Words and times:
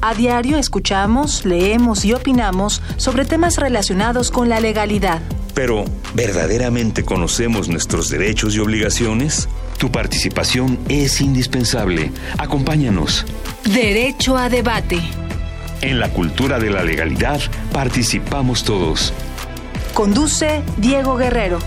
A 0.00 0.14
diario 0.14 0.58
escuchamos, 0.58 1.44
leemos 1.44 2.04
y 2.04 2.12
opinamos 2.12 2.80
sobre 2.98 3.24
temas 3.24 3.56
relacionados 3.56 4.30
con 4.30 4.48
la 4.48 4.60
legalidad. 4.60 5.20
Pero, 5.54 5.84
¿verdaderamente 6.14 7.04
conocemos 7.04 7.68
nuestros 7.68 8.08
derechos 8.08 8.54
y 8.54 8.60
obligaciones? 8.60 9.48
Tu 9.76 9.90
participación 9.90 10.78
es 10.88 11.20
indispensable. 11.20 12.12
Acompáñanos. 12.38 13.26
Derecho 13.64 14.36
a 14.36 14.48
debate. 14.48 15.00
En 15.80 15.98
la 15.98 16.10
cultura 16.10 16.60
de 16.60 16.70
la 16.70 16.84
legalidad 16.84 17.40
participamos 17.72 18.62
todos. 18.62 19.12
Conduce 19.94 20.62
Diego 20.76 21.16
Guerrero. 21.16 21.58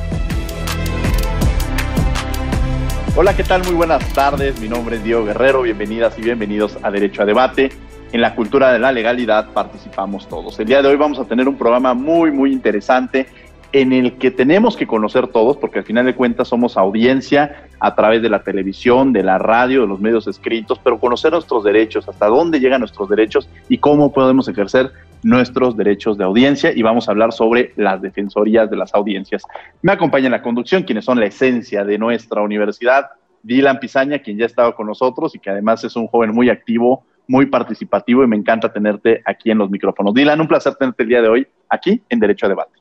Hola, 3.13 3.35
¿qué 3.35 3.43
tal? 3.43 3.65
Muy 3.65 3.73
buenas 3.73 4.07
tardes. 4.13 4.57
Mi 4.61 4.69
nombre 4.69 4.95
es 4.95 5.03
Diego 5.03 5.25
Guerrero. 5.25 5.63
Bienvenidas 5.63 6.17
y 6.17 6.21
bienvenidos 6.21 6.77
a 6.81 6.91
Derecho 6.91 7.23
a 7.23 7.25
Debate. 7.25 7.90
En 8.11 8.19
la 8.19 8.35
cultura 8.35 8.73
de 8.73 8.79
la 8.79 8.91
legalidad 8.91 9.47
participamos 9.53 10.27
todos. 10.27 10.59
El 10.59 10.67
día 10.67 10.81
de 10.81 10.89
hoy 10.89 10.97
vamos 10.97 11.17
a 11.19 11.25
tener 11.25 11.47
un 11.47 11.55
programa 11.55 11.93
muy, 11.93 12.29
muy 12.29 12.51
interesante 12.51 13.27
en 13.71 13.93
el 13.93 14.17
que 14.17 14.31
tenemos 14.31 14.75
que 14.75 14.85
conocer 14.85 15.27
todos, 15.27 15.55
porque 15.55 15.79
al 15.79 15.85
final 15.85 16.05
de 16.05 16.13
cuentas 16.13 16.49
somos 16.49 16.75
audiencia 16.75 17.67
a 17.79 17.95
través 17.95 18.21
de 18.21 18.29
la 18.29 18.43
televisión, 18.43 19.13
de 19.13 19.23
la 19.23 19.37
radio, 19.37 19.81
de 19.81 19.87
los 19.87 20.01
medios 20.01 20.27
escritos, 20.27 20.77
pero 20.83 20.99
conocer 20.99 21.31
nuestros 21.31 21.63
derechos, 21.63 22.09
hasta 22.09 22.27
dónde 22.27 22.59
llegan 22.59 22.81
nuestros 22.81 23.07
derechos 23.07 23.47
y 23.69 23.77
cómo 23.77 24.11
podemos 24.11 24.49
ejercer 24.49 24.91
nuestros 25.23 25.77
derechos 25.77 26.17
de 26.17 26.25
audiencia 26.25 26.73
y 26.75 26.81
vamos 26.81 27.07
a 27.07 27.11
hablar 27.11 27.31
sobre 27.31 27.71
las 27.77 28.01
defensorías 28.01 28.69
de 28.69 28.75
las 28.75 28.93
audiencias. 28.93 29.43
Me 29.81 29.93
acompaña 29.93 30.25
en 30.25 30.33
la 30.33 30.41
conducción 30.41 30.83
quienes 30.83 31.05
son 31.05 31.17
la 31.17 31.27
esencia 31.27 31.85
de 31.85 31.97
nuestra 31.97 32.41
universidad, 32.41 33.05
Dylan 33.41 33.79
Pizaña, 33.79 34.19
quien 34.19 34.37
ya 34.37 34.47
estaba 34.47 34.75
con 34.75 34.87
nosotros 34.87 35.33
y 35.33 35.39
que 35.39 35.49
además 35.49 35.83
es 35.85 35.95
un 35.95 36.07
joven 36.07 36.31
muy 36.31 36.49
activo, 36.49 37.05
muy 37.31 37.45
participativo 37.45 38.25
y 38.25 38.27
me 38.27 38.35
encanta 38.35 38.73
tenerte 38.73 39.21
aquí 39.25 39.51
en 39.51 39.57
los 39.57 39.69
micrófonos. 39.69 40.13
Dylan, 40.13 40.41
un 40.41 40.49
placer 40.49 40.75
tenerte 40.75 41.03
el 41.03 41.09
día 41.09 41.21
de 41.21 41.29
hoy 41.29 41.47
aquí 41.69 42.03
en 42.09 42.19
Derecho 42.19 42.45
a 42.45 42.49
Debate. 42.49 42.73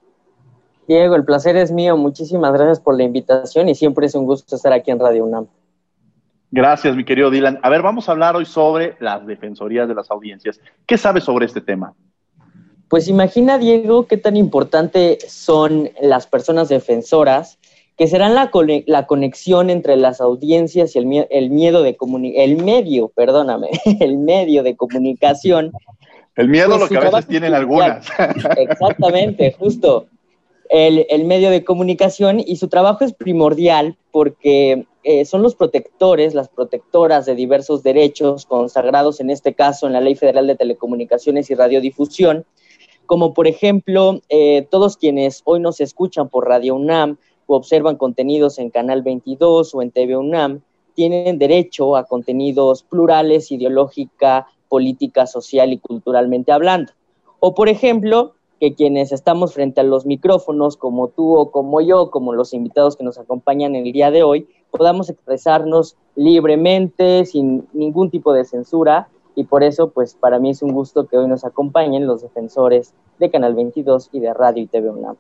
Diego, 0.89 1.15
el 1.15 1.25
placer 1.25 1.57
es 1.57 1.71
mío. 1.71 1.97
Muchísimas 1.97 2.53
gracias 2.53 2.81
por 2.81 2.97
la 2.97 3.05
invitación 3.05 3.69
y 3.69 3.77
siempre 3.77 4.07
es 4.07 4.15
un 4.17 4.27
gusto 4.27 4.57
estar 4.57 4.73
aquí 4.73 4.91
en 4.91 4.99
Radio 4.99 5.25
UNAM. 5.25 5.47
Gracias, 6.51 6.97
mi 6.97 7.05
querido 7.05 7.31
Dylan. 7.31 7.61
A 7.63 7.71
ver, 7.71 7.81
vamos 7.81 8.09
a 8.09 8.13
hablar 8.13 8.35
hoy 8.35 8.45
sobre 8.45 8.97
las 8.99 9.25
defensorías 9.25 9.87
de 9.87 9.95
las 9.95 10.11
audiencias. 10.11 10.61
¿Qué 10.85 10.99
sabes 10.99 11.23
sobre 11.23 11.47
este 11.47 11.61
tema? 11.61 11.95
Pues 12.89 13.07
imagina, 13.07 13.57
Diego, 13.57 14.09
qué 14.09 14.17
tan 14.17 14.37
importante 14.37 15.19
son 15.29 15.91
las 16.03 16.27
personas 16.27 16.69
defensoras, 16.69 17.60
que 18.01 18.07
serán 18.07 18.35
la, 18.35 18.51
la 18.87 19.07
conexión 19.07 19.69
entre 19.69 19.95
las 19.95 20.23
audiencias 20.23 20.97
y 20.97 20.99
el, 21.01 21.27
el 21.29 21.51
miedo 21.51 21.83
de 21.83 21.99
el 22.35 22.57
medio, 22.57 23.09
perdóname, 23.09 23.69
el 24.01 24.17
medio 24.17 24.63
de 24.63 24.75
comunicación. 24.75 25.71
El 26.35 26.49
miedo 26.49 26.69
pues 26.69 26.81
lo 26.81 26.89
que 26.89 26.97
a 26.97 27.11
veces 27.11 27.27
tienen 27.27 27.53
algunas. 27.53 28.07
Exactamente, 28.57 29.53
justo. 29.53 30.07
El, 30.71 31.05
el, 31.11 31.27
medio 31.27 31.51
de 31.51 31.63
comunicación 31.63 32.41
y 32.41 32.57
su 32.57 32.69
trabajo 32.69 33.05
es 33.05 33.13
primordial 33.13 33.99
porque 34.13 34.87
eh, 35.03 35.27
son 35.27 35.43
los 35.43 35.55
protectores, 35.55 36.33
las 36.33 36.49
protectoras 36.49 37.27
de 37.27 37.35
diversos 37.35 37.83
derechos 37.83 38.47
consagrados 38.47 39.21
en 39.21 39.29
este 39.29 39.53
caso 39.53 39.87
en 39.87 39.93
la 39.93 40.01
Ley 40.01 40.15
Federal 40.15 40.47
de 40.47 40.57
Telecomunicaciones 40.57 41.51
y 41.51 41.55
Radiodifusión, 41.55 42.47
como 43.05 43.35
por 43.35 43.47
ejemplo 43.47 44.23
eh, 44.31 44.67
todos 44.71 44.97
quienes 44.97 45.43
hoy 45.45 45.61
nos 45.61 45.83
escuchan 45.83 46.31
por 46.31 46.49
Radio 46.49 46.77
UNAM 46.77 47.19
o 47.51 47.57
observan 47.57 47.97
contenidos 47.97 48.61
en 48.61 48.71
Canal 48.71 49.03
22 49.03 49.75
o 49.75 49.83
en 49.83 49.91
TV 49.91 50.17
UNAM, 50.17 50.61
tienen 50.95 51.37
derecho 51.37 51.97
a 51.97 52.05
contenidos 52.05 52.85
plurales, 52.85 53.51
ideológica, 53.51 54.47
política, 54.69 55.27
social 55.27 55.73
y 55.73 55.79
culturalmente 55.79 56.53
hablando. 56.53 56.93
O 57.41 57.53
por 57.57 57.69
ejemplo, 57.69 58.35
que 58.61 58.75
quienes 58.75 59.11
estamos 59.11 59.53
frente 59.53 59.81
a 59.81 59.85
los 59.85 60.07
micrófonos, 60.07 60.77
como 60.77 61.09
tú 61.09 61.37
o 61.37 61.51
como 61.51 61.81
yo, 61.81 62.13
como 62.13 62.35
los 62.35 62.55
invitados 62.55 62.95
que 62.95 63.03
nos 63.03 63.19
acompañan 63.19 63.75
el 63.75 63.91
día 63.91 64.13
de 64.13 64.23
hoy, 64.23 64.47
podamos 64.71 65.11
expresarnos 65.11 65.97
libremente, 66.15 67.25
sin 67.25 67.67
ningún 67.73 68.11
tipo 68.11 68.33
de 68.33 68.45
censura, 68.45 69.09
y 69.35 69.43
por 69.43 69.65
eso, 69.65 69.91
pues 69.91 70.15
para 70.15 70.39
mí 70.39 70.51
es 70.51 70.63
un 70.63 70.73
gusto 70.73 71.09
que 71.09 71.19
hoy 71.19 71.27
nos 71.27 71.45
acompañen 71.45 72.07
los 72.07 72.23
defensores 72.23 72.95
de 73.19 73.29
Canal 73.29 73.55
22 73.55 74.11
y 74.13 74.21
de 74.21 74.33
Radio 74.35 74.63
y 74.63 74.67
TV 74.69 74.91
UNAM. 74.91 75.17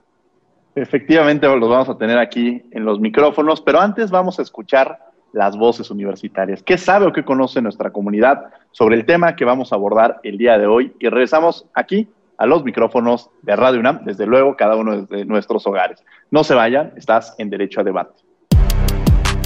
Efectivamente, 0.75 1.47
los 1.48 1.69
vamos 1.69 1.88
a 1.88 1.98
tener 1.98 2.19
aquí 2.19 2.62
en 2.70 2.84
los 2.84 3.00
micrófonos, 3.00 3.60
pero 3.60 3.81
antes 3.81 4.10
vamos 4.10 4.38
a 4.38 4.42
escuchar 4.42 4.98
las 5.32 5.56
voces 5.56 5.91
universitarias. 5.91 6.62
¿Qué 6.62 6.78
sabe 6.78 7.06
o 7.06 7.12
qué 7.12 7.25
conoce 7.25 7.60
nuestra 7.60 7.91
comunidad 7.91 8.47
sobre 8.70 8.97
el 8.97 9.04
tema 9.04 9.36
que 9.36 9.44
vamos 9.44 9.72
a 9.72 9.76
abordar 9.76 10.20
el 10.22 10.38
día 10.38 10.58
de 10.58 10.66
hoy? 10.66 10.92
Y 11.00 11.08
regresamos 11.08 11.66
aquí 11.75 12.08
a 12.38 12.47
los 12.47 12.64
micrófonos 12.64 13.31
de 13.42 13.54
Radio 13.54 13.81
UNAM, 13.81 14.04
desde 14.04 14.26
luego 14.26 14.56
cada 14.56 14.76
uno 14.76 15.03
de 15.03 15.25
nuestros 15.25 15.66
hogares. 15.66 16.03
No 16.31 16.44
se 16.44 16.54
vayan, 16.54 16.92
estás 16.97 17.34
en 17.38 17.50
Derecho 17.50 17.81
a 17.81 17.84
Debate. 17.84 18.14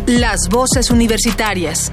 Las 0.06 0.48
voces 0.50 0.91
universitarias. 0.91 1.92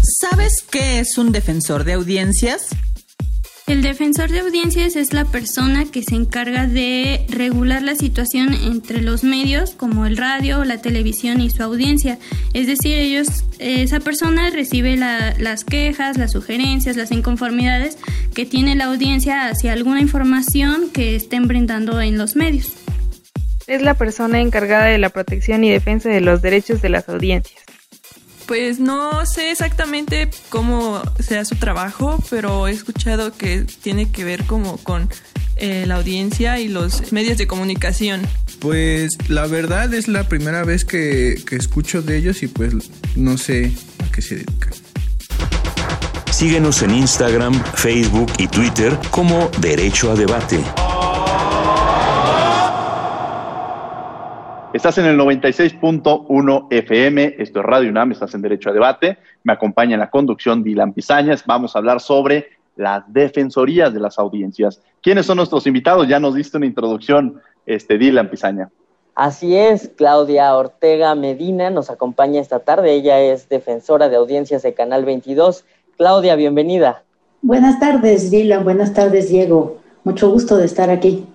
¿Sabes 0.00 0.66
qué 0.70 1.00
es 1.00 1.18
un 1.18 1.32
defensor 1.32 1.84
de 1.84 1.94
audiencias? 1.94 2.70
El 3.68 3.82
defensor 3.82 4.30
de 4.30 4.40
audiencias 4.40 4.96
es 4.96 5.12
la 5.12 5.26
persona 5.26 5.84
que 5.84 6.02
se 6.02 6.14
encarga 6.14 6.66
de 6.66 7.26
regular 7.28 7.82
la 7.82 7.96
situación 7.96 8.54
entre 8.54 9.02
los 9.02 9.24
medios 9.24 9.72
como 9.72 10.06
el 10.06 10.16
radio, 10.16 10.64
la 10.64 10.78
televisión 10.78 11.42
y 11.42 11.50
su 11.50 11.62
audiencia. 11.62 12.18
Es 12.54 12.66
decir, 12.66 12.94
ellos, 12.94 13.44
esa 13.58 14.00
persona 14.00 14.48
recibe 14.48 14.96
las 14.96 15.64
quejas, 15.64 16.16
las 16.16 16.32
sugerencias, 16.32 16.96
las 16.96 17.12
inconformidades 17.12 17.98
que 18.34 18.46
tiene 18.46 18.74
la 18.74 18.86
audiencia 18.86 19.48
hacia 19.48 19.74
alguna 19.74 20.00
información 20.00 20.88
que 20.90 21.14
estén 21.14 21.46
brindando 21.46 22.00
en 22.00 22.16
los 22.16 22.36
medios. 22.36 22.72
Es 23.66 23.82
la 23.82 23.92
persona 23.92 24.40
encargada 24.40 24.86
de 24.86 24.96
la 24.96 25.10
protección 25.10 25.62
y 25.62 25.70
defensa 25.70 26.08
de 26.08 26.22
los 26.22 26.40
derechos 26.40 26.80
de 26.80 26.88
las 26.88 27.06
audiencias. 27.10 27.67
Pues 28.48 28.80
no 28.80 29.26
sé 29.26 29.50
exactamente 29.50 30.30
cómo 30.48 31.02
sea 31.20 31.44
su 31.44 31.56
trabajo, 31.56 32.18
pero 32.30 32.66
he 32.66 32.70
escuchado 32.70 33.36
que 33.36 33.66
tiene 33.82 34.10
que 34.10 34.24
ver 34.24 34.44
como 34.44 34.78
con 34.78 35.10
eh, 35.56 35.84
la 35.86 35.96
audiencia 35.96 36.58
y 36.58 36.68
los 36.68 37.12
medios 37.12 37.36
de 37.36 37.46
comunicación. 37.46 38.22
Pues 38.58 39.18
la 39.28 39.46
verdad 39.46 39.92
es 39.92 40.08
la 40.08 40.28
primera 40.28 40.64
vez 40.64 40.86
que, 40.86 41.42
que 41.46 41.56
escucho 41.56 42.00
de 42.00 42.16
ellos 42.16 42.42
y 42.42 42.48
pues 42.48 42.72
no 43.16 43.36
sé 43.36 43.70
a 44.02 44.10
qué 44.10 44.22
se 44.22 44.36
dedican. 44.36 44.72
Síguenos 46.32 46.80
en 46.80 46.92
Instagram, 46.92 47.52
Facebook 47.74 48.32
y 48.38 48.46
Twitter 48.46 48.98
como 49.10 49.50
Derecho 49.60 50.10
a 50.10 50.14
Debate. 50.14 50.64
Estás 54.74 54.98
en 54.98 55.06
el 55.06 55.18
96.1 55.18 56.66
FM, 56.68 57.36
esto 57.38 57.60
es 57.60 57.64
Radio 57.64 57.88
UNAM, 57.88 58.12
estás 58.12 58.34
en 58.34 58.42
Derecho 58.42 58.68
a 58.68 58.74
Debate. 58.74 59.16
Me 59.42 59.54
acompaña 59.54 59.94
en 59.94 60.00
la 60.00 60.10
conducción 60.10 60.62
Dylan 60.62 60.92
Pizañas. 60.92 61.42
Vamos 61.46 61.74
a 61.74 61.78
hablar 61.78 62.00
sobre 62.00 62.48
las 62.76 63.10
defensorías 63.10 63.94
de 63.94 64.00
las 64.00 64.18
audiencias. 64.18 64.82
¿Quiénes 65.00 65.24
son 65.24 65.38
nuestros 65.38 65.66
invitados? 65.66 66.06
Ya 66.06 66.20
nos 66.20 66.34
diste 66.34 66.58
una 66.58 66.66
introducción, 66.66 67.40
este, 67.64 67.96
Dylan 67.96 68.28
Pizaña. 68.28 68.68
Así 69.14 69.56
es, 69.56 69.90
Claudia 69.96 70.54
Ortega 70.54 71.14
Medina 71.14 71.70
nos 71.70 71.88
acompaña 71.88 72.38
esta 72.38 72.60
tarde. 72.60 72.92
Ella 72.92 73.20
es 73.20 73.48
defensora 73.48 74.10
de 74.10 74.16
audiencias 74.16 74.62
de 74.62 74.74
Canal 74.74 75.06
22. 75.06 75.64
Claudia, 75.96 76.36
bienvenida. 76.36 77.04
Buenas 77.40 77.80
tardes, 77.80 78.30
Dylan. 78.30 78.64
Buenas 78.64 78.92
tardes, 78.92 79.30
Diego. 79.30 79.78
Mucho 80.04 80.30
gusto 80.30 80.58
de 80.58 80.66
estar 80.66 80.90
aquí. 80.90 81.26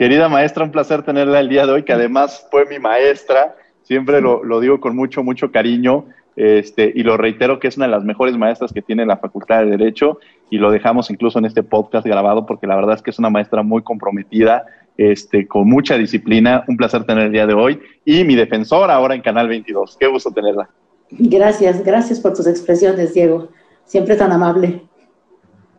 Querida 0.00 0.30
maestra, 0.30 0.64
un 0.64 0.70
placer 0.70 1.02
tenerla 1.02 1.40
el 1.40 1.50
día 1.50 1.66
de 1.66 1.72
hoy, 1.72 1.82
que 1.82 1.92
además 1.92 2.48
fue 2.50 2.64
mi 2.64 2.78
maestra, 2.78 3.54
siempre 3.82 4.22
lo, 4.22 4.58
digo 4.58 4.80
con 4.80 4.96
mucho, 4.96 5.22
mucho 5.22 5.52
cariño, 5.52 6.06
este, 6.36 6.90
y 6.94 7.02
lo 7.02 7.18
reitero 7.18 7.58
que 7.58 7.68
es 7.68 7.76
una 7.76 7.84
de 7.84 7.92
las 7.92 8.02
mejores 8.02 8.34
maestras 8.34 8.72
que 8.72 8.80
tiene 8.80 9.04
la 9.04 9.18
Facultad 9.18 9.58
de 9.58 9.72
Derecho, 9.72 10.18
y 10.48 10.56
lo 10.56 10.70
dejamos 10.70 11.10
incluso 11.10 11.38
en 11.38 11.44
este 11.44 11.62
podcast 11.62 12.06
grabado, 12.06 12.46
porque 12.46 12.66
la 12.66 12.76
verdad 12.76 12.94
es 12.94 13.02
que 13.02 13.10
es 13.10 13.18
una 13.18 13.28
maestra 13.28 13.62
muy 13.62 13.82
comprometida, 13.82 14.64
este, 14.96 15.46
con 15.46 15.68
mucha 15.68 15.98
disciplina, 15.98 16.64
un 16.66 16.78
placer 16.78 17.04
tener 17.04 17.26
el 17.26 17.32
día 17.32 17.46
de 17.46 17.52
hoy, 17.52 17.78
y 18.06 18.24
mi 18.24 18.36
defensora 18.36 18.94
ahora 18.94 19.14
en 19.14 19.20
Canal 19.20 19.48
22, 19.48 19.98
qué 20.00 20.06
gusto 20.06 20.30
tenerla. 20.30 20.70
Gracias, 21.10 21.84
gracias 21.84 22.20
por 22.20 22.32
tus 22.32 22.46
expresiones, 22.46 23.12
Diego. 23.12 23.50
Siempre 23.84 24.16
tan 24.16 24.32
amable. 24.32 24.80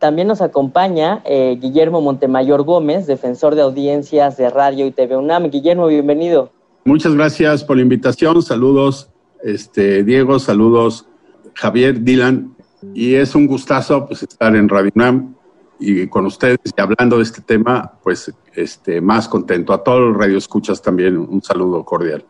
También 0.02 0.26
nos 0.26 0.42
acompaña 0.42 1.22
eh, 1.24 1.56
Guillermo 1.60 2.00
Montemayor 2.00 2.64
Gómez, 2.64 3.06
defensor 3.06 3.54
de 3.54 3.62
audiencias 3.62 4.36
de 4.36 4.50
Radio 4.50 4.84
y 4.84 4.90
TV 4.90 5.16
UNAM. 5.16 5.48
Guillermo, 5.48 5.86
bienvenido. 5.86 6.50
Muchas 6.84 7.14
gracias 7.14 7.62
por 7.62 7.76
la 7.76 7.82
invitación. 7.82 8.42
Saludos, 8.42 9.10
este, 9.44 10.02
Diego, 10.02 10.40
saludos, 10.40 11.06
Javier, 11.54 12.02
Dylan. 12.02 12.52
Y 12.92 13.14
es 13.14 13.36
un 13.36 13.46
gustazo 13.46 14.08
pues, 14.08 14.24
estar 14.24 14.56
en 14.56 14.68
Radio 14.68 14.90
UNAM 14.96 15.36
y 15.78 16.08
con 16.08 16.26
ustedes 16.26 16.58
y 16.64 16.80
hablando 16.80 17.18
de 17.18 17.22
este 17.22 17.40
tema, 17.40 17.92
pues 18.02 18.34
este, 18.56 19.00
más 19.00 19.28
contento. 19.28 19.72
A 19.72 19.84
todos 19.84 20.00
los 20.00 20.16
radioescuchas 20.16 20.82
también 20.82 21.16
un 21.16 21.40
saludo 21.42 21.84
cordial. 21.84 22.24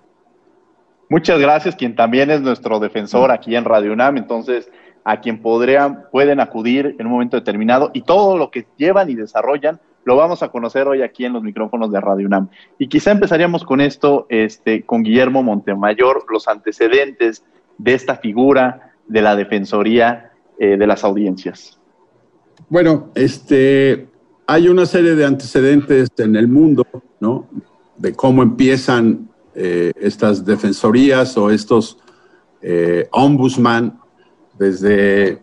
Muchas 1.08 1.40
gracias, 1.40 1.74
quien 1.74 1.96
también 1.96 2.30
es 2.30 2.42
nuestro 2.42 2.80
defensor 2.80 3.30
aquí 3.30 3.56
en 3.56 3.64
Radio 3.64 3.94
UNAM. 3.94 4.18
Entonces, 4.18 4.70
a 5.04 5.20
quien 5.20 5.40
podrían, 5.40 6.04
pueden 6.10 6.40
acudir 6.40 6.96
en 6.98 7.06
un 7.06 7.12
momento 7.12 7.36
determinado 7.36 7.90
y 7.92 8.02
todo 8.02 8.36
lo 8.36 8.50
que 8.50 8.66
llevan 8.76 9.10
y 9.10 9.14
desarrollan 9.14 9.80
lo 10.04 10.16
vamos 10.16 10.42
a 10.42 10.48
conocer 10.48 10.88
hoy 10.88 11.02
aquí 11.02 11.24
en 11.24 11.32
los 11.32 11.42
micrófonos 11.42 11.92
de 11.92 12.00
Radio 12.00 12.26
UNAM. 12.26 12.48
Y 12.78 12.88
quizá 12.88 13.12
empezaríamos 13.12 13.64
con 13.64 13.80
esto, 13.80 14.26
este, 14.28 14.82
con 14.82 15.02
Guillermo 15.02 15.42
Montemayor, 15.42 16.24
los 16.30 16.48
antecedentes 16.48 17.44
de 17.78 17.94
esta 17.94 18.16
figura 18.16 18.94
de 19.06 19.22
la 19.22 19.36
Defensoría 19.36 20.32
eh, 20.58 20.76
de 20.76 20.86
las 20.86 21.04
Audiencias. 21.04 21.78
Bueno, 22.68 23.10
este, 23.14 24.08
hay 24.46 24.68
una 24.68 24.86
serie 24.86 25.14
de 25.14 25.24
antecedentes 25.24 26.08
en 26.18 26.36
el 26.36 26.48
mundo, 26.48 26.86
¿no? 27.20 27.46
De 27.96 28.12
cómo 28.14 28.42
empiezan 28.42 29.28
eh, 29.54 29.92
estas 30.00 30.44
defensorías 30.44 31.36
o 31.36 31.50
estos 31.50 31.98
eh, 32.60 33.08
ombudsman 33.12 34.01
desde 34.62 35.42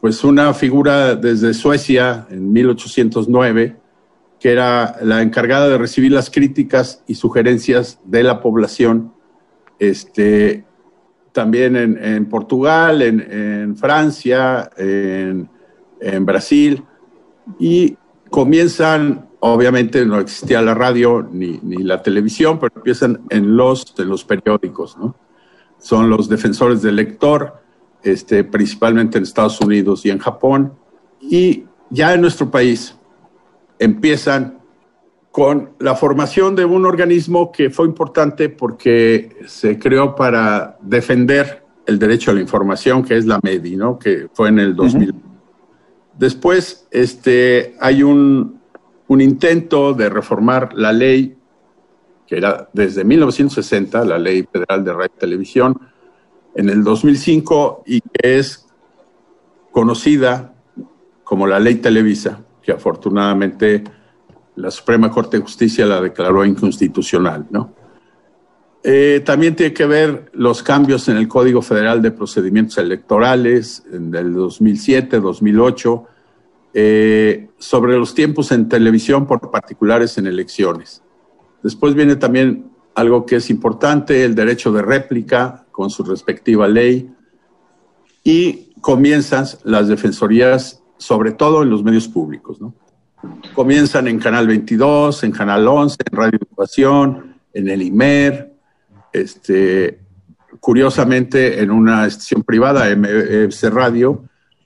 pues 0.00 0.22
una 0.24 0.54
figura 0.54 1.16
desde 1.16 1.52
Suecia 1.52 2.26
en 2.30 2.52
1809 2.52 3.76
que 4.40 4.52
era 4.52 4.96
la 5.02 5.22
encargada 5.22 5.68
de 5.68 5.78
recibir 5.78 6.12
las 6.12 6.30
críticas 6.30 7.02
y 7.06 7.14
sugerencias 7.14 7.98
de 8.04 8.22
la 8.22 8.40
población, 8.40 9.12
este, 9.78 10.64
también 11.32 11.76
en, 11.76 12.26
Portugal, 12.26 13.02
en, 13.02 13.76
Francia, 13.76 14.70
en, 14.76 15.48
Brasil, 16.20 16.84
y 17.58 17.96
comienzan, 18.30 19.28
obviamente 19.40 20.04
no 20.04 20.18
existía 20.18 20.60
la 20.62 20.74
radio 20.74 21.26
ni, 21.30 21.58
la 21.82 22.02
televisión, 22.02 22.58
pero 22.58 22.72
empiezan 22.76 23.22
en 23.30 23.56
los, 23.56 23.94
en 23.98 24.08
los 24.08 24.24
periódicos, 24.24 24.96
¿no? 24.98 25.16
Son 25.78 26.08
los 26.08 26.28
defensores 26.28 26.80
del 26.82 26.96
lector, 26.96 27.62
este, 28.06 28.44
principalmente 28.44 29.18
en 29.18 29.24
Estados 29.24 29.60
Unidos 29.60 30.04
y 30.06 30.10
en 30.10 30.18
Japón. 30.18 30.72
Y 31.20 31.64
ya 31.90 32.14
en 32.14 32.20
nuestro 32.20 32.50
país 32.50 32.96
empiezan 33.78 34.58
con 35.30 35.70
la 35.78 35.94
formación 35.94 36.56
de 36.56 36.64
un 36.64 36.86
organismo 36.86 37.52
que 37.52 37.68
fue 37.68 37.86
importante 37.86 38.48
porque 38.48 39.36
se 39.46 39.78
creó 39.78 40.14
para 40.14 40.78
defender 40.80 41.62
el 41.84 41.98
derecho 41.98 42.30
a 42.30 42.34
la 42.34 42.40
información, 42.40 43.04
que 43.04 43.16
es 43.16 43.26
la 43.26 43.38
MEDI, 43.42 43.76
¿no? 43.76 43.98
que 43.98 44.28
fue 44.32 44.48
en 44.48 44.58
el 44.58 44.74
2000. 44.74 45.14
Después 46.18 46.86
este, 46.90 47.76
hay 47.80 48.02
un, 48.02 48.60
un 49.08 49.20
intento 49.20 49.92
de 49.92 50.08
reformar 50.08 50.72
la 50.72 50.92
ley, 50.92 51.36
que 52.26 52.38
era 52.38 52.68
desde 52.72 53.04
1960, 53.04 54.04
la 54.04 54.18
Ley 54.18 54.48
Federal 54.50 54.84
de 54.84 54.92
Radio 54.92 55.12
y 55.14 55.20
Televisión, 55.20 55.80
en 56.56 56.70
el 56.70 56.82
2005 56.82 57.84
y 57.86 58.00
que 58.00 58.38
es 58.38 58.66
conocida 59.70 60.54
como 61.22 61.46
la 61.46 61.60
Ley 61.60 61.76
Televisa, 61.76 62.40
que 62.62 62.72
afortunadamente 62.72 63.84
la 64.56 64.70
Suprema 64.70 65.10
Corte 65.10 65.36
de 65.36 65.42
Justicia 65.42 65.84
la 65.84 66.00
declaró 66.00 66.44
inconstitucional, 66.44 67.46
¿no? 67.50 67.74
Eh, 68.88 69.20
también 69.24 69.56
tiene 69.56 69.74
que 69.74 69.84
ver 69.84 70.30
los 70.32 70.62
cambios 70.62 71.08
en 71.08 71.16
el 71.16 71.26
Código 71.26 71.60
Federal 71.60 72.00
de 72.00 72.12
Procedimientos 72.12 72.78
Electorales 72.78 73.82
en 73.92 74.14
el 74.14 74.32
2007, 74.32 75.18
2008, 75.18 76.04
eh, 76.72 77.48
sobre 77.58 77.98
los 77.98 78.14
tiempos 78.14 78.52
en 78.52 78.68
televisión 78.68 79.26
por 79.26 79.50
particulares 79.50 80.16
en 80.18 80.28
elecciones. 80.28 81.02
Después 81.62 81.94
viene 81.94 82.14
también 82.16 82.70
algo 82.94 83.26
que 83.26 83.36
es 83.36 83.50
importante, 83.50 84.24
el 84.24 84.34
derecho 84.34 84.72
de 84.72 84.82
réplica, 84.82 85.65
con 85.76 85.90
su 85.90 86.02
respectiva 86.04 86.66
ley 86.66 87.06
y 88.24 88.72
comienzan 88.80 89.44
las 89.64 89.88
defensorías, 89.88 90.82
sobre 90.96 91.32
todo 91.32 91.62
en 91.62 91.68
los 91.68 91.84
medios 91.84 92.08
públicos. 92.08 92.58
¿no? 92.62 92.72
Comienzan 93.54 94.08
en 94.08 94.18
Canal 94.18 94.46
22, 94.46 95.22
en 95.24 95.32
Canal 95.32 95.68
11, 95.68 95.96
en 96.10 96.16
Radio 96.16 96.38
Educación, 96.40 97.36
en 97.52 97.68
el 97.68 97.82
IMER, 97.82 98.54
este, 99.12 100.00
curiosamente 100.60 101.62
en 101.62 101.70
una 101.70 102.06
estación 102.06 102.42
privada, 102.42 102.86
MFC 102.96 103.64
Radio, 103.64 104.24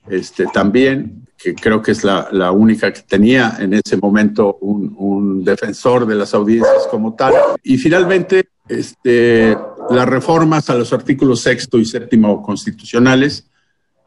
este, 0.09 0.45
también, 0.45 1.27
que 1.37 1.55
creo 1.55 1.81
que 1.81 1.91
es 1.91 2.05
la, 2.05 2.51
única 2.53 2.93
que 2.93 3.01
tenía 3.01 3.57
en 3.59 3.73
ese 3.73 3.97
momento 3.97 4.59
un 4.61 5.43
defensor 5.43 6.05
de 6.05 6.15
las 6.15 6.33
audiencias 6.33 6.87
como 6.89 7.15
tal. 7.15 7.33
Y 7.63 7.77
finalmente, 7.77 8.47
este, 8.71 9.57
las 9.89 10.07
reformas 10.07 10.69
a 10.69 10.75
los 10.75 10.93
artículos 10.93 11.41
sexto 11.41 11.77
y 11.77 11.85
séptimo 11.85 12.41
constitucionales 12.41 13.49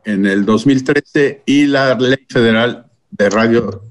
en 0.05 0.27
el 0.27 0.45
2013 0.45 1.43
y 1.47 1.67
la 1.67 1.95
ley 1.95 2.27
federal 2.29 2.87
de 3.11 3.31
radio, 3.31 3.83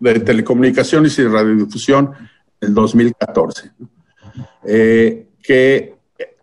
de 0.00 0.20
telecomunicaciones 0.20 1.18
y 1.18 1.24
radiodifusión 1.24 2.12
en 2.60 2.68
el 2.68 2.74
2014, 2.74 3.70
eh, 4.64 5.26
que 5.42 5.94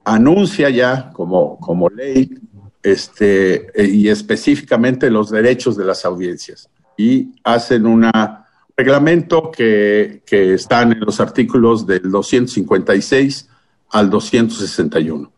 anuncia 0.04 0.70
ya 0.70 1.12
como, 1.14 1.58
como 1.60 1.90
ley 1.90 2.30
este, 2.84 3.68
y 3.78 4.10
específicamente 4.10 5.10
los 5.10 5.30
derechos 5.30 5.78
de 5.78 5.86
las 5.86 6.06
audiencias. 6.06 6.70
Y 6.98 7.30
hacen 7.44 7.86
un 7.86 8.10
reglamento 8.76 9.52
que, 9.52 10.22
que 10.26 10.54
están 10.54 10.92
en 10.92 11.00
los 11.00 11.20
artículos 11.20 11.86
del 11.88 12.12
256 12.12 13.50
al 13.92 14.10
261. 14.10 15.32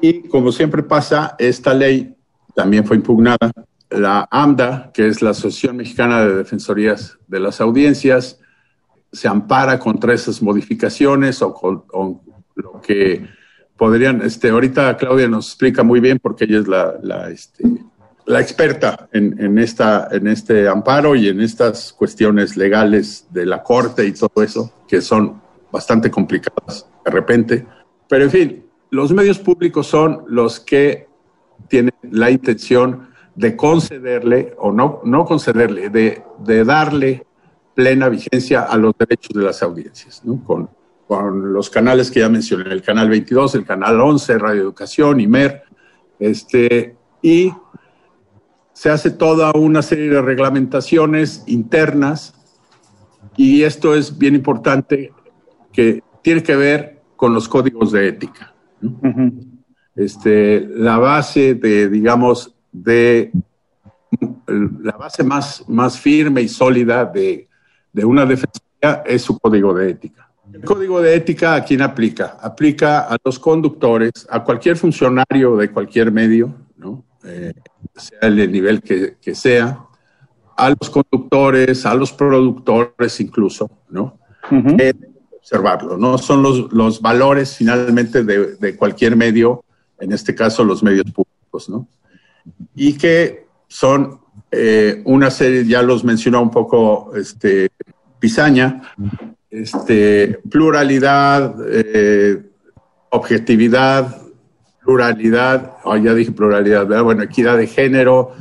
Y 0.00 0.28
como 0.28 0.52
siempre 0.52 0.82
pasa, 0.82 1.34
esta 1.38 1.74
ley 1.74 2.14
también 2.54 2.84
fue 2.84 2.96
impugnada. 2.96 3.52
La 3.90 4.28
AMDA, 4.30 4.90
que 4.92 5.08
es 5.08 5.22
la 5.22 5.30
Asociación 5.30 5.76
Mexicana 5.76 6.24
de 6.24 6.34
Defensorías 6.34 7.18
de 7.26 7.40
las 7.40 7.60
Audiencias, 7.60 8.38
se 9.10 9.28
ampara 9.28 9.78
contra 9.78 10.12
esas 10.12 10.42
modificaciones 10.42 11.40
o 11.40 11.54
con 11.54 11.84
lo 12.54 12.80
que 12.80 13.26
podrían, 13.78 14.20
este, 14.22 14.50
ahorita 14.50 14.96
Claudia 14.96 15.28
nos 15.28 15.46
explica 15.46 15.82
muy 15.82 16.00
bien 16.00 16.18
porque 16.18 16.44
ella 16.44 16.58
es 16.58 16.68
la, 16.68 16.94
la, 17.02 17.30
este, 17.30 17.64
la 18.26 18.40
experta 18.40 19.08
en, 19.12 19.40
en, 19.42 19.58
esta, 19.58 20.08
en 20.10 20.26
este 20.26 20.68
amparo 20.68 21.14
y 21.14 21.28
en 21.28 21.40
estas 21.40 21.92
cuestiones 21.92 22.56
legales 22.56 23.26
de 23.30 23.46
la 23.46 23.62
Corte 23.62 24.04
y 24.04 24.12
todo 24.12 24.42
eso, 24.42 24.72
que 24.86 25.00
son 25.00 25.40
bastante 25.70 26.10
complicadas 26.10 26.86
de 27.04 27.10
repente. 27.10 27.66
Pero 28.08 28.24
en 28.24 28.30
fin, 28.30 28.64
los 28.90 29.12
medios 29.12 29.38
públicos 29.38 29.86
son 29.86 30.24
los 30.28 30.60
que 30.60 31.06
tienen 31.68 31.94
la 32.10 32.30
intención 32.30 33.08
de 33.34 33.56
concederle 33.56 34.54
o 34.58 34.72
no, 34.72 35.00
no 35.04 35.24
concederle, 35.24 35.90
de, 35.90 36.22
de 36.38 36.64
darle 36.64 37.26
plena 37.74 38.08
vigencia 38.08 38.62
a 38.62 38.76
los 38.76 38.94
derechos 38.98 39.34
de 39.34 39.42
las 39.42 39.62
audiencias, 39.62 40.24
¿no? 40.24 40.42
con, 40.42 40.68
con 41.06 41.52
los 41.52 41.70
canales 41.70 42.10
que 42.10 42.20
ya 42.20 42.28
mencioné, 42.28 42.72
el 42.72 42.82
canal 42.82 43.08
22, 43.08 43.54
el 43.54 43.64
canal 43.64 44.00
11, 44.00 44.38
Radio 44.38 44.62
Educación, 44.62 45.20
IMER, 45.20 45.62
este, 46.18 46.96
y 47.22 47.52
se 48.72 48.90
hace 48.90 49.10
toda 49.10 49.52
una 49.52 49.82
serie 49.82 50.08
de 50.10 50.22
reglamentaciones 50.22 51.44
internas 51.46 52.34
y 53.36 53.62
esto 53.62 53.94
es 53.94 54.18
bien 54.18 54.34
importante 54.34 55.12
que 55.72 56.02
tiene 56.22 56.42
que 56.42 56.56
ver 56.56 56.97
con 57.18 57.34
los 57.34 57.48
códigos 57.48 57.90
de 57.90 58.08
ética. 58.08 58.54
este, 59.96 60.60
la 60.60 60.98
base 60.98 61.56
de, 61.56 61.88
digamos, 61.88 62.54
de 62.70 63.32
la 64.46 64.96
base 64.96 65.24
más, 65.24 65.68
más 65.68 65.98
firme 65.98 66.42
y 66.42 66.48
sólida 66.48 67.04
de, 67.04 67.48
de 67.92 68.04
una 68.04 68.24
defensoría 68.24 69.02
es 69.04 69.22
su 69.22 69.36
código 69.36 69.74
de 69.74 69.90
ética. 69.90 70.30
El 70.52 70.62
código 70.62 71.02
de 71.02 71.16
ética 71.16 71.56
a 71.56 71.64
quién 71.64 71.82
aplica? 71.82 72.38
Aplica 72.40 73.00
a 73.00 73.16
los 73.22 73.40
conductores, 73.40 74.12
a 74.30 74.44
cualquier 74.44 74.76
funcionario 74.76 75.56
de 75.56 75.72
cualquier 75.72 76.12
medio, 76.12 76.54
¿no? 76.76 77.04
Eh, 77.24 77.52
sea 77.96 78.20
el 78.28 78.50
nivel 78.52 78.80
que, 78.80 79.16
que, 79.20 79.34
sea, 79.34 79.80
a 80.56 80.70
los 80.70 80.88
conductores, 80.88 81.84
a 81.84 81.94
los 81.94 82.12
productores 82.12 83.20
incluso, 83.20 83.68
¿no? 83.90 84.20
Observarlo, 85.48 85.96
¿no? 85.96 86.18
Son 86.18 86.42
los, 86.42 86.72
los 86.72 87.00
valores 87.00 87.56
finalmente 87.56 88.22
de, 88.22 88.56
de, 88.56 88.76
cualquier 88.76 89.16
medio 89.16 89.64
en 89.98 90.12
este 90.12 90.34
caso 90.34 90.62
los 90.62 90.82
medios 90.82 91.06
públicos, 91.10 91.68
¿no? 91.68 91.88
Y 92.74 92.94
que 92.94 93.46
son 93.66 94.20
eh, 94.50 95.02
una 95.04 95.30
serie, 95.30 95.64
ya 95.66 95.82
los 95.82 96.04
mencionó 96.04 96.42
un 96.42 96.50
poco 96.50 97.12
este, 97.16 97.70
Pisaña, 98.18 98.82
este, 99.50 100.38
pluralidad, 100.50 101.54
eh, 101.66 102.42
objetividad, 103.10 104.16
pluralidad, 104.84 105.78
oh, 105.84 105.96
ya 105.96 106.14
dije 106.14 106.32
pluralidad, 106.32 107.02
bueno, 107.02 107.22
equidad 107.22 107.56
de 107.56 107.66
género, 107.66 108.32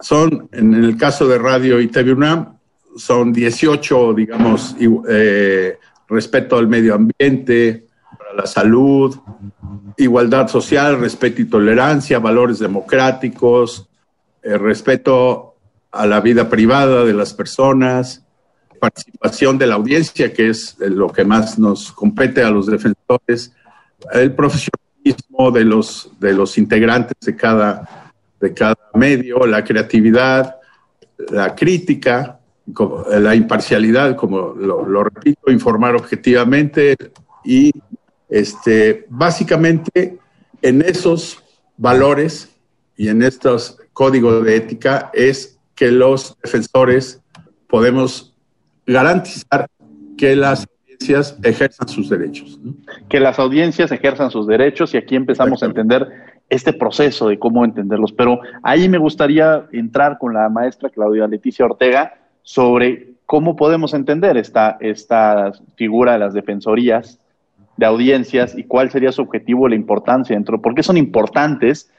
son, 0.00 0.48
en 0.52 0.74
el 0.74 0.96
caso 0.96 1.26
de 1.26 1.38
Radio 1.38 1.80
y 1.80 1.88
TV 1.88 2.12
UNAM, 2.12 2.58
son 2.96 3.32
18, 3.32 4.14
digamos, 4.14 4.76
eh, 5.08 5.78
respeto 6.10 6.58
al 6.58 6.68
medio 6.68 6.94
ambiente, 6.94 7.86
a 8.30 8.34
la 8.34 8.46
salud, 8.46 9.16
igualdad 9.96 10.48
social, 10.48 11.00
respeto 11.00 11.40
y 11.40 11.46
tolerancia, 11.46 12.18
valores 12.18 12.58
democráticos, 12.58 13.88
eh, 14.42 14.58
respeto 14.58 15.54
a 15.92 16.06
la 16.06 16.20
vida 16.20 16.48
privada 16.48 17.04
de 17.04 17.14
las 17.14 17.32
personas, 17.32 18.24
participación 18.78 19.58
de 19.58 19.66
la 19.66 19.74
audiencia, 19.74 20.32
que 20.32 20.48
es 20.48 20.76
lo 20.78 21.08
que 21.08 21.24
más 21.24 21.58
nos 21.58 21.92
compete 21.92 22.42
a 22.42 22.50
los 22.50 22.66
defensores, 22.66 23.52
el 24.12 24.34
profesionalismo 24.34 25.50
de 25.52 25.64
los, 25.64 26.10
de 26.18 26.32
los 26.32 26.56
integrantes 26.58 27.16
de 27.24 27.36
cada, 27.36 28.12
de 28.40 28.54
cada 28.54 28.78
medio, 28.94 29.46
la 29.46 29.62
creatividad, 29.62 30.56
la 31.30 31.54
crítica, 31.54 32.39
la 33.18 33.34
imparcialidad, 33.34 34.16
como 34.16 34.54
lo, 34.54 35.04
repito, 35.04 35.50
informar 35.50 35.94
objetivamente 35.96 36.96
y 37.44 37.70
este, 38.28 39.06
básicamente 39.08 40.18
en 40.62 40.82
esos 40.82 41.42
valores 41.76 42.50
y 42.96 43.08
en 43.08 43.22
estos 43.22 43.78
códigos 43.92 44.44
de 44.44 44.56
ética 44.56 45.10
es 45.14 45.58
que 45.74 45.90
los 45.90 46.36
defensores 46.42 47.22
podemos 47.66 48.34
garantizar 48.86 49.66
que 50.18 50.36
las 50.36 50.66
audiencias 50.66 51.38
ejerzan 51.42 51.88
sus 51.88 52.10
derechos. 52.10 52.60
Que 53.08 53.20
las 53.20 53.38
audiencias 53.38 53.90
ejerzan 53.90 54.30
sus 54.30 54.46
derechos 54.46 54.92
y 54.92 54.98
aquí 54.98 55.16
empezamos 55.16 55.62
a 55.62 55.66
entender 55.66 56.08
este 56.50 56.72
proceso 56.72 57.28
de 57.28 57.38
cómo 57.38 57.64
entenderlos. 57.64 58.12
Pero 58.12 58.40
ahí 58.62 58.88
me 58.88 58.98
gustaría 58.98 59.66
entrar 59.72 60.18
con 60.18 60.34
la 60.34 60.48
maestra 60.48 60.90
Claudia 60.90 61.26
Leticia 61.26 61.64
Ortega 61.64 62.19
sobre 62.42 63.10
cómo 63.26 63.56
podemos 63.56 63.94
entender 63.94 64.36
esta, 64.36 64.76
esta 64.80 65.52
figura 65.76 66.14
de 66.14 66.18
las 66.18 66.34
defensorías 66.34 67.18
de 67.76 67.86
audiencias 67.86 68.58
y 68.58 68.64
cuál 68.64 68.90
sería 68.90 69.12
su 69.12 69.22
objetivo, 69.22 69.68
la 69.68 69.74
importancia 69.74 70.36
dentro, 70.36 70.60
por 70.60 70.74
qué 70.74 70.82
son 70.82 70.96
importantes 70.96 71.90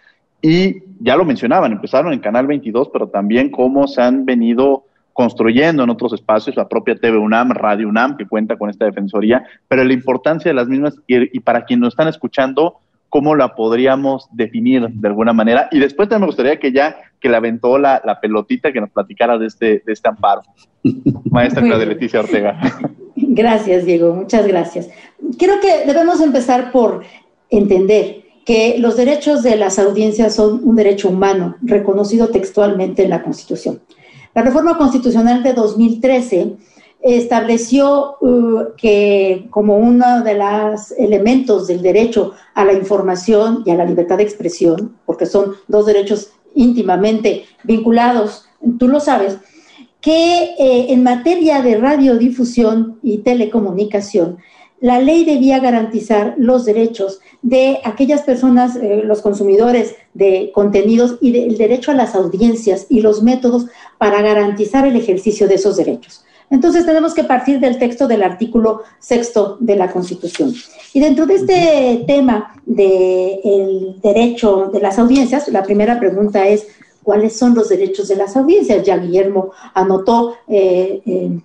y 0.41 0.83
ya 0.99 1.15
lo 1.15 1.25
mencionaban, 1.25 1.71
empezaron 1.71 2.13
en 2.13 2.19
Canal 2.19 2.47
22, 2.47 2.89
pero 2.91 3.07
también 3.07 3.49
cómo 3.49 3.87
se 3.87 4.01
han 4.01 4.25
venido 4.25 4.85
construyendo 5.13 5.83
en 5.83 5.89
otros 5.89 6.13
espacios, 6.13 6.55
la 6.55 6.67
propia 6.67 6.95
TV 6.95 7.17
UNAM, 7.17 7.51
Radio 7.51 7.87
UNAM, 7.87 8.17
que 8.17 8.27
cuenta 8.27 8.57
con 8.57 8.69
esta 8.69 8.85
defensoría, 8.85 9.43
pero 9.67 9.83
la 9.83 9.93
importancia 9.93 10.49
de 10.49 10.55
las 10.55 10.67
mismas 10.67 10.95
y, 11.07 11.37
y 11.37 11.39
para 11.41 11.65
quienes 11.65 11.81
nos 11.81 11.93
están 11.93 12.07
escuchando, 12.07 12.79
cómo 13.11 13.35
la 13.35 13.55
podríamos 13.55 14.27
definir 14.31 14.87
de 14.87 15.07
alguna 15.07 15.33
manera. 15.33 15.67
Y 15.69 15.79
después 15.79 16.07
también 16.07 16.21
me 16.21 16.27
gustaría 16.27 16.59
que 16.59 16.71
ya 16.71 16.95
que 17.19 17.29
le 17.29 17.35
aventó 17.35 17.77
la, 17.77 18.01
la 18.05 18.19
pelotita, 18.19 18.71
que 18.71 18.79
nos 18.79 18.89
platicara 18.89 19.37
de 19.37 19.47
este, 19.47 19.83
de 19.85 19.93
este 19.93 20.07
amparo. 20.09 20.41
Maestra 21.29 21.61
Claudia 21.61 21.85
Leticia 21.85 22.21
Ortega. 22.21 22.57
Gracias, 23.15 23.85
Diego, 23.85 24.15
muchas 24.15 24.47
gracias. 24.47 24.89
Creo 25.37 25.59
que 25.59 25.85
debemos 25.85 26.21
empezar 26.21 26.71
por 26.71 27.03
entender 27.49 28.23
que 28.45 28.77
los 28.79 28.95
derechos 28.95 29.43
de 29.43 29.57
las 29.57 29.77
audiencias 29.77 30.33
son 30.33 30.61
un 30.63 30.77
derecho 30.77 31.09
humano 31.09 31.57
reconocido 31.61 32.29
textualmente 32.29 33.03
en 33.03 33.09
la 33.09 33.23
Constitución. 33.23 33.81
La 34.33 34.41
reforma 34.41 34.77
constitucional 34.77 35.43
de 35.43 35.53
2013 35.53 36.55
estableció 37.01 38.17
uh, 38.21 38.75
que 38.77 39.47
como 39.49 39.77
uno 39.77 40.23
de 40.23 40.35
los 40.35 40.91
elementos 40.91 41.67
del 41.67 41.81
derecho 41.81 42.33
a 42.53 42.65
la 42.65 42.73
información 42.73 43.63
y 43.65 43.71
a 43.71 43.75
la 43.75 43.85
libertad 43.85 44.17
de 44.17 44.23
expresión, 44.23 44.95
porque 45.05 45.25
son 45.25 45.55
dos 45.67 45.85
derechos 45.85 46.31
íntimamente 46.53 47.45
vinculados, 47.63 48.45
tú 48.77 48.87
lo 48.87 48.99
sabes, 48.99 49.37
que 49.99 50.55
eh, 50.57 50.87
en 50.89 51.03
materia 51.03 51.61
de 51.61 51.77
radiodifusión 51.77 52.99
y 53.03 53.19
telecomunicación, 53.19 54.37
la 54.79 54.99
ley 54.99 55.23
debía 55.25 55.59
garantizar 55.59 56.33
los 56.37 56.65
derechos 56.65 57.19
de 57.43 57.79
aquellas 57.83 58.23
personas, 58.23 58.75
eh, 58.75 59.03
los 59.05 59.21
consumidores 59.21 59.95
de 60.15 60.51
contenidos 60.55 61.17
y 61.21 61.37
el 61.37 61.55
derecho 61.57 61.91
a 61.91 61.95
las 61.95 62.15
audiencias 62.15 62.87
y 62.89 63.01
los 63.01 63.21
métodos 63.21 63.67
para 63.99 64.23
garantizar 64.23 64.87
el 64.87 64.95
ejercicio 64.95 65.47
de 65.47 65.55
esos 65.55 65.77
derechos. 65.77 66.25
Entonces 66.51 66.85
tenemos 66.85 67.13
que 67.13 67.23
partir 67.23 67.59
del 67.61 67.79
texto 67.79 68.07
del 68.07 68.21
artículo 68.21 68.83
sexto 68.99 69.57
de 69.61 69.77
la 69.77 69.89
Constitución. 69.89 70.53
Y 70.93 70.99
dentro 70.99 71.25
de 71.25 71.35
este 71.35 72.03
tema 72.05 72.53
del 72.65 73.95
derecho 74.03 74.69
de 74.71 74.81
las 74.81 74.99
audiencias, 74.99 75.47
la 75.47 75.63
primera 75.63 75.97
pregunta 75.97 76.45
es, 76.47 76.67
¿cuáles 77.03 77.37
son 77.37 77.55
los 77.55 77.69
derechos 77.69 78.09
de 78.09 78.17
las 78.17 78.35
audiencias? 78.35 78.83
Ya 78.83 78.97
Guillermo 78.97 79.51
anotó, 79.73 80.35
eh, 80.49 81.39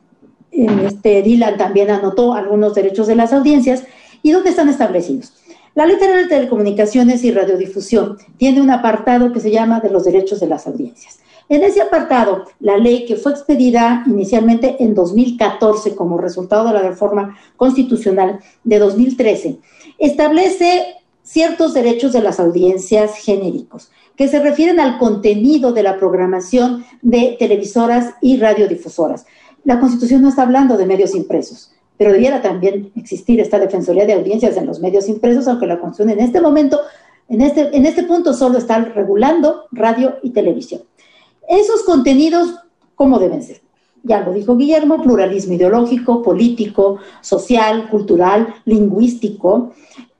este 0.51 1.23
Dylan 1.23 1.57
también 1.57 1.91
anotó 1.91 2.35
algunos 2.35 2.75
derechos 2.75 3.07
de 3.07 3.15
las 3.15 3.33
audiencias. 3.33 3.85
¿Y 4.23 4.33
dónde 4.33 4.51
están 4.51 4.69
establecidos? 4.69 5.33
La 5.76 5.85
Ley 5.85 5.97
de 5.97 6.26
Telecomunicaciones 6.26 7.23
y 7.23 7.30
Radiodifusión 7.30 8.16
tiene 8.38 8.62
un 8.62 8.71
apartado 8.71 9.30
que 9.30 9.40
se 9.40 9.50
llama 9.50 9.80
de 9.80 9.90
los 9.90 10.04
derechos 10.04 10.40
de 10.40 10.47
las 10.47 10.66
audiencias. 10.66 11.18
En 11.50 11.62
ese 11.62 11.83
apartado, 11.83 12.45
la 12.61 12.78
ley 12.78 13.04
que 13.04 13.16
fue 13.16 13.33
expedida 13.33 14.02
inicialmente 14.06 14.83
en 14.83 14.95
2014 14.95 15.95
como 15.95 16.16
resultado 16.16 16.68
de 16.68 16.73
la 16.73 16.80
reforma 16.80 17.37
constitucional 17.59 18.40
de 18.64 18.78
2013, 18.78 19.59
establece 19.99 20.95
ciertos 21.23 21.75
derechos 21.75 22.14
de 22.14 22.23
las 22.23 22.40
audiencias 22.40 23.18
genéricos 23.18 23.90
que 24.16 24.28
se 24.28 24.40
refieren 24.40 24.80
al 24.80 24.97
contenido 24.97 25.75
de 25.75 25.83
la 25.83 25.99
programación 25.99 26.87
de 27.02 27.37
televisoras 27.38 28.14
y 28.23 28.38
radiodifusoras. 28.38 29.26
La 29.62 29.78
Constitución 29.78 30.23
no 30.23 30.30
está 30.30 30.40
hablando 30.40 30.78
de 30.78 30.87
medios 30.87 31.14
impresos, 31.14 31.75
pero 31.97 32.12
debiera 32.12 32.43
también 32.43 32.93
existir 32.97 33.41
esta 33.41 33.59
Defensoría 33.59 34.07
de 34.07 34.15
Audiencias 34.15 34.57
en 34.57 34.67
los 34.67 34.81
medios 34.81 35.09
impresos, 35.09 35.49
aunque 35.49 35.67
la 35.67 35.79
Constitución 35.79 36.19
en 36.19 36.25
este 36.25 36.41
momento, 36.41 36.81
en 37.29 37.41
este, 37.41 37.76
en 37.76 37.87
este 37.87 38.03
punto, 38.05 38.35
solo 38.35 38.59
está 38.59 38.79
regulando 38.79 39.65
radio 39.73 40.17
y 40.23 40.31
televisión. 40.31 40.83
Esos 41.49 41.83
contenidos, 41.83 42.55
¿cómo 42.95 43.19
deben 43.19 43.43
ser? 43.43 43.61
Ya 44.03 44.21
lo 44.21 44.33
dijo 44.33 44.57
Guillermo, 44.57 45.03
pluralismo 45.03 45.55
ideológico, 45.55 46.23
político, 46.23 46.99
social, 47.21 47.88
cultural, 47.91 48.55
lingüístico. 48.65 49.73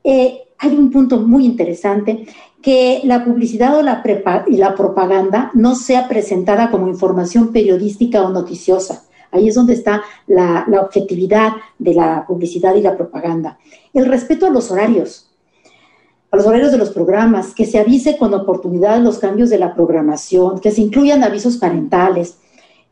Eh, 0.03 0.43
hay 0.59 0.77
un 0.77 0.91
punto 0.91 1.19
muy 1.19 1.45
interesante, 1.45 2.27
que 2.63 3.01
la 3.05 3.25
publicidad 3.25 3.79
o 3.79 3.83
la 3.83 4.03
y 4.49 4.57
la 4.57 4.75
propaganda 4.75 5.53
no 5.55 5.77
sea 5.77 6.09
presentada 6.09 6.71
como 6.71 6.89
información 6.89 7.53
periodística 7.53 8.23
o 8.23 8.31
noticiosa. 8.31 9.06
Ahí 9.31 9.49
es 9.49 9.55
donde 9.55 9.75
está 9.75 10.03
la, 10.27 10.67
objetividad 10.81 11.53
de 11.79 11.95
la 11.95 12.25
publicidad 12.27 12.75
y 12.75 12.83
la 12.83 12.97
propaganda. 12.97 13.59
El 13.93 14.07
respeto 14.07 14.47
a 14.47 14.51
los 14.51 14.71
horarios 14.71 15.23
a 16.33 16.37
los 16.37 16.47
horarios 16.47 16.73
de 16.73 16.79
los 16.79 16.91
programas, 16.91 17.55
que 17.55 17.65
se 17.65 17.79
avise 17.79 18.19
con 18.19 18.35
oportunidad 18.35 19.01
los 19.01 19.21
cambios 19.21 19.49
de 19.49 19.59
la 19.59 19.75
programación, 19.75 20.59
que 20.59 20.73
se 20.73 20.81
incluyan 20.81 21.23
avisos 21.23 21.57
parentales, 21.57 22.39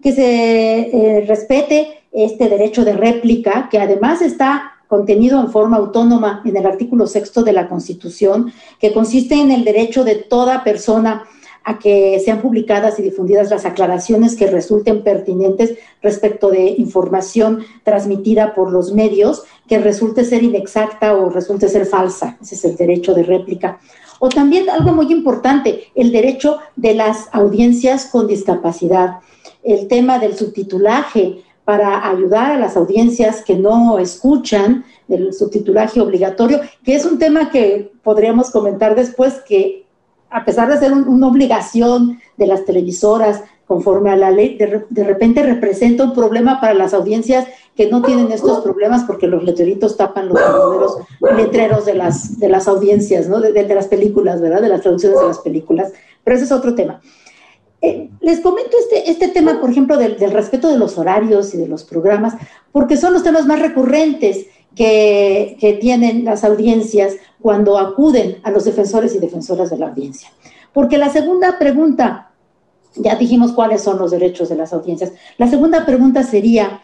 que 0.00 0.12
se 0.12 1.18
eh, 1.18 1.24
respete 1.26 2.04
este 2.12 2.48
derecho 2.48 2.84
de 2.84 2.92
réplica, 2.92 3.68
que 3.68 3.80
además 3.80 4.22
está 4.22 4.74
contenido 4.86 5.40
en 5.40 5.50
forma 5.50 5.78
autónoma 5.78 6.42
en 6.44 6.56
el 6.56 6.64
artículo 6.64 7.06
sexto 7.08 7.42
de 7.42 7.52
la 7.52 7.68
Constitución, 7.68 8.52
que 8.78 8.92
consiste 8.92 9.34
en 9.34 9.50
el 9.50 9.64
derecho 9.64 10.04
de 10.04 10.14
toda 10.14 10.62
persona 10.62 11.24
a 11.64 11.78
que 11.78 12.20
sean 12.22 12.42
publicadas 12.42 12.98
y 12.98 13.02
difundidas 13.02 13.50
las 13.50 13.64
aclaraciones 13.64 14.36
que 14.36 14.46
resulten 14.46 15.02
pertinentes 15.02 15.74
respecto 16.02 16.50
de 16.50 16.74
información 16.78 17.64
transmitida 17.82 18.54
por 18.54 18.70
los 18.70 18.92
medios 18.92 19.44
que 19.66 19.78
resulte 19.78 20.24
ser 20.24 20.42
inexacta 20.42 21.16
o 21.16 21.30
resulte 21.30 21.68
ser 21.68 21.86
falsa. 21.86 22.36
Ese 22.40 22.54
es 22.54 22.64
el 22.64 22.76
derecho 22.76 23.14
de 23.14 23.22
réplica. 23.22 23.80
O 24.18 24.28
también 24.28 24.68
algo 24.68 24.92
muy 24.92 25.10
importante, 25.10 25.84
el 25.94 26.12
derecho 26.12 26.58
de 26.76 26.94
las 26.94 27.28
audiencias 27.32 28.06
con 28.06 28.26
discapacidad. 28.26 29.20
El 29.62 29.88
tema 29.88 30.18
del 30.18 30.36
subtitulaje 30.36 31.42
para 31.64 32.10
ayudar 32.10 32.52
a 32.52 32.58
las 32.58 32.76
audiencias 32.76 33.42
que 33.42 33.56
no 33.56 33.98
escuchan, 33.98 34.84
el 35.08 35.32
subtitulaje 35.32 36.00
obligatorio, 36.00 36.60
que 36.84 36.94
es 36.94 37.06
un 37.06 37.18
tema 37.18 37.50
que 37.50 37.90
podríamos 38.02 38.50
comentar 38.50 38.94
después, 38.94 39.40
que 39.48 39.83
a 40.34 40.44
pesar 40.44 40.68
de 40.68 40.78
ser 40.78 40.92
una 40.92 41.28
obligación 41.28 42.20
de 42.36 42.48
las 42.48 42.64
televisoras 42.64 43.44
conforme 43.66 44.10
a 44.10 44.16
la 44.16 44.32
ley, 44.32 44.58
de, 44.58 45.04
repente 45.04 45.44
representa 45.44 46.02
un 46.02 46.12
problema 46.12 46.60
para 46.60 46.74
las 46.74 46.92
audiencias 46.92 47.46
que 47.76 47.88
no 47.88 48.02
tienen 48.02 48.32
estos 48.32 48.58
problemas 48.58 49.04
porque 49.04 49.28
los 49.28 49.44
letreritos 49.44 49.96
tapan 49.96 50.28
los 50.28 50.40
letreros 51.36 51.86
de 51.86 51.94
las, 51.94 52.40
de 52.40 52.48
las 52.48 52.66
audiencias, 52.66 53.28
¿no? 53.28 53.40
De, 53.40 53.52
de, 53.52 53.74
las 53.74 53.86
películas, 53.86 54.40
¿verdad? 54.40 54.60
De 54.60 54.68
las 54.68 54.82
traducciones 54.82 55.20
de 55.20 55.26
las 55.28 55.38
películas. 55.38 55.92
Pero 56.24 56.36
ese 56.36 56.46
es 56.46 56.52
otro 56.52 56.74
tema. 56.74 57.00
Eh, 57.80 58.10
les 58.20 58.40
comento 58.40 58.76
este, 58.76 59.08
este 59.08 59.28
tema, 59.28 59.60
por 59.60 59.70
ejemplo, 59.70 59.96
del, 59.96 60.18
del, 60.18 60.32
respeto 60.32 60.68
de 60.68 60.78
los 60.78 60.98
horarios 60.98 61.54
y 61.54 61.58
de 61.58 61.68
los 61.68 61.84
programas, 61.84 62.34
porque 62.72 62.96
son 62.96 63.12
los 63.12 63.22
temas 63.22 63.46
más 63.46 63.60
recurrentes 63.60 64.46
que, 64.74 65.56
que 65.60 65.74
tienen 65.74 66.24
las 66.24 66.42
audiencias 66.42 67.14
cuando 67.44 67.76
acuden 67.76 68.38
a 68.42 68.50
los 68.50 68.64
defensores 68.64 69.14
y 69.14 69.18
defensoras 69.18 69.68
de 69.68 69.76
la 69.76 69.88
audiencia. 69.88 70.30
Porque 70.72 70.96
la 70.96 71.10
segunda 71.10 71.58
pregunta 71.58 72.30
ya 72.96 73.16
dijimos 73.16 73.52
cuáles 73.52 73.82
son 73.82 73.98
los 73.98 74.12
derechos 74.12 74.48
de 74.48 74.56
las 74.56 74.72
audiencias. 74.72 75.12
La 75.36 75.46
segunda 75.46 75.84
pregunta 75.84 76.22
sería, 76.22 76.80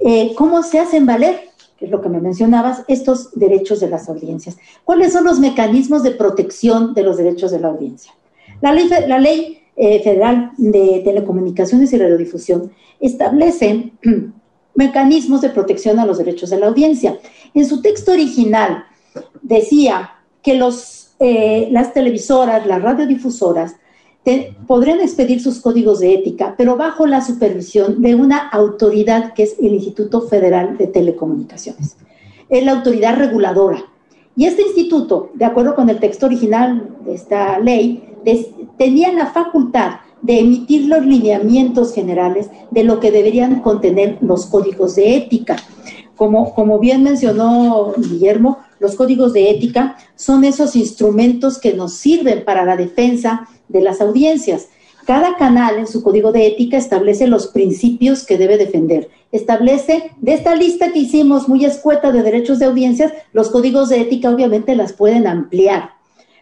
eh, 0.00 0.32
¿cómo 0.36 0.62
se 0.62 0.78
hacen 0.78 1.04
valer, 1.04 1.38
que 1.76 1.84
es 1.84 1.90
lo 1.90 2.00
que 2.00 2.08
me 2.08 2.18
mencionabas, 2.18 2.84
estos 2.88 3.38
derechos 3.38 3.78
de 3.80 3.90
las 3.90 4.08
audiencias? 4.08 4.56
¿Cuáles 4.84 5.12
son 5.12 5.24
los 5.24 5.38
mecanismos 5.38 6.02
de 6.02 6.12
protección 6.12 6.94
de 6.94 7.02
los 7.02 7.18
derechos 7.18 7.50
de 7.50 7.60
la 7.60 7.68
audiencia? 7.68 8.14
La 8.62 8.72
ley, 8.72 9.58
eh, 9.76 10.02
federal 10.02 10.52
de 10.56 11.02
telecomunicaciones 11.04 11.92
y 11.92 11.98
radiodifusión 11.98 12.72
establece 13.00 13.92
mecanismos 14.74 15.42
de 15.42 15.50
protección 15.50 15.98
a 15.98 16.06
los 16.06 16.16
derechos 16.16 16.48
de 16.48 16.58
la 16.58 16.68
audiencia. 16.68 17.18
En 17.52 17.66
su 17.66 17.82
texto 17.82 18.12
original 18.12 18.86
decía 19.44 20.10
que 20.42 20.54
los, 20.54 21.14
eh, 21.20 21.68
las 21.70 21.94
televisoras, 21.94 22.66
las 22.66 22.82
radiodifusoras, 22.82 23.76
podrían 24.66 25.00
expedir 25.00 25.40
sus 25.40 25.60
códigos 25.60 26.00
de 26.00 26.14
ética, 26.14 26.54
pero 26.56 26.76
bajo 26.76 27.06
la 27.06 27.20
supervisión 27.20 28.00
de 28.00 28.14
una 28.14 28.48
autoridad 28.48 29.34
que 29.34 29.42
es 29.42 29.56
el 29.60 29.74
Instituto 29.74 30.22
Federal 30.22 30.78
de 30.78 30.86
Telecomunicaciones. 30.86 31.96
Es 32.48 32.64
la 32.64 32.72
autoridad 32.72 33.18
reguladora. 33.18 33.84
Y 34.34 34.46
este 34.46 34.62
instituto, 34.62 35.30
de 35.34 35.44
acuerdo 35.44 35.74
con 35.74 35.90
el 35.90 36.00
texto 36.00 36.26
original 36.26 36.96
de 37.04 37.14
esta 37.14 37.58
ley, 37.58 38.02
tenía 38.78 39.12
la 39.12 39.26
facultad 39.26 40.00
de 40.22 40.40
emitir 40.40 40.86
los 40.86 41.04
lineamientos 41.04 41.94
generales 41.94 42.48
de 42.70 42.82
lo 42.82 42.98
que 42.98 43.10
deberían 43.10 43.60
contener 43.60 44.18
los 44.22 44.46
códigos 44.46 44.96
de 44.96 45.16
ética. 45.16 45.56
Como, 46.16 46.54
como 46.54 46.78
bien 46.78 47.02
mencionó 47.02 47.92
Guillermo, 47.96 48.58
los 48.80 48.94
códigos 48.96 49.32
de 49.32 49.50
ética 49.50 49.96
son 50.16 50.44
esos 50.44 50.76
instrumentos 50.76 51.58
que 51.58 51.74
nos 51.74 51.94
sirven 51.94 52.44
para 52.44 52.64
la 52.64 52.76
defensa 52.76 53.48
de 53.68 53.80
las 53.80 54.00
audiencias. 54.00 54.68
Cada 55.06 55.36
canal 55.36 55.76
en 55.76 55.86
su 55.86 56.02
código 56.02 56.32
de 56.32 56.46
ética 56.46 56.78
establece 56.78 57.26
los 57.26 57.48
principios 57.48 58.24
que 58.24 58.38
debe 58.38 58.56
defender. 58.56 59.10
Establece, 59.32 60.12
de 60.18 60.32
esta 60.32 60.54
lista 60.54 60.92
que 60.92 61.00
hicimos 61.00 61.48
muy 61.48 61.64
escueta 61.64 62.10
de 62.10 62.22
derechos 62.22 62.58
de 62.58 62.66
audiencias, 62.66 63.12
los 63.32 63.50
códigos 63.50 63.90
de 63.90 64.00
ética 64.00 64.30
obviamente 64.30 64.74
las 64.74 64.94
pueden 64.94 65.26
ampliar. 65.26 65.90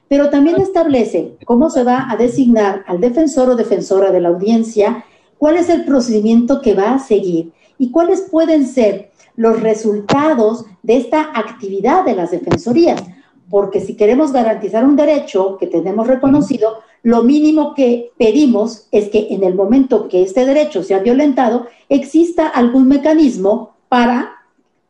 Pero 0.08 0.30
también 0.30 0.60
establece 0.60 1.36
cómo 1.44 1.70
se 1.70 1.82
va 1.82 2.10
a 2.10 2.16
designar 2.16 2.84
al 2.86 3.00
defensor 3.00 3.50
o 3.50 3.56
defensora 3.56 4.12
de 4.12 4.20
la 4.20 4.28
audiencia, 4.28 5.04
cuál 5.38 5.56
es 5.56 5.68
el 5.68 5.84
procedimiento 5.84 6.60
que 6.60 6.74
va 6.74 6.94
a 6.94 6.98
seguir 6.98 7.50
y 7.78 7.90
cuáles 7.90 8.20
pueden 8.20 8.66
ser 8.66 9.10
los 9.36 9.60
resultados 9.60 10.64
de 10.82 10.96
esta 10.96 11.30
actividad 11.34 12.04
de 12.04 12.14
las 12.14 12.30
defensorías. 12.30 13.02
Porque 13.50 13.80
si 13.80 13.96
queremos 13.96 14.32
garantizar 14.32 14.84
un 14.84 14.96
derecho 14.96 15.58
que 15.58 15.66
tenemos 15.66 16.06
reconocido, 16.06 16.78
lo 17.02 17.22
mínimo 17.22 17.74
que 17.74 18.12
pedimos 18.16 18.86
es 18.92 19.08
que 19.08 19.28
en 19.30 19.44
el 19.44 19.54
momento 19.54 20.08
que 20.08 20.22
este 20.22 20.46
derecho 20.46 20.82
sea 20.82 21.00
violentado, 21.00 21.66
exista 21.88 22.48
algún 22.48 22.88
mecanismo 22.88 23.74
para, 23.88 24.36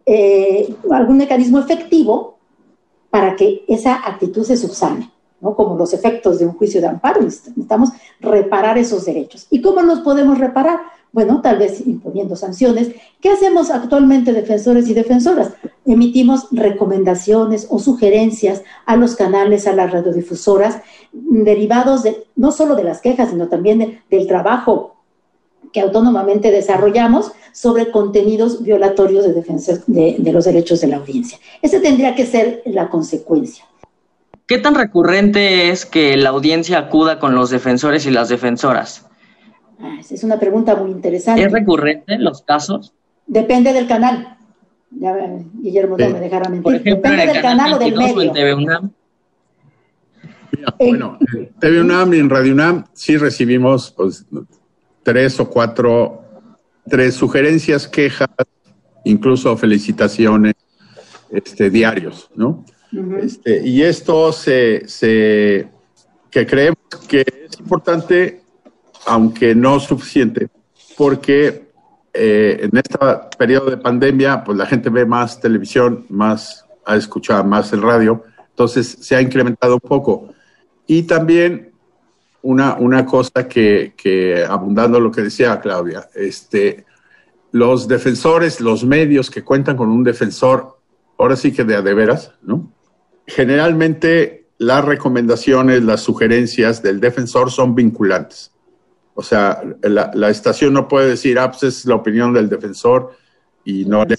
eh, 0.05 0.75
algún 0.91 1.17
mecanismo 1.17 1.59
efectivo 1.59 2.39
para 3.11 3.35
que 3.37 3.65
esa 3.67 3.95
actitud 4.07 4.45
se 4.45 4.57
subsane, 4.57 5.11
¿no? 5.41 5.55
Como 5.55 5.77
los 5.77 5.93
efectos 5.93 6.39
de 6.39 6.47
un 6.47 6.53
juicio 6.53 6.81
de 6.81 6.87
amparo, 6.87 7.21
necesitamos 7.23 7.91
reparar 8.21 8.79
esos 8.79 9.05
derechos. 9.05 9.47
¿Y 9.51 9.61
cómo 9.61 9.83
los 9.83 10.01
podemos 10.01 10.39
reparar? 10.39 10.81
Bueno, 11.13 11.43
tal 11.43 11.59
vez 11.59 11.87
imponiendo 11.87 12.37
sanciones. 12.37 12.91
¿Qué 13.21 13.29
hacemos 13.29 13.71
actualmente 13.71 14.33
defensores 14.33 14.89
y 14.89 14.95
defensoras? 14.95 15.51
Emitimos 15.85 16.49
recomendaciones 16.51 17.67
o 17.69 17.79
sugerencias 17.79 18.63
a 18.87 18.97
los 18.97 19.15
canales, 19.15 19.67
a 19.67 19.75
las 19.75 19.91
radiodifusoras, 19.91 20.79
derivados 21.13 22.03
de, 22.03 22.25
no 22.35 22.51
solo 22.51 22.77
de 22.77 22.85
las 22.85 23.03
quejas, 23.03 23.31
sino 23.31 23.49
también 23.49 24.01
del 24.11 24.27
trabajo 24.27 24.97
que 25.73 25.81
autónomamente 25.81 26.51
desarrollamos 26.51 27.33
sobre 27.53 27.91
contenidos 27.91 28.63
violatorios 28.63 29.25
de 29.25 30.15
de 30.19 30.33
los 30.33 30.45
derechos 30.45 30.81
de 30.81 30.87
la 30.87 30.97
audiencia. 30.97 31.39
Esa 31.61 31.81
tendría 31.81 32.15
que 32.15 32.27
ser 32.27 32.63
la 32.65 32.89
consecuencia. 32.89 33.65
¿Qué 34.47 34.59
tan 34.59 34.75
recurrente 34.75 35.71
es 35.71 35.87
que 35.87 36.17
la 36.17 36.31
audiencia 36.31 36.79
acuda 36.79 37.19
con 37.19 37.35
los 37.35 37.51
defensores 37.51 38.07
y 38.07 38.11
las 38.11 38.29
defensoras? 38.29 39.07
Ah, 39.83 39.99
es 39.99 40.23
una 40.23 40.39
pregunta 40.39 40.77
muy 40.77 40.93
interesante. 40.93 41.43
¿Es 41.43 41.51
recurrente 41.51 42.17
los 42.19 42.43
casos? 42.43 42.95
Depende 43.27 43.73
del 43.73 43.89
canal. 43.89 44.39
Ya, 44.91 45.17
Guillermo 45.55 45.99
no 45.99 46.11
me 46.11 46.21
dejará 46.21 46.49
mentir. 46.49 46.83
Depende 46.83 47.27
del 47.27 47.43
canal, 47.43 47.75
o 47.75 47.79
del 47.79 47.97
medio. 47.97 48.23
En 48.23 48.33
TV 48.33 48.55
UNAM. 48.55 48.91
bueno, 50.79 51.19
en 51.35 51.49
TV 51.59 51.81
UNAM 51.81 52.15
y 52.15 52.19
en 52.19 52.31
Radio 52.31 52.53
UNAM 52.53 52.85
sí 52.93 53.17
recibimos 53.17 53.91
pues, 53.91 54.25
tres 55.03 55.41
o 55.41 55.51
cuatro, 55.51 56.23
tres 56.89 57.15
sugerencias, 57.15 57.89
quejas, 57.89 58.29
incluso 59.05 59.57
felicitaciones 59.57 60.55
este, 61.31 61.71
diarios, 61.71 62.31
¿no? 62.37 62.65
este, 63.21 63.67
y 63.67 63.83
esto 63.83 64.33
se, 64.33 64.87
se, 64.87 65.69
que 66.31 66.47
creemos 66.47 66.79
que 67.09 67.23
es 67.23 67.59
importante 67.59 68.42
aunque 69.07 69.55
no 69.55 69.81
suficiente, 69.81 70.49
porque 70.97 71.73
eh, 72.13 72.59
en 72.63 72.77
este 72.77 72.99
periodo 73.39 73.71
de 73.71 73.77
pandemia, 73.77 74.45
pues 74.45 74.59
la 74.59 74.67
gente 74.67 74.91
ve 74.91 75.07
más 75.07 75.41
televisión, 75.41 76.05
más 76.09 76.67
ha 76.85 76.97
escuchado 76.97 77.45
más 77.45 77.73
el 77.73 77.83
radio, 77.83 78.25
entonces 78.51 78.99
se 79.01 79.17
ha 79.17 79.21
incrementado 79.21 79.75
un 79.75 79.81
poco. 79.81 80.35
Y 80.87 81.05
también 81.05 81.73
una, 82.43 82.75
una 82.75 83.07
cosa 83.07 83.49
que, 83.49 83.95
que, 83.97 84.45
abundando 84.45 85.01
lo 85.01 85.11
que 85.11 85.23
decía 85.23 85.61
Claudia, 85.61 86.09
este, 86.15 86.85
los 87.53 87.89
defensores, 87.89 88.61
los 88.61 88.85
medios 88.85 89.31
que 89.31 89.45
cuentan 89.45 89.77
con 89.77 89.89
un 89.89 90.03
defensor, 90.03 90.79
ahora 91.19 91.37
sí 91.37 91.53
que 91.53 91.65
de 91.65 91.77
a 91.77 91.83
de 91.83 91.95
veras, 91.95 92.33
¿no? 92.43 92.73
Generalmente 93.27 94.49
las 94.59 94.85
recomendaciones, 94.85 95.83
las 95.83 96.01
sugerencias 96.01 96.83
del 96.83 97.01
defensor 97.01 97.51
son 97.51 97.75
vinculantes. 97.75 98.53
O 99.15 99.23
sea, 99.23 99.63
la, 99.83 100.31
estación 100.31 100.73
no 100.73 100.89
puede 100.89 101.11
decir, 101.11 101.39
ah, 101.39 101.51
pues 101.51 101.63
es 101.65 101.85
la 101.85 101.97
opinión 101.97 102.33
del 102.33 102.49
defensor 102.49 103.13
y 103.65 103.85
no 103.85 104.05
le 104.05 104.17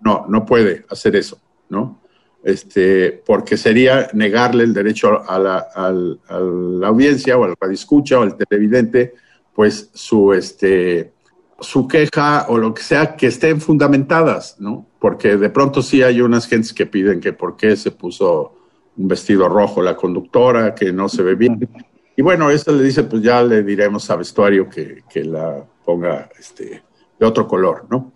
No, 0.00 0.26
no 0.28 0.44
puede 0.44 0.84
hacer 0.90 1.16
eso, 1.16 1.38
¿no? 1.68 2.02
Este, 2.42 3.22
porque 3.26 3.56
sería 3.56 4.08
negarle 4.12 4.64
el 4.64 4.74
derecho 4.74 5.28
a 5.28 5.38
la, 5.38 5.58
a 5.74 5.90
la 5.90 6.88
audiencia 6.88 7.36
o 7.36 7.44
al 7.44 7.72
escucha 7.72 8.18
o 8.18 8.22
al 8.22 8.36
televidente, 8.36 9.14
pues 9.54 9.90
su, 9.94 10.32
este, 10.32 11.12
su 11.60 11.88
queja 11.88 12.46
o 12.48 12.58
lo 12.58 12.74
que 12.74 12.82
sea 12.82 13.16
que 13.16 13.28
estén 13.28 13.60
fundamentadas, 13.60 14.56
¿no? 14.58 14.86
Porque 14.98 15.36
de 15.36 15.50
pronto 15.50 15.82
sí 15.82 16.02
hay 16.02 16.20
unas 16.20 16.46
gentes 16.46 16.72
que 16.72 16.86
piden 16.86 17.20
que 17.20 17.32
por 17.32 17.56
qué 17.56 17.76
se 17.76 17.90
puso 17.90 18.54
un 18.96 19.08
vestido 19.08 19.48
rojo 19.48 19.82
la 19.82 19.96
conductora, 19.96 20.74
que 20.74 20.92
no 20.92 21.08
se 21.08 21.22
ve 21.22 21.34
bien. 21.34 21.68
Y 22.16 22.22
bueno, 22.22 22.50
eso 22.50 22.72
le 22.72 22.82
dice, 22.82 23.04
pues 23.04 23.22
ya 23.22 23.42
le 23.42 23.62
diremos 23.62 24.10
a 24.10 24.16
vestuario 24.16 24.68
que, 24.68 25.04
que 25.08 25.22
la 25.24 25.64
ponga 25.84 26.30
este, 26.38 26.82
de 27.18 27.26
otro 27.26 27.46
color, 27.46 27.86
¿no? 27.90 28.12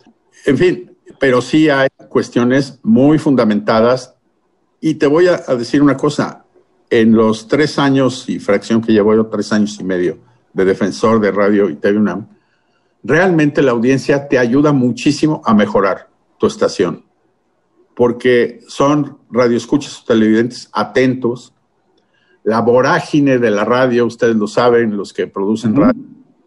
En 0.47 0.57
fin, 0.57 0.97
pero 1.19 1.43
sí 1.43 1.69
hay 1.69 1.89
cuestiones 2.09 2.79
muy 2.83 3.19
fundamentadas. 3.19 4.15
Y 4.81 4.95
te 4.95 5.07
voy 5.07 5.27
a, 5.29 5.37
decir 5.55 5.83
una 5.83 5.97
cosa, 5.97 6.45
en 6.89 7.13
los 7.13 7.47
tres 7.47 7.79
años 7.79 8.29
y 8.29 8.41
fracción 8.41 8.81
que 8.81 8.93
llevo 8.93 9.15
yo, 9.15 9.27
tres 9.27 9.53
años 9.53 9.79
y 9.79 9.85
medio 9.85 10.19
de 10.53 10.65
defensor 10.65 11.21
de 11.21 11.31
radio 11.31 11.69
y 11.69 11.77
TV 11.77 11.99
UNAM, 11.99 12.27
realmente 13.03 13.63
la 13.63 13.73
audiencia 13.73 14.29
te 14.29 14.39
ayuda 14.39 14.73
muchísimo 14.73 15.43
a 15.45 15.55
mejorar 15.55 16.09
tu 16.39 16.47
estación, 16.47 17.05
porque 17.95 18.61
son 18.67 19.19
radioescuchas 19.31 20.05
televidentes 20.07 20.69
atentos, 20.73 21.53
la 22.45 22.61
vorágine 22.61 23.39
de 23.39 23.51
la 23.51 23.65
radio, 23.65 24.07
ustedes 24.07 24.37
lo 24.37 24.47
saben, 24.47 24.97
los 24.97 25.13
que 25.13 25.27
producen 25.27 25.77
radio, 25.77 26.03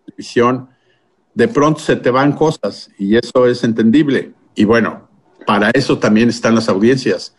televisión, 0.05 0.69
de 1.33 1.47
pronto 1.47 1.79
se 1.79 1.95
te 1.95 2.09
van 2.09 2.33
cosas 2.33 2.89
y 2.97 3.15
eso 3.15 3.47
es 3.47 3.63
entendible. 3.63 4.33
Y 4.55 4.65
bueno, 4.65 5.07
para 5.45 5.71
eso 5.71 5.99
también 5.99 6.29
están 6.29 6.55
las 6.55 6.69
audiencias, 6.69 7.35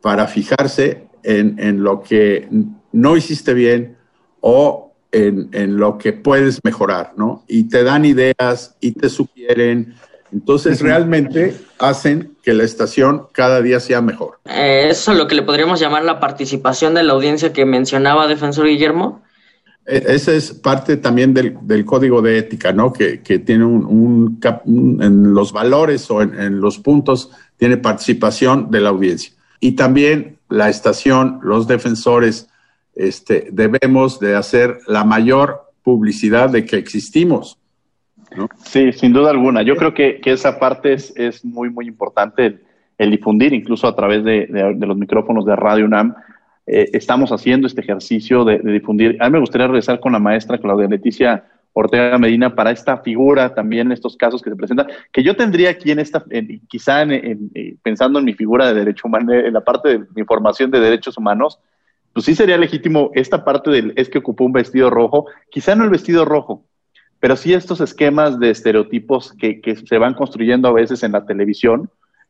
para 0.00 0.26
fijarse 0.26 1.06
en, 1.22 1.82
lo 1.82 2.02
que 2.02 2.48
no 2.92 3.16
hiciste 3.16 3.54
bien 3.54 3.96
o 4.40 4.92
en, 5.12 5.48
en, 5.52 5.76
lo 5.76 5.96
que 5.96 6.12
puedes 6.12 6.60
mejorar, 6.64 7.14
¿no? 7.16 7.44
Y 7.48 7.64
te 7.64 7.84
dan 7.84 8.04
ideas 8.04 8.76
y 8.80 8.92
te 8.92 9.08
sugieren. 9.08 9.94
Entonces, 10.34 10.80
realmente 10.80 11.56
hacen 11.78 12.36
que 12.42 12.52
la 12.54 12.64
estación 12.64 13.28
cada 13.30 13.62
día 13.62 13.78
sea 13.78 14.02
mejor. 14.02 14.40
Eh, 14.44 14.88
eso 14.90 15.12
es 15.12 15.18
lo 15.18 15.28
que 15.28 15.36
le 15.36 15.42
podríamos 15.42 15.78
llamar 15.78 16.04
la 16.04 16.18
participación 16.18 16.92
de 16.94 17.04
la 17.04 17.12
audiencia 17.12 17.52
que 17.52 17.64
mencionaba 17.64 18.26
Defensor 18.26 18.66
Guillermo. 18.66 19.22
E, 19.86 20.02
esa 20.08 20.32
es 20.32 20.50
parte 20.52 20.96
también 20.96 21.34
del, 21.34 21.56
del 21.62 21.84
código 21.84 22.20
de 22.20 22.38
ética, 22.38 22.72
¿no? 22.72 22.92
Que, 22.92 23.22
que 23.22 23.38
tiene 23.38 23.64
un, 23.64 23.84
un, 23.84 24.40
un, 24.64 25.02
en 25.02 25.34
los 25.34 25.52
valores 25.52 26.10
o 26.10 26.20
en, 26.20 26.38
en 26.38 26.60
los 26.60 26.78
puntos, 26.78 27.30
tiene 27.56 27.76
participación 27.76 28.72
de 28.72 28.80
la 28.80 28.88
audiencia. 28.88 29.32
Y 29.60 29.72
también 29.72 30.38
la 30.48 30.68
estación, 30.68 31.38
los 31.42 31.68
defensores, 31.68 32.48
este, 32.96 33.48
debemos 33.52 34.18
de 34.18 34.34
hacer 34.34 34.80
la 34.88 35.04
mayor 35.04 35.72
publicidad 35.84 36.50
de 36.50 36.64
que 36.64 36.76
existimos. 36.76 37.56
Sí, 38.64 38.92
sin 38.92 39.12
duda 39.12 39.30
alguna. 39.30 39.62
Yo 39.62 39.76
creo 39.76 39.94
que, 39.94 40.20
que 40.20 40.32
esa 40.32 40.58
parte 40.58 40.92
es, 40.92 41.12
es, 41.16 41.44
muy, 41.44 41.70
muy 41.70 41.86
importante, 41.86 42.60
el, 42.98 43.10
difundir, 43.10 43.52
incluso 43.52 43.86
a 43.86 43.94
través 43.94 44.24
de, 44.24 44.46
de, 44.46 44.86
los 44.86 44.96
micrófonos 44.96 45.44
de 45.44 45.56
Radio 45.56 45.84
UNAM. 45.84 46.14
Eh, 46.66 46.90
estamos 46.92 47.30
haciendo 47.30 47.66
este 47.66 47.80
ejercicio 47.80 48.44
de, 48.44 48.58
difundir. 48.58 49.16
A 49.20 49.26
mí 49.26 49.32
me 49.32 49.40
gustaría 49.40 49.66
regresar 49.66 50.00
con 50.00 50.12
la 50.12 50.18
maestra 50.18 50.58
Claudia 50.58 50.88
Leticia 50.88 51.44
Ortega 51.72 52.16
Medina 52.18 52.54
para 52.54 52.70
esta 52.70 52.98
figura 52.98 53.52
también, 53.52 53.90
estos 53.90 54.16
casos 54.16 54.40
que 54.40 54.50
se 54.50 54.56
presentan, 54.56 54.86
que 55.12 55.24
yo 55.24 55.34
tendría 55.34 55.70
aquí 55.70 55.90
en 55.90 55.98
esta, 55.98 56.24
en, 56.30 56.60
quizá 56.68 57.02
en, 57.02 57.10
en, 57.12 57.78
pensando 57.82 58.20
en 58.20 58.24
mi 58.24 58.32
figura 58.32 58.68
de 58.68 58.74
derecho 58.74 59.08
humano, 59.08 59.32
en 59.32 59.52
la 59.52 59.60
parte 59.60 59.88
de 59.88 60.04
mi 60.14 60.22
formación 60.24 60.70
de 60.70 60.78
derechos 60.78 61.18
humanos, 61.18 61.58
pues 62.12 62.26
sí 62.26 62.36
sería 62.36 62.56
legítimo 62.56 63.10
esta 63.14 63.44
parte 63.44 63.70
del 63.70 63.92
es 63.96 64.08
que 64.08 64.18
ocupó 64.18 64.44
un 64.44 64.52
vestido 64.52 64.88
rojo, 64.88 65.26
quizá 65.50 65.74
no 65.74 65.82
el 65.82 65.90
vestido 65.90 66.24
rojo, 66.24 66.64
pero 67.24 67.36
sí 67.36 67.54
estos 67.54 67.80
esquemas 67.80 68.38
de 68.38 68.50
estereotipos 68.50 69.32
que, 69.32 69.62
que 69.62 69.76
se 69.76 69.96
van 69.96 70.12
construyendo 70.12 70.68
a 70.68 70.72
veces 70.74 71.02
en 71.04 71.12
la 71.12 71.24
televisión, 71.24 71.88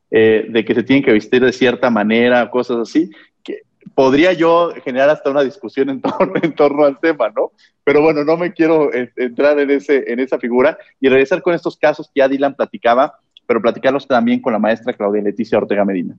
eh, 0.09 0.47
de 0.49 0.65
que 0.65 0.73
se 0.73 0.85
tienen 0.85 1.03
que 1.03 1.11
vestir 1.11 1.45
de 1.45 1.51
cierta 1.51 1.91
manera, 1.91 2.49
cosas 2.49 2.77
así, 2.77 3.11
que 3.43 3.63
podría 3.93 4.33
yo 4.35 4.73
generar 4.85 5.11
hasta 5.11 5.31
una 5.31 5.43
discusión 5.43 5.91
en 6.43 6.55
torno, 6.55 6.85
al 6.85 7.01
tema, 7.01 7.29
¿no? 7.35 7.51
Pero 7.83 8.03
bueno, 8.03 8.23
no 8.23 8.37
me 8.37 8.53
quiero 8.53 8.95
eh, 8.95 9.11
entrar 9.17 9.59
en, 9.59 9.73
ese, 9.73 10.05
en 10.07 10.21
esa 10.21 10.39
figura 10.39 10.79
y 11.01 11.09
regresar 11.09 11.43
con 11.43 11.55
estos 11.55 11.77
casos 11.77 12.07
que 12.07 12.21
ya 12.21 12.29
Dylan 12.29 12.55
platicaba, 12.55 13.19
pero 13.49 13.61
platicarlos 13.61 14.07
también 14.07 14.41
con 14.41 14.53
la 14.53 14.61
maestra 14.61 14.93
Claudia 14.93 15.23
Leticia 15.23 15.59
Ortega 15.59 15.85
Medina. 15.85 16.17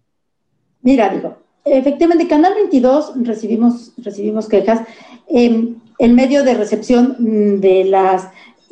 Mira, 0.82 1.08
digo, 1.08 1.38
efectivamente, 1.64 2.28
Canal 2.28 2.54
22 2.56 3.14
recibimos, 3.24 3.94
recibimos 4.04 4.50
quejas. 4.50 4.82
Eh, 5.34 5.76
el 5.98 6.14
medio 6.14 6.44
de 6.44 6.56
recepción 6.56 7.16
mm, 7.20 7.62
de 7.62 7.86
las 7.86 8.28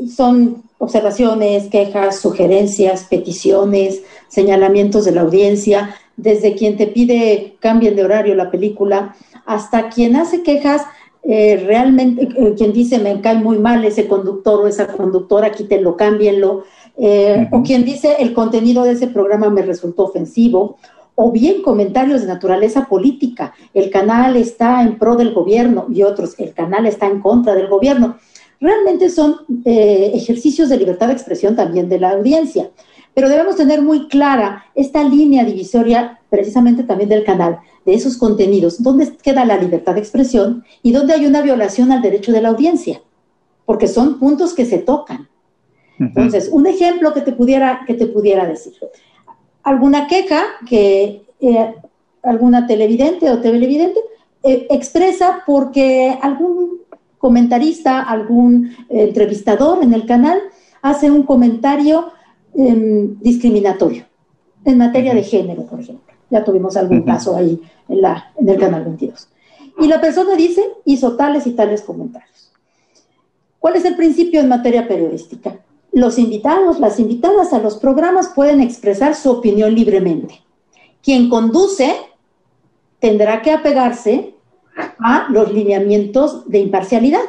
son 0.07 0.63
observaciones, 0.77 1.67
quejas, 1.69 2.19
sugerencias, 2.19 3.05
peticiones, 3.05 4.01
señalamientos 4.27 5.05
de 5.05 5.11
la 5.11 5.21
audiencia, 5.21 5.95
desde 6.17 6.55
quien 6.55 6.77
te 6.77 6.87
pide 6.87 7.55
cambien 7.59 7.95
de 7.95 8.03
horario 8.03 8.35
la 8.35 8.51
película, 8.51 9.15
hasta 9.45 9.89
quien 9.89 10.15
hace 10.15 10.43
quejas, 10.43 10.83
eh, 11.23 11.63
realmente, 11.65 12.23
eh, 12.23 12.53
quien 12.57 12.73
dice 12.73 12.99
me 12.99 13.21
cae 13.21 13.35
muy 13.35 13.57
mal 13.57 13.83
ese 13.85 14.07
conductor 14.07 14.59
o 14.59 14.67
esa 14.67 14.87
conductora, 14.87 15.51
quítenlo, 15.51 15.95
cámbienlo, 15.95 16.65
eh, 16.97 17.47
uh 17.49 17.55
-huh. 17.55 17.59
o 17.59 17.63
quien 17.63 17.85
dice 17.85 18.17
el 18.19 18.33
contenido 18.33 18.83
de 18.83 18.91
ese 18.91 19.07
programa 19.07 19.49
me 19.49 19.61
resultó 19.61 20.03
ofensivo, 20.03 20.77
o 21.15 21.31
bien 21.31 21.61
comentarios 21.61 22.21
de 22.21 22.27
naturaleza 22.27 22.87
política, 22.87 23.53
el 23.73 23.89
canal 23.89 24.35
está 24.35 24.81
en 24.81 24.97
pro 24.97 25.15
del 25.15 25.33
gobierno 25.33 25.85
y 25.89 26.03
otros, 26.03 26.35
el 26.39 26.53
canal 26.53 26.85
está 26.87 27.05
en 27.07 27.21
contra 27.21 27.53
del 27.53 27.67
gobierno. 27.67 28.17
Realmente 28.63 29.09
son 29.09 29.41
eh, 29.65 30.11
ejercicios 30.13 30.69
de 30.69 30.77
libertad 30.77 31.07
de 31.07 31.13
expresión 31.13 31.53
también 31.53 31.89
de 31.89 31.99
la 31.99 32.11
audiencia, 32.11 32.71
pero 33.13 33.27
debemos 33.27 33.57
tener 33.57 33.81
muy 33.81 34.07
clara 34.07 34.63
esta 34.73 35.03
línea 35.03 35.43
divisoria 35.43 36.21
precisamente 36.29 36.83
también 36.83 37.09
del 37.09 37.25
canal, 37.25 37.59
de 37.85 37.93
esos 37.93 38.15
contenidos, 38.15 38.81
dónde 38.81 39.17
queda 39.21 39.43
la 39.43 39.57
libertad 39.57 39.95
de 39.95 39.99
expresión 39.99 40.63
y 40.81 40.93
dónde 40.93 41.13
hay 41.13 41.25
una 41.25 41.41
violación 41.41 41.91
al 41.91 42.01
derecho 42.01 42.31
de 42.31 42.41
la 42.41 42.49
audiencia, 42.49 43.01
porque 43.65 43.87
son 43.87 44.17
puntos 44.17 44.53
que 44.53 44.65
se 44.65 44.77
tocan. 44.77 45.27
Uh 45.99 46.03
-huh. 46.03 46.07
Entonces, 46.07 46.47
un 46.49 46.65
ejemplo 46.65 47.13
que 47.13 47.21
te 47.21 47.33
pudiera, 47.33 47.81
que 47.85 47.95
te 47.95 48.07
pudiera 48.07 48.45
decir 48.47 48.75
alguna 49.63 50.07
queja 50.07 50.41
que 50.69 51.25
eh, 51.41 51.75
alguna 52.21 52.65
televidente 52.65 53.29
o 53.29 53.39
televidente 53.39 53.99
eh, 54.43 54.67
expresa 54.69 55.43
porque 55.45 56.17
algún 56.21 56.82
comentarista, 57.23 58.01
algún 58.01 58.75
eh, 58.89 59.03
entrevistador 59.03 59.81
en 59.81 59.93
el 59.93 60.05
canal 60.05 60.41
hace 60.81 61.09
un 61.09 61.23
comentario 61.23 62.11
eh, 62.53 63.15
discriminatorio 63.21 64.03
en 64.65 64.77
materia 64.77 65.13
de 65.13 65.23
género, 65.23 65.65
por 65.65 65.79
ejemplo. 65.79 66.13
Ya 66.29 66.43
tuvimos 66.43 66.75
algún 66.75 66.97
uh 66.97 67.01
-huh. 67.03 67.05
caso 67.05 67.37
ahí 67.37 67.61
en, 67.87 68.01
la, 68.01 68.33
en 68.37 68.49
el 68.49 68.59
canal 68.59 68.83
22. 68.83 69.29
Y 69.79 69.87
la 69.87 70.01
persona 70.01 70.35
dice, 70.35 70.63
hizo 70.83 71.15
tales 71.15 71.47
y 71.47 71.51
tales 71.51 71.83
comentarios. 71.83 72.51
¿Cuál 73.57 73.77
es 73.77 73.85
el 73.85 73.95
principio 73.95 74.41
en 74.41 74.49
materia 74.49 74.85
periodística? 74.85 75.59
Los 75.93 76.19
invitados, 76.19 76.81
las 76.81 76.99
invitadas 76.99 77.53
a 77.53 77.59
los 77.59 77.77
programas 77.77 78.33
pueden 78.35 78.59
expresar 78.59 79.15
su 79.15 79.31
opinión 79.31 79.73
libremente. 79.73 80.41
Quien 81.01 81.29
conduce 81.29 81.95
tendrá 82.99 83.41
que 83.41 83.51
apegarse 83.51 84.35
a 84.99 85.27
los 85.29 85.53
lineamientos 85.53 86.49
de 86.49 86.59
imparcialidad, 86.59 87.23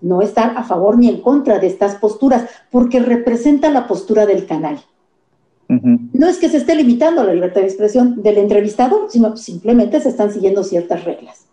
no 0.00 0.20
estar 0.20 0.56
a 0.56 0.64
favor 0.64 0.98
ni 0.98 1.08
en 1.08 1.20
contra 1.20 1.58
de 1.58 1.66
estas 1.66 1.96
posturas, 1.96 2.48
porque 2.70 3.00
representa 3.00 3.70
la 3.70 3.86
postura 3.86 4.26
del 4.26 4.46
canal. 4.46 4.80
Uh 5.68 5.74
-huh. 5.74 6.10
No 6.12 6.28
es 6.28 6.38
que 6.38 6.50
se 6.50 6.58
esté 6.58 6.74
limitando 6.74 7.24
la 7.24 7.32
libertad 7.32 7.62
de 7.62 7.68
expresión 7.68 8.22
del 8.22 8.36
entrevistador, 8.38 9.06
sino 9.08 9.36
simplemente 9.36 10.00
se 10.00 10.10
están 10.10 10.30
siguiendo 10.30 10.62
ciertas 10.62 11.04
reglas. 11.04 11.46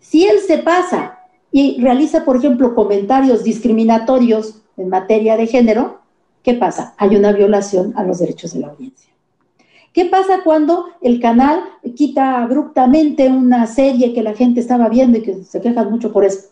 Si 0.00 0.26
él 0.26 0.38
se 0.46 0.58
pasa 0.58 1.18
y 1.50 1.80
realiza, 1.80 2.24
por 2.24 2.36
ejemplo, 2.36 2.74
comentarios 2.74 3.42
discriminatorios 3.42 4.62
en 4.76 4.88
materia 4.90 5.36
de 5.36 5.46
género, 5.46 6.00
¿qué 6.42 6.54
pasa? 6.54 6.94
Hay 6.98 7.16
una 7.16 7.32
violación 7.32 7.94
a 7.96 8.04
los 8.04 8.18
derechos 8.18 8.52
de 8.52 8.60
la 8.60 8.68
audiencia. 8.68 9.07
¿Qué 9.92 10.04
pasa 10.04 10.40
cuando 10.44 10.86
el 11.00 11.20
canal 11.20 11.60
quita 11.96 12.42
abruptamente 12.42 13.28
una 13.28 13.66
serie 13.66 14.12
que 14.12 14.22
la 14.22 14.34
gente 14.34 14.60
estaba 14.60 14.88
viendo 14.88 15.18
y 15.18 15.22
que 15.22 15.42
se 15.44 15.60
quejan 15.60 15.90
mucho 15.90 16.12
por 16.12 16.24
eso? 16.24 16.48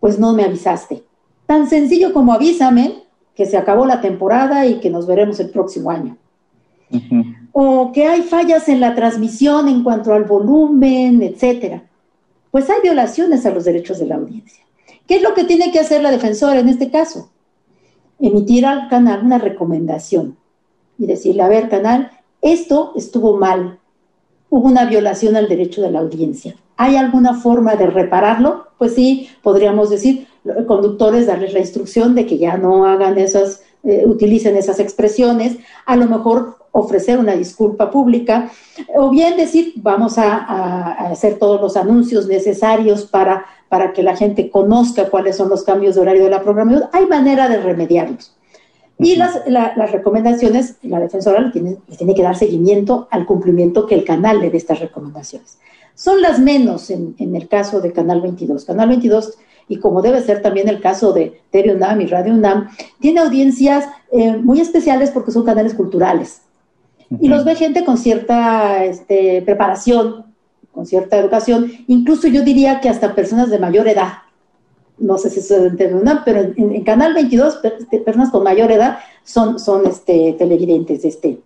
Pues 0.00 0.18
no 0.18 0.32
me 0.32 0.44
avisaste. 0.44 1.04
Tan 1.46 1.68
sencillo 1.68 2.12
como 2.12 2.32
avísame 2.32 3.04
que 3.34 3.46
se 3.46 3.56
acabó 3.56 3.86
la 3.86 4.00
temporada 4.00 4.66
y 4.66 4.80
que 4.80 4.90
nos 4.90 5.06
veremos 5.06 5.40
el 5.40 5.50
próximo 5.50 5.90
año. 5.90 6.16
Uh 6.90 6.96
-huh. 6.96 7.36
O 7.52 7.92
que 7.92 8.06
hay 8.06 8.22
fallas 8.22 8.68
en 8.68 8.80
la 8.80 8.94
transmisión 8.94 9.68
en 9.68 9.82
cuanto 9.82 10.12
al 10.12 10.24
volumen, 10.24 11.22
etcétera. 11.22 11.84
Pues 12.50 12.68
hay 12.68 12.82
violaciones 12.82 13.46
a 13.46 13.50
los 13.50 13.64
derechos 13.64 13.98
de 13.98 14.06
la 14.06 14.16
audiencia. 14.16 14.62
¿Qué 15.06 15.16
es 15.16 15.22
lo 15.22 15.34
que 15.34 15.44
tiene 15.44 15.72
que 15.72 15.80
hacer 15.80 16.02
la 16.02 16.10
defensora 16.10 16.60
en 16.60 16.68
este 16.68 16.90
caso? 16.90 17.30
Emitir 18.20 18.66
al 18.66 18.88
canal 18.88 19.24
una 19.24 19.38
recomendación 19.38 20.36
y 20.98 21.06
decirle, 21.06 21.42
a 21.42 21.48
ver, 21.48 21.68
canal, 21.68 22.10
esto 22.42 22.92
estuvo 22.96 23.36
mal, 23.36 23.78
hubo 24.50 24.68
una 24.68 24.84
violación 24.84 25.36
al 25.36 25.48
derecho 25.48 25.80
de 25.80 25.90
la 25.90 26.00
audiencia. 26.00 26.56
¿Hay 26.76 26.96
alguna 26.96 27.34
forma 27.34 27.76
de 27.76 27.86
repararlo? 27.86 28.66
Pues 28.76 28.94
sí, 28.94 29.30
podríamos 29.42 29.88
decir, 29.90 30.26
conductores 30.66 31.26
darles 31.26 31.52
la 31.52 31.60
instrucción 31.60 32.14
de 32.14 32.26
que 32.26 32.38
ya 32.38 32.56
no 32.56 32.84
hagan 32.84 33.16
esas, 33.18 33.62
eh, 33.84 34.02
utilicen 34.04 34.56
esas 34.56 34.80
expresiones, 34.80 35.56
a 35.86 35.96
lo 35.96 36.06
mejor 36.06 36.58
ofrecer 36.72 37.18
una 37.18 37.34
disculpa 37.34 37.90
pública, 37.90 38.50
o 38.94 39.10
bien 39.10 39.36
decir, 39.36 39.74
vamos 39.76 40.18
a, 40.18 40.36
a, 40.36 41.10
hacer 41.10 41.38
todos 41.38 41.60
los 41.60 41.76
anuncios 41.76 42.26
necesarios 42.26 43.04
para, 43.04 43.46
para 43.68 43.92
que 43.92 44.02
la 44.02 44.16
gente 44.16 44.50
conozca 44.50 45.10
cuáles 45.10 45.36
son 45.36 45.48
los 45.48 45.62
cambios 45.62 45.94
de 45.94 46.00
horario 46.00 46.24
de 46.24 46.30
la 46.30 46.42
programación. 46.42 46.84
Hay 46.92 47.06
manera 47.06 47.48
de 47.48 47.58
remediarlos. 47.58 48.34
Y 49.02 49.16
las, 49.16 49.40
la, 49.46 49.72
las 49.76 49.92
recomendaciones, 49.92 50.76
la 50.82 51.00
defensora 51.00 51.40
le 51.40 51.50
tiene, 51.50 51.76
le 51.88 51.96
tiene, 51.96 52.14
que 52.14 52.22
dar 52.22 52.36
seguimiento 52.36 53.08
al 53.10 53.26
cumplimiento 53.26 53.86
que 53.86 53.94
el 53.94 54.04
canal 54.04 54.40
le 54.40 54.50
dé 54.50 54.56
estas 54.56 54.80
recomendaciones. 54.80 55.58
Son 55.94 56.22
las 56.22 56.38
menos 56.38 56.90
en, 56.90 57.14
en, 57.18 57.36
el 57.36 57.48
caso 57.48 57.80
de 57.80 57.92
Canal 57.92 58.20
22. 58.22 58.64
Canal 58.64 58.88
22, 58.88 59.38
y 59.68 59.78
como 59.78 60.02
debe 60.02 60.22
ser 60.22 60.42
también 60.42 60.68
el 60.68 60.80
caso 60.80 61.12
de 61.12 61.40
TV 61.50 61.74
UNAM 61.74 62.00
y 62.00 62.06
Radio 62.06 62.32
UNAM, 62.32 62.68
tiene 63.00 63.20
audiencias 63.20 63.86
eh, 64.10 64.36
muy 64.36 64.60
especiales 64.60 65.10
porque 65.10 65.32
son 65.32 65.44
canales 65.44 65.74
culturales. 65.74 66.42
Uh 67.10 67.16
-huh. 67.16 67.18
Y 67.20 67.28
los 67.28 67.44
ve 67.44 67.54
gente 67.54 67.84
con 67.84 67.98
cierta 67.98 68.84
este, 68.84 69.42
preparación, 69.42 70.26
con 70.72 70.86
cierta 70.86 71.18
educación, 71.18 71.70
incluso 71.86 72.28
yo 72.28 72.42
diría 72.42 72.80
que 72.80 72.88
hasta 72.88 73.14
personas 73.14 73.50
de 73.50 73.58
mayor 73.58 73.86
edad 73.88 74.12
no 74.98 75.18
sé 75.18 75.30
si 75.30 75.40
eso 75.40 75.56
es 75.56 75.72
en 75.72 75.76
pero 76.24 76.40
en, 76.40 76.54
en, 76.56 76.84
Canal 76.84 77.14
22, 77.14 77.60
este, 77.62 77.98
personas 77.98 78.30
con 78.30 78.42
mayor 78.42 78.70
edad 78.70 78.98
son, 79.24 79.58
son 79.58 79.86
este, 79.86 80.34
televidentes 80.38 81.02
de 81.02 81.08
este, 81.08 81.40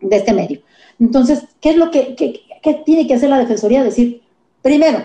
de 0.00 0.16
este 0.16 0.32
medio. 0.32 0.60
Entonces, 1.00 1.44
¿qué 1.60 1.70
es 1.70 1.76
lo 1.76 1.90
que, 1.90 2.14
que, 2.14 2.42
que, 2.62 2.74
tiene 2.74 3.06
que 3.06 3.14
hacer 3.14 3.30
la 3.30 3.38
Defensoría? 3.38 3.82
Decir, 3.82 4.22
primero, 4.62 4.98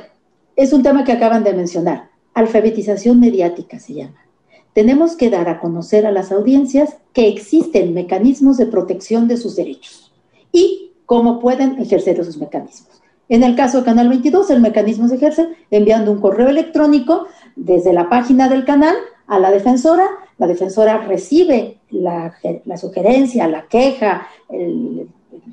es 0.55 0.73
un 0.73 0.83
tema 0.83 1.03
que 1.03 1.11
acaban 1.11 1.43
de 1.43 1.53
mencionar, 1.53 2.09
alfabetización 2.33 3.19
mediática 3.19 3.79
se 3.79 3.93
llama. 3.93 4.25
Tenemos 4.73 5.15
que 5.15 5.29
dar 5.29 5.49
a 5.49 5.59
conocer 5.59 6.05
a 6.05 6.11
las 6.11 6.31
audiencias 6.31 6.97
que 7.13 7.27
existen 7.27 7.93
mecanismos 7.93 8.57
de 8.57 8.67
protección 8.67 9.27
de 9.27 9.37
sus 9.37 9.55
derechos 9.55 10.13
y 10.51 10.91
cómo 11.05 11.39
pueden 11.39 11.79
ejercer 11.79 12.19
esos 12.19 12.37
mecanismos. 12.37 13.01
En 13.29 13.43
el 13.43 13.55
caso 13.55 13.79
de 13.79 13.85
Canal 13.85 14.09
22, 14.09 14.49
el 14.49 14.59
mecanismo 14.59 15.07
se 15.07 15.15
ejerce 15.15 15.49
enviando 15.69 16.11
un 16.11 16.19
correo 16.19 16.49
electrónico 16.49 17.27
desde 17.59 17.93
la 17.93 18.09
página 18.09 18.49
del 18.49 18.65
canal 18.65 18.95
a 19.27 19.39
la 19.39 19.51
defensora. 19.51 20.07
La 20.37 20.47
defensora 20.47 20.99
recibe 20.99 21.79
la, 21.91 22.33
sugerencia, 22.77 23.47
la 23.47 23.67
queja, 23.67 24.27
el, 24.49 25.07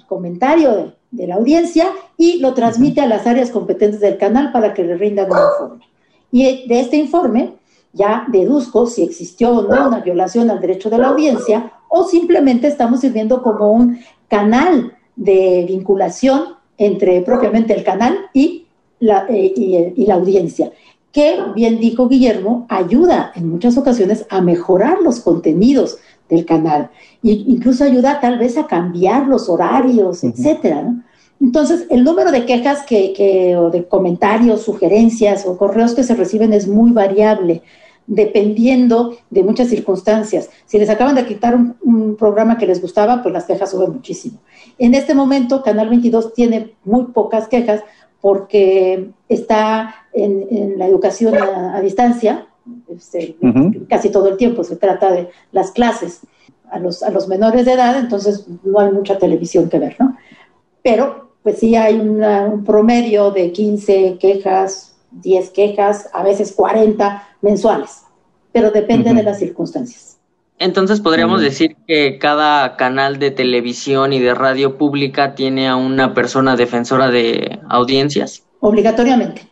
comentario 0.07 0.95
de, 1.11 1.27
la 1.27 1.37
audiencia 1.37 1.89
y 2.17 2.39
lo 2.39 2.55
transmite 2.55 3.01
a 3.01 3.07
las 3.07 3.27
áreas 3.27 3.51
competentes 3.51 4.01
del 4.01 4.19
canal 4.19 4.53
para 4.53 4.73
que 4.73 4.85
le 4.85 4.97
rindan 4.97 5.31
un 5.31 5.39
informe. 5.39 5.85
Y 6.31 6.69
de 6.69 6.81
este 6.81 6.97
informe 6.97 7.55
ya 7.93 8.27
deduzco 8.29 8.87
si 8.87 9.03
existió 9.03 9.51
o 9.51 9.63
no 9.63 9.89
una 9.89 10.01
violación 10.01 10.51
al 10.51 10.61
derecho 10.61 10.91
de 10.91 10.99
la 10.99 11.09
audiencia 11.09 11.73
o 11.89 12.05
simplemente 12.05 12.69
estamos 12.69 13.01
sirviendo 13.01 13.43
como 13.43 13.73
un 13.73 13.99
canal 14.29 14.97
de 15.17 15.65
vinculación 15.67 16.57
entre 16.79 17.23
propiamente 17.23 17.73
el 17.73 17.85
canal 17.85 18.29
y 18.35 18.67
la, 19.01 19.27
eh, 19.29 19.93
y 19.97 20.07
la 20.07 20.15
audiencia 20.15 20.71
que, 21.17 21.39
bien 21.55 21.81
dijo 21.81 22.09
Guillermo, 22.09 22.67
ayuda 22.69 23.33
en 23.35 23.49
muchas 23.49 23.79
ocasiones 23.79 24.27
a 24.29 24.43
mejorar 24.43 24.99
los 25.01 25.21
contenidos 25.21 25.97
del 26.29 26.45
canal 26.45 26.91
e 27.25 27.31
incluso 27.31 27.85
ayuda 27.85 28.21
tal 28.21 28.39
vez 28.39 28.59
a 28.59 28.67
cambiar 28.67 29.27
los 29.27 29.49
horarios, 29.49 30.23
etcétera. 30.25 30.95
Entonces, 31.41 31.87
el 31.89 32.05
número 32.05 32.31
de 32.33 32.45
quejas 32.45 32.85
que, 32.85 33.57
o 33.57 33.71
de 33.71 33.89
comentarios, 33.89 34.61
sugerencias 34.61 35.47
o 35.47 35.57
correos 35.57 35.95
que 35.95 36.03
se 36.03 36.15
reciben 36.15 36.53
es 36.53 36.69
muy 36.69 36.91
variable, 36.91 37.63
dependiendo 38.07 39.17
de 39.31 39.43
muchas 39.43 39.69
circunstancias. 39.69 40.51
Si 40.67 40.79
les 40.79 40.91
acaban 40.91 41.15
de 41.15 41.25
quitar 41.25 41.55
un, 41.55 41.77
un, 41.83 42.17
programa 42.17 42.59
que 42.59 42.67
les 42.67 42.83
gustaba, 42.83 43.23
pues 43.23 43.33
las 43.33 43.47
quejas 43.47 43.71
suben 43.71 43.91
muchísimo. 43.91 44.39
En 44.77 44.93
este 44.93 45.15
momento, 45.15 45.63
Canal 45.63 45.89
22 45.89 46.35
tiene 46.35 46.75
muy 46.85 47.05
pocas 47.07 47.49
quejas 47.49 47.83
porque 48.21 49.11
está 49.29 49.95
en, 50.13 50.79
la 50.79 50.87
educación 50.87 51.37
a, 51.37 51.81
distancia, 51.81 52.47
este, 52.89 53.37
casi 53.89 54.11
todo 54.11 54.29
el 54.29 54.37
tiempo 54.37 54.65
se 54.65 54.77
trata 54.77 55.13
de 55.13 55.29
las 55.53 55.71
clases 55.71 56.23
a 56.71 56.79
los, 56.79 57.03
a 57.03 57.11
los 57.11 57.29
menores 57.29 57.65
de 57.65 57.73
edad, 57.73 57.99
entonces 57.99 58.47
no 58.65 58.81
hay 58.81 58.91
mucha 58.93 59.19
televisión 59.19 59.69
que 59.69 59.79
ver, 59.79 59.97
¿no? 59.99 60.17
Pero 60.83 61.31
pues 61.43 61.59
sí 61.59 61.77
hay 61.77 61.95
un 61.95 62.65
promedio 62.65 63.31
de 63.31 63.53
15 63.53 64.19
quejas, 64.19 64.97
10 65.13 65.51
quejas, 65.51 66.11
a 66.13 66.25
veces 66.25 66.53
40 66.53 67.23
mensuales, 67.41 68.03
pero 68.51 68.73
depende 68.73 69.15
de 69.15 69.23
las 69.23 69.39
circunstancias. 69.39 70.16
Entonces 70.59 71.01
podríamos 71.01 71.43
decir 71.43 71.77
que 71.87 72.19
cada 72.19 72.77
canal 72.77 73.19
de 73.19 73.31
televisión 73.31 74.13
y 74.13 74.21
de 74.21 74.35
radio 74.35 74.79
pública 74.79 75.35
tiene 75.35 75.69
a 75.69 75.77
una 75.77 76.15
persona 76.15 76.57
defensora 76.57 77.11
de 77.11 77.61
audiencias. 77.69 78.43
Obligatoriamente. 78.61 79.43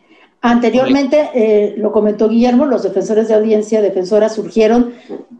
Anteriormente, 0.41 1.29
eh, 1.33 1.73
lo 1.77 1.91
comentó 1.91 2.29
Guillermo, 2.29 2.65
los 2.65 2.83
defensores 2.83 3.27
de 3.27 3.33
audiencia, 3.33 3.81
defensoras 3.81 4.35
surgieron 4.35 4.93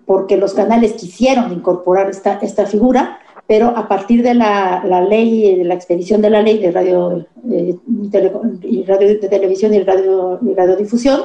porque 0.05 0.37
los 0.37 0.53
canales 0.53 0.93
quisieron 0.93 1.51
incorporar 1.51 2.09
esta, 2.09 2.39
esta 2.41 2.65
figura, 2.65 3.19
pero 3.47 3.67
a 3.67 3.87
partir 3.87 4.23
de 4.23 4.33
la, 4.33 4.83
ley, 5.07 5.57
de 5.57 5.63
la 5.63 5.75
expedición 5.75 6.21
de 6.21 6.31
la 6.31 6.41
ley 6.41 6.57
de 6.57 6.71
radio, 6.71 7.27
eh, 7.51 7.75
y 8.63 8.83
radio 8.83 9.07
de 9.07 9.29
televisión 9.29 9.73
y 9.75 9.83
radio, 9.83 10.39
y 10.43 10.55
radiodifusión, 10.55 11.21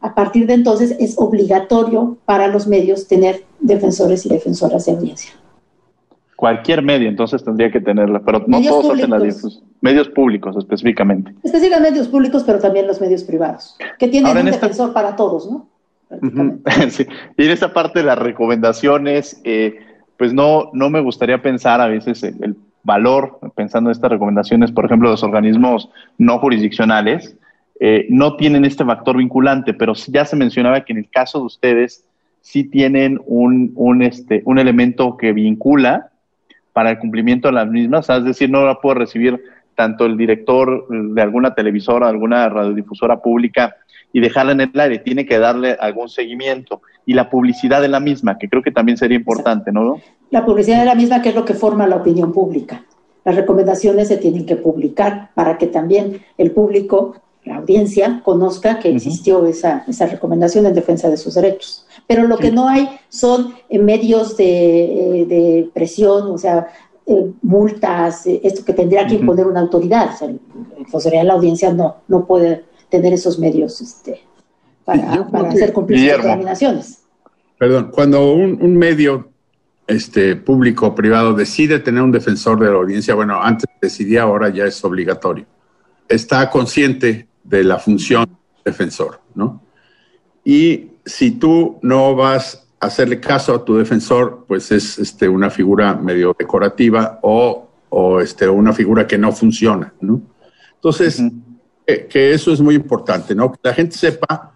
a 0.00 0.14
partir 0.14 0.46
de 0.46 0.54
entonces 0.54 0.96
es 0.98 1.16
obligatorio 1.18 2.18
para 2.24 2.48
los 2.48 2.66
medios 2.66 3.08
tener 3.08 3.44
defensores 3.60 4.24
y 4.26 4.28
defensoras 4.28 4.86
de 4.86 4.92
audiencia. 4.92 5.32
Cualquier 6.36 6.82
medio 6.82 7.08
entonces 7.08 7.42
tendría 7.42 7.70
que 7.70 7.80
tenerla, 7.80 8.20
pero 8.20 8.44
no 8.46 8.62
todos 8.62 8.94
hacen 8.94 9.10
la 9.10 9.18
difusión. 9.18 9.64
Medios 9.80 10.08
públicos 10.08 10.56
específicamente. 10.56 11.32
Específicamente 11.42 11.90
medios 11.90 12.08
públicos, 12.08 12.44
pero 12.44 12.60
también 12.60 12.86
los 12.86 13.00
medios 13.00 13.24
privados, 13.24 13.76
que 13.98 14.06
tienen 14.06 14.36
un 14.36 14.44
defensor 14.44 14.92
para 14.92 15.16
todos, 15.16 15.50
¿no? 15.50 15.66
sí. 16.90 17.06
Y 17.36 17.44
en 17.44 17.50
esta 17.50 17.72
parte 17.72 17.98
de 17.98 18.06
las 18.06 18.18
recomendaciones, 18.18 19.40
eh, 19.44 19.78
pues 20.16 20.32
no, 20.32 20.70
no 20.72 20.90
me 20.90 21.00
gustaría 21.00 21.42
pensar 21.42 21.80
a 21.80 21.88
veces 21.88 22.22
el, 22.22 22.56
valor, 22.88 23.38
pensando 23.54 23.90
en 23.90 23.92
estas 23.92 24.10
recomendaciones, 24.10 24.72
por 24.72 24.86
ejemplo, 24.86 25.08
de 25.08 25.12
los 25.12 25.22
organismos 25.22 25.90
no 26.16 26.38
jurisdiccionales, 26.38 27.36
eh, 27.80 28.06
no 28.10 28.36
tienen 28.36 28.64
este 28.64 28.84
factor 28.84 29.16
vinculante, 29.16 29.74
pero 29.74 29.94
ya 29.94 30.24
se 30.24 30.36
mencionaba 30.36 30.84
que 30.84 30.92
en 30.92 30.98
el 30.98 31.10
caso 31.10 31.38
de 31.38 31.44
ustedes 31.44 32.04
sí 32.40 32.64
tienen 32.64 33.20
un, 33.26 33.72
un, 33.74 34.02
este, 34.02 34.42
un 34.44 34.58
elemento 34.58 35.16
que 35.16 35.32
vincula 35.32 36.10
para 36.72 36.90
el 36.90 36.98
cumplimiento 36.98 37.48
de 37.48 37.54
las 37.54 37.68
mismas, 37.68 38.08
es 38.08 38.24
decir, 38.24 38.50
no 38.50 38.64
la 38.64 38.80
puede 38.80 39.00
recibir 39.00 39.42
tanto 39.74 40.06
el 40.06 40.16
director 40.16 40.88
de 40.88 41.22
alguna 41.22 41.54
televisora, 41.54 42.08
alguna 42.08 42.48
radiodifusora 42.48 43.20
pública 43.20 43.76
y 44.12 44.20
dejarla 44.20 44.52
en 44.52 44.60
el 44.62 44.80
aire, 44.80 44.98
tiene 44.98 45.26
que 45.26 45.38
darle 45.38 45.76
algún 45.78 46.08
seguimiento 46.08 46.82
y 47.06 47.14
la 47.14 47.30
publicidad 47.30 47.80
de 47.80 47.88
la 47.88 48.00
misma, 48.00 48.38
que 48.38 48.48
creo 48.48 48.62
que 48.62 48.72
también 48.72 48.98
sería 48.98 49.16
importante, 49.16 49.70
¿no? 49.70 50.00
La 50.30 50.44
publicidad 50.44 50.80
de 50.80 50.86
la 50.86 50.94
misma, 50.94 51.22
que 51.22 51.28
es 51.28 51.34
lo 51.34 51.44
que 51.44 51.54
forma 51.54 51.86
la 51.86 51.96
opinión 51.96 52.32
pública. 52.32 52.84
Las 53.24 53.36
recomendaciones 53.36 54.08
se 54.08 54.16
tienen 54.16 54.46
que 54.46 54.56
publicar 54.56 55.30
para 55.34 55.58
que 55.58 55.66
también 55.66 56.22
el 56.38 56.50
público, 56.50 57.16
la 57.48 57.56
audiencia, 57.56 58.22
conozca 58.24 58.78
que 58.78 58.90
existió 58.90 59.44
esa, 59.46 59.84
esa 59.88 60.06
recomendación 60.06 60.66
en 60.66 60.74
defensa 60.74 61.08
de 61.10 61.16
sus 61.16 61.34
derechos 61.34 61.86
pero 62.08 62.26
lo 62.26 62.38
que 62.38 62.50
no 62.50 62.68
hay 62.68 62.88
son 63.10 63.54
eh, 63.68 63.78
medios 63.78 64.36
de, 64.36 65.20
eh, 65.20 65.26
de, 65.26 65.70
presión, 65.74 66.30
o 66.30 66.38
sea, 66.38 66.68
eh, 67.06 67.30
multas, 67.42 68.26
esto 68.26 68.64
que 68.64 68.72
tendría 68.72 69.06
que 69.06 69.14
imponer 69.14 69.46
una 69.46 69.60
autoridad. 69.60 70.10
O 70.90 70.98
sea, 71.00 71.10
el, 71.20 71.26
la 71.26 71.34
audiencia 71.34 71.72
no, 71.72 71.98
no 72.08 72.26
puede 72.26 72.64
tener 72.88 73.12
esos 73.12 73.38
medios 73.38 73.80
este, 73.82 74.22
para, 74.86 75.26
hacer 75.50 75.74
cumplir 75.74 75.98
sus 76.00 76.22
determinaciones. 76.22 77.02
Perdón, 77.58 77.90
cuando 77.92 78.32
un, 78.32 78.58
un 78.62 78.76
medio 78.76 79.28
este, 79.86 80.34
público 80.34 80.86
o 80.86 80.94
privado 80.94 81.34
decide 81.34 81.78
tener 81.78 82.02
un 82.02 82.12
defensor 82.12 82.58
de 82.58 82.70
la 82.70 82.76
audiencia, 82.76 83.14
bueno, 83.14 83.38
antes 83.42 83.68
decidía, 83.82 84.22
ahora 84.22 84.48
ya 84.48 84.64
es 84.64 84.82
obligatorio. 84.82 85.44
Está 86.08 86.48
consciente 86.48 87.26
de 87.48 87.64
la 87.64 87.78
función 87.78 88.26
defensor, 88.64 89.20
¿no? 89.34 89.62
Y 90.44 90.90
si 91.04 91.32
tú 91.32 91.78
no 91.82 92.14
vas 92.14 92.68
a 92.80 92.86
hacerle 92.86 93.20
caso 93.20 93.54
a 93.54 93.64
tu 93.64 93.76
defensor, 93.76 94.44
pues 94.46 94.70
es 94.70 94.98
este, 94.98 95.28
una 95.28 95.50
figura 95.50 95.94
medio 95.94 96.36
decorativa 96.38 97.18
o, 97.22 97.68
o 97.88 98.20
este, 98.20 98.48
una 98.48 98.72
figura 98.72 99.06
que 99.06 99.18
no 99.18 99.32
funciona, 99.32 99.92
¿no? 100.00 100.20
Entonces, 100.74 101.20
que, 102.08 102.32
eso 102.32 102.52
es 102.52 102.60
muy 102.60 102.74
importante, 102.74 103.34
¿no? 103.34 103.52
Que 103.52 103.58
la 103.62 103.74
gente 103.74 103.96
sepa 103.96 104.52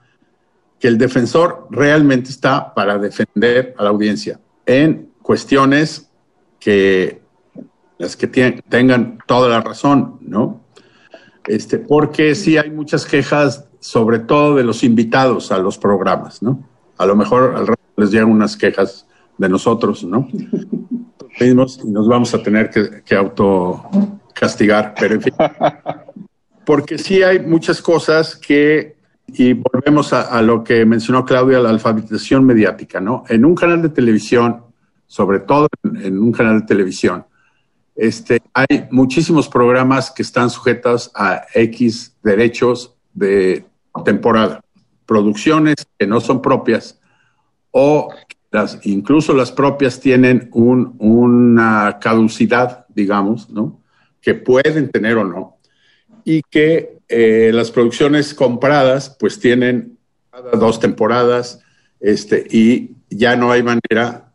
que 0.79 0.89
el 0.89 0.99
defensor 0.99 1.67
realmente 1.71 2.31
está 2.31 2.75
para 2.75 2.99
defender 2.99 3.75
a 3.79 3.85
la 3.85 3.91
audiencia 3.91 4.39
en 4.67 5.11
cuestiones 5.23 6.11
que 6.61 7.23
las 7.99 8.17
que 8.17 8.27
tengan 8.27 9.19
toda 9.27 9.49
la 9.49 9.61
razón, 9.61 10.19
¿no? 10.21 10.62
Este, 11.47 11.79
porque 11.79 12.35
sí 12.35 12.57
hay 12.57 12.71
muchas 12.71 13.05
quejas 13.05 13.69
sobre 13.81 14.21
todo 14.21 14.55
de 14.55 14.65
los 14.65 14.85
invitados 14.85 15.51
a 15.51 15.59
los 15.59 15.77
programas, 15.77 16.43
¿no? 16.43 16.69
A 16.99 17.07
lo 17.07 17.17
mejor 17.17 17.55
al 17.57 17.67
rato 17.67 17.83
les 17.97 18.13
llegan 18.13 18.31
unas 18.31 18.57
quejas 18.57 19.07
de 19.39 19.49
nosotros, 19.49 20.05
¿no? 20.05 20.29
Mismos 21.41 21.81
y 21.83 21.91
nos 21.91 22.07
vamos 22.07 22.33
a 22.35 22.43
tener 22.43 22.71
que, 22.71 23.03
que 23.03 23.15
autocastigar, 23.17 24.95
pero 24.99 25.15
en 25.15 25.23
fin. 25.23 25.35
Porque 26.65 26.99
sí 26.99 27.23
hay 27.23 27.41
muchas 27.41 27.83
cosas 27.83 28.37
que, 28.37 28.97
y 29.27 29.55
volvemos 29.55 30.13
a, 30.13 30.41
lo 30.43 30.63
que 30.63 30.85
mencionó 30.85 31.25
Claudia, 31.25 31.59
la 31.59 31.71
alfabetización 31.71 32.45
mediática, 32.45 33.01
¿no? 33.01 33.25
En 33.29 33.45
un 33.45 33.55
canal 33.55 33.83
de 33.83 33.89
televisión, 33.89 34.63
sobre 35.07 35.41
todo 35.41 35.69
en, 35.83 36.19
un 36.19 36.33
canal 36.33 36.61
de 36.61 36.67
televisión, 36.67 37.25
este, 37.95 38.43
hay 38.55 38.89
muchísimos 38.91 39.49
programas 39.49 40.11
que 40.11 40.23
están 40.23 40.51
sujetos 40.51 41.11
a 41.15 41.47
X 41.55 42.17
derechos 42.23 42.95
de 43.13 43.65
temporada, 44.05 44.63
producciones 45.07 45.77
que 45.99 46.07
no 46.07 46.21
son 46.21 46.41
propias 46.41 46.99
o 47.71 48.13
las, 48.51 48.79
incluso 48.83 49.35
las 49.35 49.51
propias 49.51 50.01
tienen 50.01 50.49
un, 50.53 50.95
una 50.99 51.99
caducidad, 52.01 52.87
digamos, 52.89 53.49
¿no? 53.51 53.81
Que 54.21 54.35
pueden 54.35 54.91
tener 54.91 55.17
o 55.17 55.25
no. 55.25 55.57
Y 56.25 56.43
que 56.43 56.99
eh, 57.09 57.51
las 57.53 57.71
producciones 57.71 58.35
compradas 58.35 59.17
pues 59.19 59.39
tienen 59.39 59.99
dos 60.59 60.81
temporadas 60.81 61.61
este, 62.01 62.47
y 62.51 62.93
ya 63.11 63.37
no 63.37 63.53
hay 63.53 63.63
manera 63.63 64.32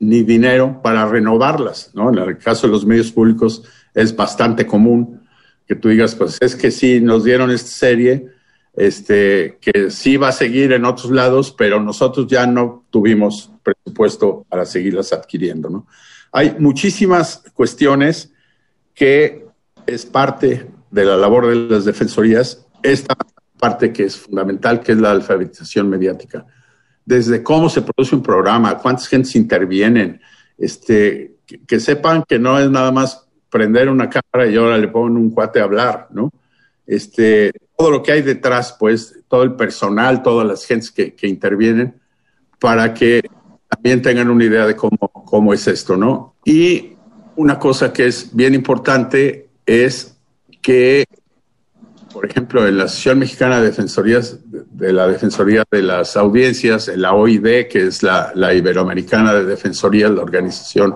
ni 0.00 0.22
dinero 0.22 0.80
para 0.82 1.06
renovarlas, 1.06 1.92
¿no? 1.94 2.08
En 2.08 2.18
el 2.18 2.38
caso 2.38 2.66
de 2.66 2.72
los 2.72 2.84
medios 2.84 3.12
públicos 3.12 3.62
es 3.94 4.16
bastante 4.16 4.66
común 4.66 5.20
que 5.66 5.76
tú 5.76 5.88
digas, 5.88 6.16
pues 6.16 6.38
es 6.40 6.56
que 6.56 6.72
sí, 6.72 7.00
nos 7.00 7.22
dieron 7.22 7.50
esta 7.50 7.70
serie, 7.70 8.26
este, 8.74 9.58
que 9.60 9.90
sí 9.90 10.16
va 10.16 10.28
a 10.28 10.32
seguir 10.32 10.72
en 10.72 10.84
otros 10.84 11.12
lados, 11.12 11.54
pero 11.56 11.80
nosotros 11.80 12.26
ya 12.26 12.46
no 12.46 12.86
tuvimos 12.90 13.52
presupuesto 13.62 14.44
para 14.48 14.64
seguirlas 14.64 15.12
adquiriendo. 15.12 15.70
¿no? 15.70 15.86
Hay 16.32 16.56
muchísimas 16.58 17.44
cuestiones 17.54 18.32
que 18.94 19.46
es 19.86 20.06
parte 20.06 20.66
de 20.90 21.04
la 21.04 21.16
labor 21.16 21.46
de 21.46 21.74
las 21.74 21.84
defensorías, 21.84 22.66
esta 22.82 23.14
parte 23.58 23.92
que 23.92 24.04
es 24.04 24.16
fundamental, 24.16 24.80
que 24.80 24.92
es 24.92 24.98
la 24.98 25.10
alfabetización 25.10 25.88
mediática. 25.88 26.46
Desde 27.04 27.42
cómo 27.42 27.68
se 27.68 27.82
produce 27.82 28.14
un 28.14 28.22
programa, 28.22 28.78
cuántas 28.78 29.08
gentes 29.08 29.34
intervienen, 29.36 30.20
este, 30.58 31.36
que, 31.66 31.80
sepan 31.80 32.24
que 32.28 32.38
no 32.38 32.58
es 32.58 32.70
nada 32.70 32.92
más 32.92 33.26
prender 33.48 33.88
una 33.88 34.08
cámara 34.08 34.48
y 34.48 34.56
ahora 34.56 34.78
le 34.78 34.88
pongo 34.88 35.06
un 35.06 35.30
cuate 35.30 35.60
a 35.60 35.64
hablar, 35.64 36.08
¿no? 36.10 36.30
Este, 36.86 37.52
todo 37.76 37.90
lo 37.90 38.02
que 38.02 38.12
hay 38.12 38.22
detrás, 38.22 38.76
pues, 38.78 39.20
todo 39.28 39.42
el 39.42 39.54
personal, 39.54 40.22
todas 40.22 40.46
las 40.46 40.64
gentes 40.64 40.90
que, 40.90 41.26
intervienen, 41.26 42.00
para 42.58 42.92
que 42.92 43.22
también 43.68 44.02
tengan 44.02 44.28
una 44.28 44.44
idea 44.44 44.66
de 44.66 44.76
cómo, 44.76 44.98
cómo 44.98 45.54
es 45.54 45.66
esto, 45.66 45.96
¿no? 45.96 46.36
Y 46.44 46.96
una 47.36 47.58
cosa 47.58 47.92
que 47.92 48.06
es 48.06 48.34
bien 48.34 48.54
importante 48.54 49.48
es 49.64 50.16
que, 50.60 51.04
por 52.20 52.30
ejemplo, 52.30 52.68
en 52.68 52.76
la 52.76 52.84
Asociación 52.84 53.20
Mexicana 53.20 53.60
de 53.60 53.68
Defensorías, 53.68 54.40
de 54.44 54.92
la 54.92 55.08
Defensoría 55.08 55.64
de 55.70 55.82
las 55.82 56.18
Audiencias, 56.18 56.88
en 56.88 57.00
la 57.00 57.14
OID, 57.14 57.68
que 57.70 57.86
es 57.86 58.02
la, 58.02 58.34
Iberoamericana 58.54 59.32
de 59.32 59.46
Defensorías, 59.46 60.10
la 60.10 60.20
organización, 60.20 60.94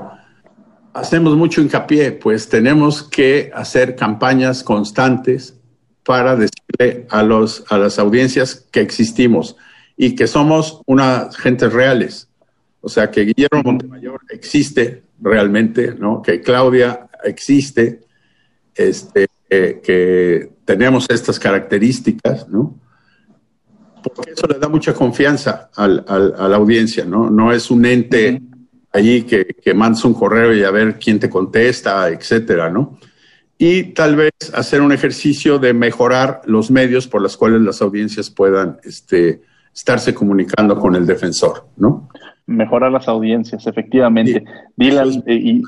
hacemos 0.92 1.34
mucho 1.34 1.62
hincapié, 1.62 2.12
pues 2.12 2.50
tenemos 2.50 3.02
que 3.02 3.50
hacer 3.54 3.96
campañas 3.96 4.62
constantes 4.62 5.58
para 6.02 6.36
decirle 6.36 7.06
a, 7.08 7.22
los, 7.22 7.64
a 7.70 7.78
las 7.78 7.98
audiencias 7.98 8.56
que 8.70 8.82
existimos 8.82 9.56
y 9.96 10.16
que 10.16 10.26
somos 10.26 10.82
unas 10.84 11.34
gentes 11.38 11.72
reales. 11.72 12.28
O 12.82 12.90
sea, 12.90 13.10
que 13.10 13.22
Guillermo 13.22 13.62
Montemayor 13.64 14.20
existe 14.28 15.04
realmente, 15.22 15.94
¿no? 15.98 16.20
Que 16.20 16.42
Claudia 16.42 17.08
existe, 17.24 18.02
este, 18.74 19.26
que 19.48 20.53
tenemos 20.64 21.06
estas 21.10 21.38
características, 21.38 22.48
¿no? 22.48 22.74
Porque 24.02 24.32
eso 24.32 24.46
le 24.46 24.58
da 24.58 24.68
mucha 24.68 24.92
confianza 24.92 25.70
al, 25.76 26.04
a 26.06 26.48
la 26.48 26.56
audiencia, 26.56 27.04
¿no? 27.04 27.30
No 27.30 27.52
es 27.52 27.70
un 27.70 27.86
ente 27.86 28.42
allí 28.92 29.22
que, 29.22 29.46
que 29.46 29.74
mandas 29.74 30.04
un 30.04 30.14
correo 30.14 30.54
y 30.54 30.62
a 30.62 30.70
ver 30.70 30.98
quién 30.98 31.18
te 31.18 31.30
contesta, 31.30 32.08
etcétera, 32.08 32.70
¿no? 32.70 32.98
y 33.58 33.84
tal 33.94 34.16
vez 34.16 34.32
hacer 34.54 34.80
un 34.80 34.92
ejercicio 34.92 35.58
de 35.58 35.72
mejorar 35.72 36.42
los 36.44 36.70
medios 36.70 37.06
por 37.06 37.22
los 37.22 37.36
cuales 37.36 37.60
las 37.60 37.80
audiencias 37.82 38.30
puedan 38.30 38.78
este, 38.84 39.42
estarse 39.72 40.14
comunicando 40.14 40.78
con 40.78 40.94
el 40.94 41.06
defensor, 41.06 41.66
¿no? 41.76 42.08
Mejorar 42.46 42.92
las 42.92 43.08
audiencias, 43.08 43.66
efectivamente. 43.66 44.44
Sí, 44.78 44.88
eh, 45.26 45.34
y, 45.34 45.62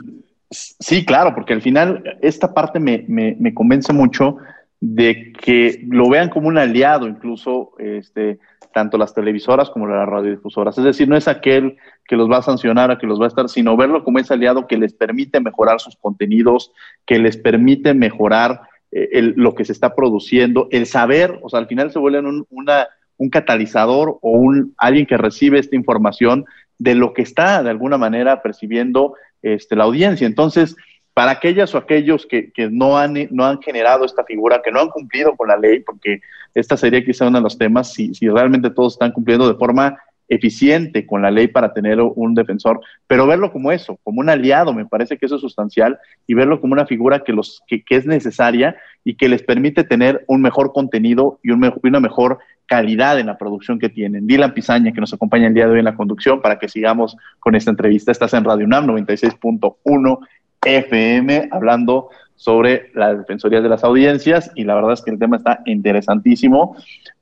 sí, 0.50 1.04
claro, 1.04 1.35
porque 1.35 1.54
al 1.54 1.62
final 1.62 2.02
esta 2.20 2.52
parte 2.52 2.80
me, 2.80 3.04
me, 3.09 3.37
me 3.38 3.54
convence 3.54 3.92
mucho 3.92 4.37
de 4.80 5.32
que 5.32 5.84
lo 5.88 6.08
vean 6.08 6.28
como 6.28 6.48
un 6.48 6.58
aliado, 6.58 7.08
incluso 7.08 7.72
este, 7.78 8.38
tanto 8.74 8.98
las 8.98 9.14
televisoras 9.14 9.70
como 9.70 9.86
las 9.86 10.06
radiodifusoras. 10.06 10.76
Es 10.76 10.84
decir, 10.84 11.08
no 11.08 11.16
es 11.16 11.28
aquel 11.28 11.78
que 12.06 12.16
los 12.16 12.30
va 12.30 12.38
a 12.38 12.42
sancionar, 12.42 12.90
a 12.90 12.98
que 12.98 13.06
los 13.06 13.20
va 13.20 13.24
a 13.24 13.28
estar, 13.28 13.48
sino 13.48 13.76
verlo 13.76 14.04
como 14.04 14.18
ese 14.18 14.34
aliado 14.34 14.66
que 14.66 14.76
les 14.76 14.92
permite 14.92 15.40
mejorar 15.40 15.80
sus 15.80 15.96
contenidos, 15.96 16.72
que 17.06 17.18
les 17.18 17.36
permite 17.36 17.94
mejorar 17.94 18.60
eh, 18.92 19.32
lo 19.34 19.54
que 19.54 19.64
se 19.64 19.72
está 19.72 19.94
produciendo, 19.94 20.68
el 20.70 20.86
saber, 20.86 21.38
o 21.42 21.48
sea, 21.48 21.58
al 21.58 21.66
final 21.66 21.90
se 21.90 21.98
vuelven 21.98 22.26
un, 22.26 22.46
una, 22.50 22.86
un 23.16 23.30
catalizador 23.30 24.18
o 24.20 24.30
un 24.30 24.74
alguien 24.76 25.06
que 25.06 25.16
recibe 25.16 25.58
esta 25.58 25.76
información 25.76 26.44
de 26.78 26.94
lo 26.94 27.12
que 27.12 27.22
está 27.22 27.62
de 27.62 27.70
alguna 27.70 27.98
manera 27.98 28.42
percibiendo 28.42 29.14
este, 29.42 29.76
la 29.76 29.84
audiencia. 29.84 30.26
Entonces, 30.26 30.76
para 31.16 31.31
aquellas 31.31 31.74
o 31.74 31.79
aquellos 31.79 32.26
que, 32.26 32.52
no, 32.70 32.98
han, 32.98 33.14
no 33.31 33.46
han 33.46 33.62
generado 33.62 34.05
esta 34.05 34.22
figura, 34.22 34.61
que 34.62 34.70
no 34.70 34.81
han 34.81 34.88
cumplido 34.88 35.35
con 35.35 35.48
la 35.48 35.57
ley, 35.57 35.81
porque 35.81 36.20
esta 36.55 36.76
sería 36.76 37.02
quizá 37.02 37.26
uno 37.26 37.38
de 37.38 37.42
los 37.42 37.57
temas, 37.57 37.90
si, 37.94 38.12
si 38.14 38.29
realmente 38.29 38.68
todos 38.68 38.92
están 38.92 39.12
cumpliendo 39.12 39.48
de 39.48 39.55
forma 39.55 39.96
eficiente 40.29 41.07
con 41.07 41.22
la 41.22 41.31
ley 41.31 41.48
para 41.48 41.72
tener 41.72 42.02
un 42.02 42.35
defensor, 42.35 42.81
pero 43.07 43.26
verlo 43.26 43.50
como 43.50 43.72
eso, 43.72 43.98
como 44.02 44.20
un 44.20 44.29
aliado, 44.29 44.74
me 44.74 44.85
parece 44.85 45.16
que 45.16 45.24
eso 45.24 45.37
es 45.37 45.40
sustancial, 45.40 45.98
y 46.26 46.35
verlo 46.35 46.61
como 46.61 46.74
una 46.74 46.85
figura 46.85 47.24
que, 47.24 47.33
los, 47.33 47.62
que, 47.66 47.83
que 47.83 47.96
es 47.96 48.05
necesaria 48.05 48.76
y 49.02 49.14
que 49.14 49.31
les 49.31 49.42
permite 49.42 49.85
tener 49.85 50.22
un 50.29 50.42
mejor 50.42 50.74
contenido 50.74 51.40
y, 51.42 51.50
un 51.50 51.64
y 51.64 51.88
una 51.88 52.00
mejor 52.00 52.40
calidad 52.66 53.18
en 53.18 53.29
la 53.29 53.38
producción 53.38 53.79
que 53.79 53.88
tienen. 53.88 54.26
Dylan 54.26 54.52
Pizaña, 54.52 54.92
que 54.92 55.00
nos 55.00 55.14
acompaña 55.14 55.46
el 55.46 55.55
día 55.55 55.66
de 55.66 55.72
hoy 55.72 55.79
en 55.79 55.87
la 55.87 55.96
conducción, 55.96 56.42
para 56.42 56.59
que 56.59 56.68
sigamos 56.68 57.16
con 57.38 57.55
esta 57.55 57.70
entrevista. 57.70 58.12
Estás 58.12 58.35
en 58.35 58.44
Radio 58.44 58.66
UNAM 58.66 58.87
96.1 58.87 60.18
FM 60.66 61.48
hablando 61.52 62.11
sobre 62.35 62.90
la 62.94 63.14
Defensoría 63.14 63.61
de 63.61 63.68
las 63.68 63.85
Audiencias 63.85 64.50
y 64.55 64.64
la 64.64 64.74
verdad 64.74 64.92
es 64.92 65.02
que 65.02 65.11
el 65.11 65.18
tema 65.18 65.38
está 65.38 65.61
interesantísimo 65.64 66.76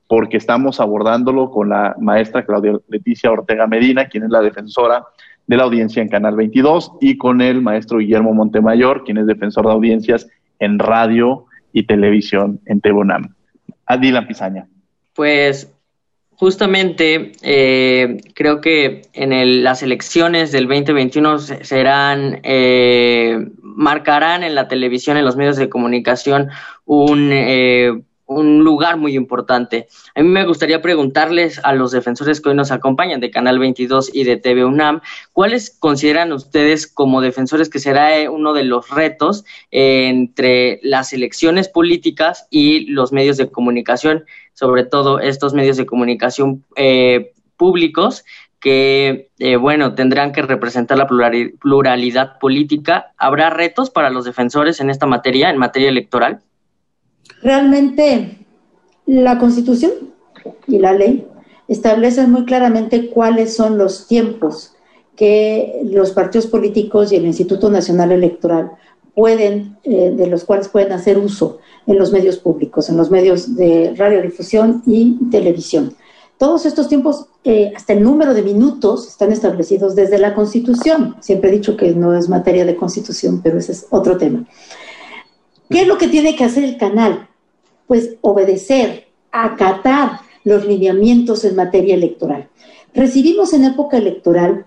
porque 0.09 0.37
estamos 0.37 0.81
abordándolo 0.81 1.51
con 1.51 1.71
la 1.71 1.95
maestra 1.99 2.45
Claudia 2.45 2.79
Leticia 2.89 3.31
Ortega 3.31 3.67
Medina, 3.67 4.07
quien 4.09 4.25
es 4.25 4.31
la 4.31 4.43
defensora 4.43 5.05
de 5.47 5.57
la 5.57 5.65
audiencia 5.65 6.03
en 6.03 6.09
Canal 6.09 6.37
22, 6.37 6.93
y 7.01 7.19
con 7.19 7.41
el 7.41 7.61
maestro 7.61 7.99
Guillermo 7.99 8.33
Montemayor, 8.33 9.05
quien 9.05 9.19
es 9.19 9.27
defensor 9.27 9.67
de 9.67 9.73
audiencias 9.73 10.27
en 10.59 10.79
radio 10.79 11.47
y 11.73 11.85
televisión 11.85 12.61
en 12.67 12.81
Tebonam. 12.81 13.35
Adila 13.87 14.27
Pizaña. 14.27 14.67
Pues 15.15 15.74
justamente 16.37 17.33
eh, 17.43 18.21
creo 18.35 18.61
que 18.61 19.03
en 19.13 19.65
las 19.65 19.83
elecciones 19.83 20.53
del 20.53 20.67
2021 20.67 21.39
serán, 21.39 22.41
eh, 22.43 23.39
marcarán 23.63 24.43
en 24.43 24.55
la 24.55 24.69
televisión, 24.69 25.17
en 25.17 25.25
los 25.25 25.37
medios 25.37 25.57
de 25.57 25.69
comunicación, 25.69 26.51
un, 26.85 27.31
eh, 27.33 27.93
un 28.27 28.65
lugar 28.65 28.97
muy 28.97 29.17
importante. 29.17 29.89
A 30.15 30.23
mí 30.23 30.29
me 30.29 30.47
gustaría 30.47 30.81
preguntarles 30.81 31.61
a 31.63 31.75
los 31.75 31.93
defensores 31.93 32.41
que 32.41 32.49
hoy 32.49 32.55
nos 32.55 32.71
acompañan 32.71 33.21
de 33.21 33.31
Canal 33.31 33.59
22 33.59 34.11
y 34.15 34.25
de 34.25 34.37
TV 34.37 34.65
UNAM, 34.65 35.03
¿cuáles 35.33 35.77
consideran 35.79 36.33
ustedes 36.33 36.87
como 36.87 37.21
defensores 37.21 37.69
que 37.69 37.79
será 37.79 38.31
uno 38.31 38.55
de 38.55 38.65
los 38.65 38.89
retos 38.91 39.45
entre 39.71 40.81
las 40.83 41.13
elecciones 41.13 41.69
políticas 41.69 42.47
y 42.51 42.87
los 42.87 43.13
medios 43.13 43.37
de 43.37 43.51
comunicación? 43.51 44.25
Sobre 44.55 44.85
todo 44.85 45.21
estos 45.21 45.53
medios 45.53 45.77
de 45.77 45.87
comunicación 45.87 46.65
eh, 46.77 47.33
públicos 47.57 48.25
que, 48.61 49.29
eh, 49.39 49.57
bueno, 49.57 49.95
tendrán 49.95 50.33
que 50.33 50.41
representar 50.41 50.97
la 50.97 51.07
pluralidad 51.07 52.39
política. 52.39 53.13
¿Habrá 53.19 53.51
retos 53.51 53.91
para 53.91 54.09
los 54.09 54.25
defensores 54.25 54.81
en 54.81 54.89
esta 54.89 55.05
materia, 55.05 55.51
en 55.51 55.59
materia 55.59 55.91
electoral? 55.91 56.41
Realmente, 57.43 58.39
la 59.05 59.39
Constitución 59.39 59.93
y 60.67 60.79
la 60.79 60.95
ley 60.95 61.27
establecen 61.69 62.31
muy 62.31 62.47
claramente 62.47 63.11
cuáles 63.11 63.55
son 63.55 63.77
los 63.77 64.07
tiempos 64.09 64.75
que 65.15 65.81
los 65.85 66.13
partidos 66.13 66.47
políticos 66.47 67.13
y 67.13 67.17
el 67.17 67.27
Instituto 67.27 67.71
Nacional 67.71 68.13
Electoral 68.13 68.73
pueden, 69.15 69.77
eh, 69.85 70.13
de 70.17 70.27
los 70.27 70.45
cuales 70.45 70.69
pueden 70.69 70.93
hacer 70.93 71.19
uso 71.19 71.59
en 71.87 71.99
los 71.99 72.13
medios 72.13 72.39
públicos, 72.39 72.89
en 72.89 72.97
los 72.97 73.11
medios 73.11 73.57
de 73.57 73.95
radiodifusión 73.97 74.83
y 74.87 75.19
televisión. 75.31 75.95
Todos 76.39 76.67
estos 76.67 76.89
tiempos, 76.89 77.27
eh, 77.45 77.73
hasta 77.77 77.93
el 77.93 78.03
número 78.03 78.35
de 78.35 78.43
minutos, 78.43 79.07
están 79.07 79.33
establecidos 79.33 79.95
desde 79.95 80.19
la 80.19 80.35
Constitución. 80.35 81.17
Siempre 81.21 81.51
he 81.51 81.53
dicho 81.53 81.77
que 81.77 81.93
no 81.93 82.15
es 82.15 82.29
materia 82.29 82.65
de 82.65 82.77
Constitución, 82.77 83.41
pero 83.43 83.59
ese 83.59 83.73
es 83.73 83.87
otro 83.91 84.17
tema. 84.17 84.45
¿Qué 85.71 85.83
es 85.83 85.87
lo 85.87 85.97
que 85.97 86.09
tiene 86.09 86.35
que 86.37 86.45
hacer 86.45 86.65
el 86.65 86.77
canal? 86.77 87.29
Pues 87.87 88.17
obedecer, 88.21 89.07
acatar 89.31 90.21
los 90.43 90.65
lineamientos 90.67 91.45
en 91.45 91.57
materia 91.57 91.95
electoral. 91.95 92.49
Recibimos 92.95 93.53
en 93.53 93.65
época 93.65 93.97
electoral 93.97 94.67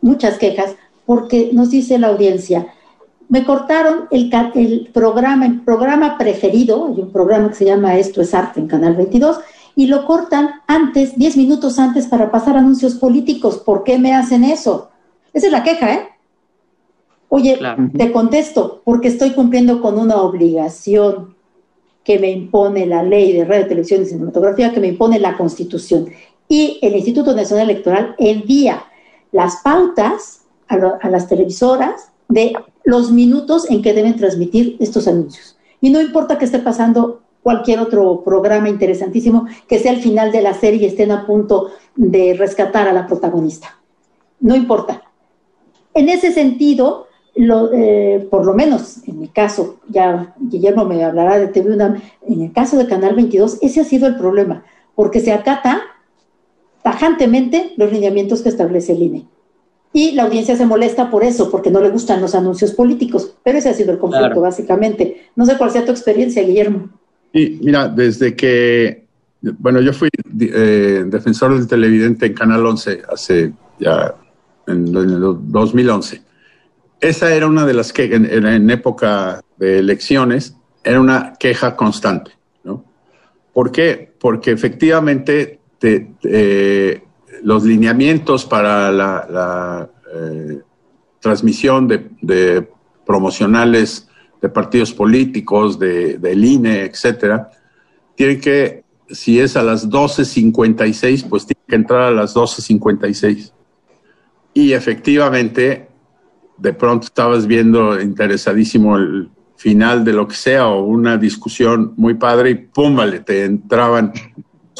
muchas 0.00 0.38
quejas 0.38 0.74
porque 1.06 1.50
nos 1.52 1.70
dice 1.70 1.98
la 1.98 2.08
audiencia, 2.08 2.74
me 3.28 3.44
cortaron 3.44 4.08
el, 4.10 4.30
el, 4.54 4.90
programa, 4.92 5.46
el 5.46 5.60
programa 5.60 6.16
preferido, 6.16 6.86
hay 6.86 7.00
un 7.02 7.12
programa 7.12 7.50
que 7.50 7.56
se 7.56 7.64
llama 7.66 7.98
Esto 7.98 8.22
es 8.22 8.34
Arte 8.34 8.60
en 8.60 8.68
Canal 8.68 8.96
22, 8.96 9.40
y 9.76 9.86
lo 9.86 10.06
cortan 10.06 10.62
antes, 10.66 11.16
10 11.16 11.36
minutos 11.36 11.78
antes 11.78 12.06
para 12.06 12.30
pasar 12.30 12.56
anuncios 12.56 12.94
políticos. 12.94 13.58
¿Por 13.58 13.84
qué 13.84 13.98
me 13.98 14.14
hacen 14.14 14.44
eso? 14.44 14.90
Esa 15.32 15.46
es 15.46 15.52
la 15.52 15.62
queja, 15.62 15.94
¿eh? 15.94 16.08
Oye, 17.28 17.60
te 17.96 18.10
contesto, 18.10 18.80
porque 18.84 19.08
estoy 19.08 19.32
cumpliendo 19.32 19.82
con 19.82 19.98
una 19.98 20.16
obligación 20.16 21.36
que 22.02 22.18
me 22.18 22.30
impone 22.30 22.86
la 22.86 23.02
ley 23.02 23.34
de 23.34 23.44
radio, 23.44 23.68
televisión 23.68 24.02
y 24.02 24.06
cinematografía, 24.06 24.72
que 24.72 24.80
me 24.80 24.88
impone 24.88 25.20
la 25.20 25.36
Constitución. 25.36 26.08
Y 26.48 26.78
el 26.80 26.96
Instituto 26.96 27.36
Nacional 27.36 27.68
Electoral 27.68 28.14
envía 28.16 28.82
las 29.30 29.56
pautas 29.62 30.46
a, 30.68 30.76
a 30.76 31.10
las 31.10 31.28
televisoras 31.28 32.10
de 32.28 32.52
los 32.84 33.10
minutos 33.10 33.70
en 33.70 33.82
que 33.82 33.94
deben 33.94 34.16
transmitir 34.16 34.76
estos 34.80 35.08
anuncios. 35.08 35.58
Y 35.80 35.90
no 35.90 36.00
importa 36.00 36.38
que 36.38 36.44
esté 36.44 36.58
pasando 36.58 37.22
cualquier 37.42 37.80
otro 37.80 38.22
programa 38.24 38.68
interesantísimo, 38.68 39.46
que 39.66 39.78
sea 39.78 39.92
el 39.92 40.00
final 40.00 40.32
de 40.32 40.42
la 40.42 40.54
serie 40.54 40.82
y 40.82 40.86
estén 40.86 41.10
a 41.12 41.26
punto 41.26 41.70
de 41.96 42.34
rescatar 42.34 42.88
a 42.88 42.92
la 42.92 43.06
protagonista. 43.06 43.78
No 44.40 44.54
importa. 44.54 45.02
En 45.94 46.08
ese 46.08 46.32
sentido, 46.32 47.06
eh, 47.34 48.26
por 48.30 48.44
lo 48.44 48.54
menos 48.54 49.06
en 49.06 49.20
mi 49.20 49.28
caso, 49.28 49.76
ya 49.88 50.34
Guillermo 50.38 50.84
me 50.84 51.02
hablará 51.02 51.38
de 51.38 51.48
TV 51.48 51.74
en 52.26 52.42
el 52.42 52.52
caso 52.52 52.76
de 52.76 52.86
Canal 52.86 53.14
22, 53.14 53.58
ese 53.62 53.80
ha 53.80 53.84
sido 53.84 54.06
el 54.06 54.16
problema, 54.16 54.64
porque 54.94 55.20
se 55.20 55.32
acata 55.32 55.82
tajantemente 56.82 57.74
los 57.76 57.92
lineamientos 57.92 58.42
que 58.42 58.48
establece 58.48 58.92
el 58.92 59.02
INE. 59.02 59.26
Y 59.98 60.12
la 60.12 60.22
audiencia 60.22 60.54
se 60.54 60.64
molesta 60.64 61.10
por 61.10 61.24
eso, 61.24 61.50
porque 61.50 61.72
no 61.72 61.80
le 61.80 61.90
gustan 61.90 62.20
los 62.20 62.36
anuncios 62.36 62.70
políticos. 62.70 63.34
Pero 63.42 63.58
ese 63.58 63.70
ha 63.70 63.74
sido 63.74 63.90
el 63.90 63.98
conflicto, 63.98 64.40
básicamente. 64.40 65.26
No 65.34 65.44
sé 65.44 65.56
cuál 65.58 65.72
sea 65.72 65.84
tu 65.84 65.90
experiencia, 65.90 66.44
Guillermo. 66.44 66.88
Y 67.32 67.58
mira, 67.64 67.88
desde 67.88 68.36
que, 68.36 69.06
bueno, 69.58 69.80
yo 69.80 69.92
fui 69.92 70.08
eh, 70.40 71.02
defensor 71.04 71.52
del 71.52 71.66
televidente 71.66 72.26
en 72.26 72.34
Canal 72.34 72.64
11 72.64 73.02
hace 73.12 73.52
ya, 73.80 74.14
en, 74.68 74.86
el 74.86 75.18
2011. 75.18 76.22
Esa 77.00 77.34
era 77.34 77.48
una 77.48 77.66
de 77.66 77.74
las 77.74 77.92
que 77.92 78.04
en, 78.04 78.70
época 78.70 79.40
de 79.56 79.80
elecciones 79.80 80.54
era 80.84 81.00
una 81.00 81.32
queja 81.40 81.74
constante, 81.74 82.30
¿no? 82.62 82.84
¿Por 83.52 83.72
qué? 83.72 84.12
Porque 84.20 84.52
efectivamente 84.52 85.58
te, 85.80 86.06
los 87.42 87.64
lineamientos 87.64 88.44
para 88.44 88.90
la, 88.90 89.88
eh, 90.14 90.60
transmisión 91.20 91.88
de, 91.88 92.68
promocionales 93.04 94.08
de 94.40 94.48
partidos 94.48 94.92
políticos, 94.92 95.78
de, 95.78 96.18
del 96.18 96.44
INE, 96.44 96.82
etcétera, 96.82 97.50
tienen 98.14 98.40
que, 98.40 98.84
si 99.10 99.40
es 99.40 99.56
a 99.56 99.62
las 99.62 99.88
12.56, 99.88 101.28
pues 101.28 101.46
tiene 101.46 101.60
que 101.66 101.76
entrar 101.76 102.02
a 102.02 102.10
las 102.10 102.36
12.56. 102.36 103.52
Y 104.54 104.72
efectivamente, 104.72 105.88
de 106.56 106.72
pronto 106.72 107.06
estabas 107.06 107.46
viendo 107.46 108.00
interesadísimo 108.00 108.96
el 108.96 109.30
final 109.56 110.04
de 110.04 110.12
lo 110.12 110.28
que 110.28 110.36
sea 110.36 110.68
o 110.68 110.84
una 110.84 111.16
discusión 111.16 111.94
muy 111.96 112.14
padre 112.14 112.50
y 112.50 112.54
pum, 112.54 112.96
vale, 112.96 113.20
te 113.20 113.44
entraban 113.44 114.12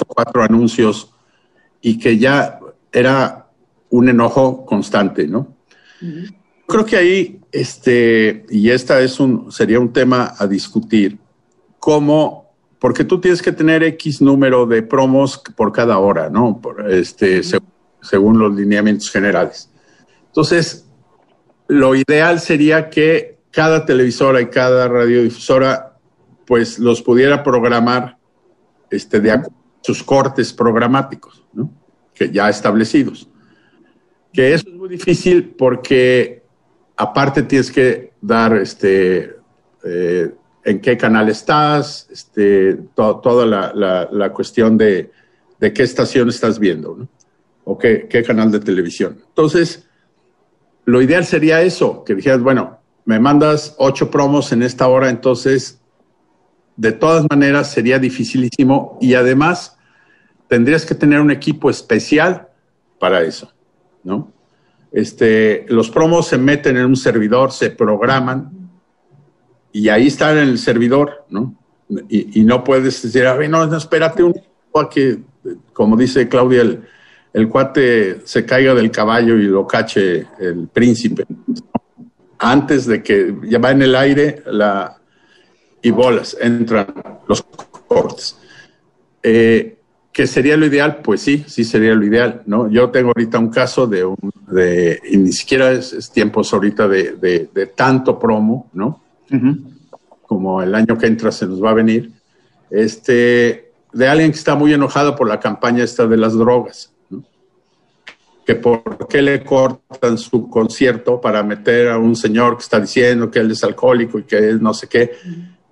cuatro 0.07 0.43
anuncios 0.43 1.13
y 1.81 1.99
que 1.99 2.19
ya 2.19 2.61
era 2.93 3.47
un 3.91 4.09
enojo 4.09 4.65
constante, 4.65 5.27
¿no? 5.27 5.57
Creo 6.67 6.85
que 6.85 6.97
ahí, 6.97 7.41
este, 7.51 8.45
y 8.51 8.71
esta 8.71 9.01
es 9.01 9.21
un, 9.21 9.51
sería 9.51 9.81
un 9.81 9.93
tema 9.93 10.35
a 10.39 10.47
discutir, 10.47 11.19
cómo, 11.79 12.53
porque 12.79 13.05
tú 13.05 13.21
tienes 13.21 13.41
que 13.41 13.53
tener 13.53 13.83
X 13.83 14.21
número 14.21 14.67
de 14.67 14.83
promos 14.83 15.43
por 15.57 15.73
cada 15.73 15.99
hora, 15.99 16.29
¿no? 16.29 16.61
Por, 16.61 16.91
este, 16.91 17.43
según 18.03 18.39
los 18.39 18.55
lineamientos 18.55 19.11
generales. 19.11 19.71
Entonces, 20.27 20.87
lo 21.69 21.95
ideal 21.95 22.41
sería 22.41 22.91
que 22.91 23.39
cada 23.51 23.87
televisora 23.87 24.41
y 24.41 24.47
cada 24.47 24.89
radiodifusora, 24.89 25.97
pues 26.47 26.79
los 26.79 27.03
pudiera 27.03 27.43
programar 27.43 28.19
este, 28.91 29.21
de 29.21 29.33
acuerdo 29.33 29.59
sus 29.81 30.03
cortes 30.03 30.53
programáticos, 30.53 31.45
¿no? 31.59 31.71
que 32.15 32.31
ya 32.31 32.49
establecidos. 32.49 33.29
Que 34.33 34.55
eso 34.55 34.69
es 34.69 34.75
muy 34.75 34.89
difícil 34.89 35.55
porque 35.57 36.43
aparte 36.97 37.43
tienes 37.43 37.71
que 37.71 38.13
dar 38.21 38.57
este, 38.57 39.37
eh, 39.85 40.35
en 40.65 40.81
qué 40.81 40.97
canal 40.97 41.29
estás, 41.29 42.09
este, 42.11 42.75
toda 42.95 43.47
la, 43.47 44.09
la, 44.11 44.33
cuestión 44.33 44.77
de, 44.77 45.11
de, 45.61 45.73
qué 45.73 45.83
estación 45.83 46.29
estás 46.29 46.59
viendo, 46.59 46.97
¿no? 46.97 47.09
o 47.65 47.79
qué, 47.79 48.07
qué 48.09 48.23
canal 48.23 48.51
de 48.51 48.61
televisión. 48.61 49.19
Entonces, 49.29 49.87
lo 50.85 51.01
ideal 51.01 51.25
sería 51.25 51.63
eso, 51.63 52.05
que 52.05 52.15
dijeras, 52.15 52.41
bueno, 52.41 52.81
me 53.05 53.19
mandas 53.19 53.75
ocho 53.79 54.11
promos 54.11 54.53
en 54.53 54.63
esta 54.63 54.89
hora, 54.89 55.09
entonces 55.09 55.81
de 56.77 56.93
todas 56.93 57.27
maneras 57.31 57.73
sería 57.73 57.99
dificilísimo 57.99 58.99
y 59.01 59.15
además 59.15 59.78
tendrías 60.49 60.85
que 60.85 60.95
tener 60.95 61.21
un 61.21 61.31
equipo 61.31 61.71
especial 61.71 62.49
para 62.99 63.23
eso, 63.23 63.53
¿no? 64.03 64.33
Este, 64.91 65.67
los 65.69 65.91
promos 65.91 66.27
se 66.27 66.39
meten 66.39 66.79
en 66.79 66.87
un 66.87 66.97
servidor, 66.97 67.53
se 67.53 67.71
programan 67.71 68.51
y 69.71 69.91
ahí 69.91 70.07
están 70.07 70.39
en 70.39 70.49
el 70.49 70.59
servidor, 70.59 71.27
¿no? 71.29 71.55
Y, 72.09 72.45
no 72.45 72.65
puedes 72.65 73.03
decir, 73.03 73.27
a 73.27 73.35
ver, 73.35 73.49
no, 73.49 73.67
no 73.67 73.77
espérate 73.77 74.23
un 74.23 74.35
a 74.75 74.89
que, 74.89 75.19
como 75.73 75.97
dice 75.97 76.29
Claudia, 76.29 76.63
el, 77.33 77.49
cuate 77.49 78.21
se 78.25 78.45
caiga 78.45 78.75
del 78.75 78.91
caballo 78.91 79.37
y 79.37 79.45
lo 79.45 79.67
cache 79.67 80.27
el 80.39 80.69
príncipe. 80.69 81.25
Antes 82.39 82.87
de 82.87 83.03
que 83.03 83.35
ya 83.45 83.59
va 83.59 83.71
en 83.71 83.83
el 83.83 83.95
aire 83.95 84.43
la, 84.47 84.99
y 85.83 85.91
bolas, 85.91 86.37
entran 86.41 86.95
los 87.27 87.43
cortes. 87.87 88.39
Eh, 89.23 89.78
¿Que 90.19 90.27
sería 90.27 90.57
lo 90.57 90.67
ideal? 90.67 90.97
Pues 90.97 91.21
sí, 91.21 91.45
sí 91.47 91.63
sería 91.63 91.95
lo 91.95 92.05
ideal, 92.05 92.43
¿no? 92.47 92.69
Yo 92.69 92.91
tengo 92.91 93.13
ahorita 93.17 93.39
un 93.39 93.51
caso 93.51 93.87
de, 93.87 94.05
un, 94.05 94.17
de 94.49 95.01
y 95.09 95.17
ni 95.17 95.33
siquiera 95.33 95.71
es, 95.71 96.11
tiempos 96.11 96.53
ahorita 96.53 96.89
de, 96.89 97.13
de, 97.55 97.67
tanto 97.67 98.19
promo, 98.19 98.69
¿no? 98.73 99.01
Como 100.27 100.61
el 100.61 100.75
año 100.75 100.99
que 100.99 101.07
entra 101.07 101.31
se 101.31 101.47
nos 101.47 101.63
va 101.63 101.71
a 101.71 101.75
venir, 101.75 102.11
este, 102.69 103.71
de 103.93 104.09
alguien 104.09 104.33
que 104.33 104.39
está 104.39 104.57
muy 104.57 104.73
enojado 104.73 105.15
por 105.15 105.29
la 105.29 105.39
campaña 105.39 105.85
esta 105.85 106.05
de 106.09 106.17
las 106.17 106.37
drogas, 106.37 106.93
¿no? 107.11 107.23
Que 108.45 108.57
por 108.57 109.07
qué 109.07 109.23
le 109.23 109.45
cortan 109.45 110.19
su 110.19 110.51
concierto 110.51 111.21
para 111.21 111.45
meter 111.45 111.91
a 111.91 111.99
un 111.99 112.17
señor 112.17 112.57
que 112.57 112.65
está 112.65 112.81
diciendo 112.81 113.31
que 113.31 113.39
él 113.39 113.53
es 113.53 113.63
alcohólico 113.63 114.19
y 114.19 114.25
que 114.25 114.37
él 114.37 114.61
no 114.61 114.75
sé 114.75 114.89
qué, 114.89 115.13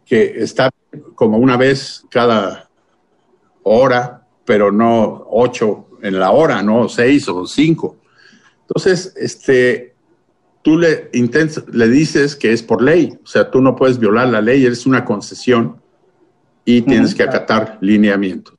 que 0.04 0.40
está 0.40 0.70
como 1.16 1.36
una 1.36 1.56
vez 1.56 2.04
cada 2.08 2.68
hora, 3.64 4.22
pero 4.46 4.72
no 4.72 5.26
ocho 5.30 5.88
en 6.02 6.18
la 6.18 6.30
hora, 6.30 6.62
no 6.62 6.88
seis 6.88 7.28
o 7.28 7.46
cinco. 7.46 7.96
Entonces, 8.62 9.12
este, 9.16 9.94
tú 10.62 10.78
le, 10.78 11.10
le 11.12 11.88
dices 11.88 12.34
que 12.34 12.52
es 12.52 12.62
por 12.62 12.82
ley, 12.82 13.18
o 13.22 13.26
sea, 13.26 13.50
tú 13.50 13.60
no 13.60 13.76
puedes 13.76 13.98
violar 13.98 14.28
la 14.28 14.40
ley, 14.40 14.64
eres 14.64 14.86
una 14.86 15.04
concesión 15.04 15.80
y 16.64 16.82
tienes 16.82 17.14
que 17.14 17.22
acatar 17.22 17.78
lineamientos. 17.80 18.54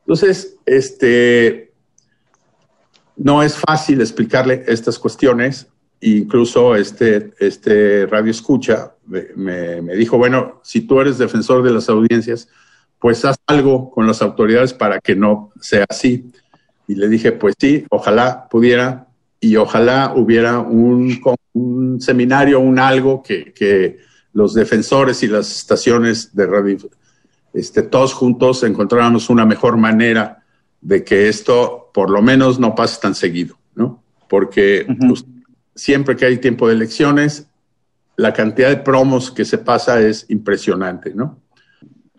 Entonces, 0.00 0.56
este, 0.64 1.72
no 3.16 3.42
es 3.42 3.56
fácil 3.56 4.00
explicarle 4.00 4.64
estas 4.66 4.98
cuestiones 4.98 5.68
incluso 6.02 6.74
este, 6.74 7.32
este 7.38 8.06
radio 8.06 8.30
escucha 8.30 8.94
me, 9.06 9.80
dijo, 9.96 10.18
bueno, 10.18 10.60
si 10.62 10.82
tú 10.82 11.00
eres 11.00 11.18
defensor 11.18 11.62
de 11.62 11.70
las 11.70 11.88
audiencias, 11.88 12.48
pues 13.02 13.24
haz 13.24 13.36
algo 13.48 13.90
con 13.90 14.06
las 14.06 14.22
autoridades 14.22 14.72
para 14.72 15.00
que 15.00 15.16
no 15.16 15.50
sea 15.60 15.84
así. 15.88 16.30
Y 16.86 16.94
le 16.94 17.08
dije, 17.08 17.32
pues 17.32 17.56
sí, 17.58 17.84
ojalá 17.90 18.46
pudiera 18.48 19.08
y 19.40 19.56
ojalá 19.56 20.12
hubiera 20.14 20.60
un, 20.60 21.20
un 21.52 22.00
seminario, 22.00 22.60
un 22.60 22.78
algo 22.78 23.20
que, 23.20 23.52
que, 23.52 23.98
los 24.34 24.54
defensores 24.54 25.22
y 25.22 25.26
las 25.26 25.54
estaciones 25.54 26.34
de 26.34 26.46
radio, 26.46 26.78
este, 27.52 27.82
todos 27.82 28.14
juntos 28.14 28.62
encontráramos 28.62 29.28
una 29.28 29.44
mejor 29.44 29.76
manera 29.76 30.42
de 30.80 31.04
que 31.04 31.28
esto 31.28 31.90
por 31.92 32.08
lo 32.08 32.22
menos 32.22 32.58
no 32.58 32.74
pase 32.74 32.98
tan 33.02 33.14
seguido, 33.14 33.58
¿no? 33.74 34.02
Porque 34.30 34.86
siempre 35.74 36.16
que 36.16 36.24
hay 36.24 36.38
tiempo 36.38 36.66
de 36.66 36.74
elecciones, 36.74 37.46
la 38.16 38.32
cantidad 38.32 38.70
de 38.70 38.78
promos 38.78 39.30
que 39.30 39.44
se 39.44 39.58
pasa 39.58 40.00
es 40.00 40.24
impresionante, 40.30 41.12
¿no? 41.14 41.41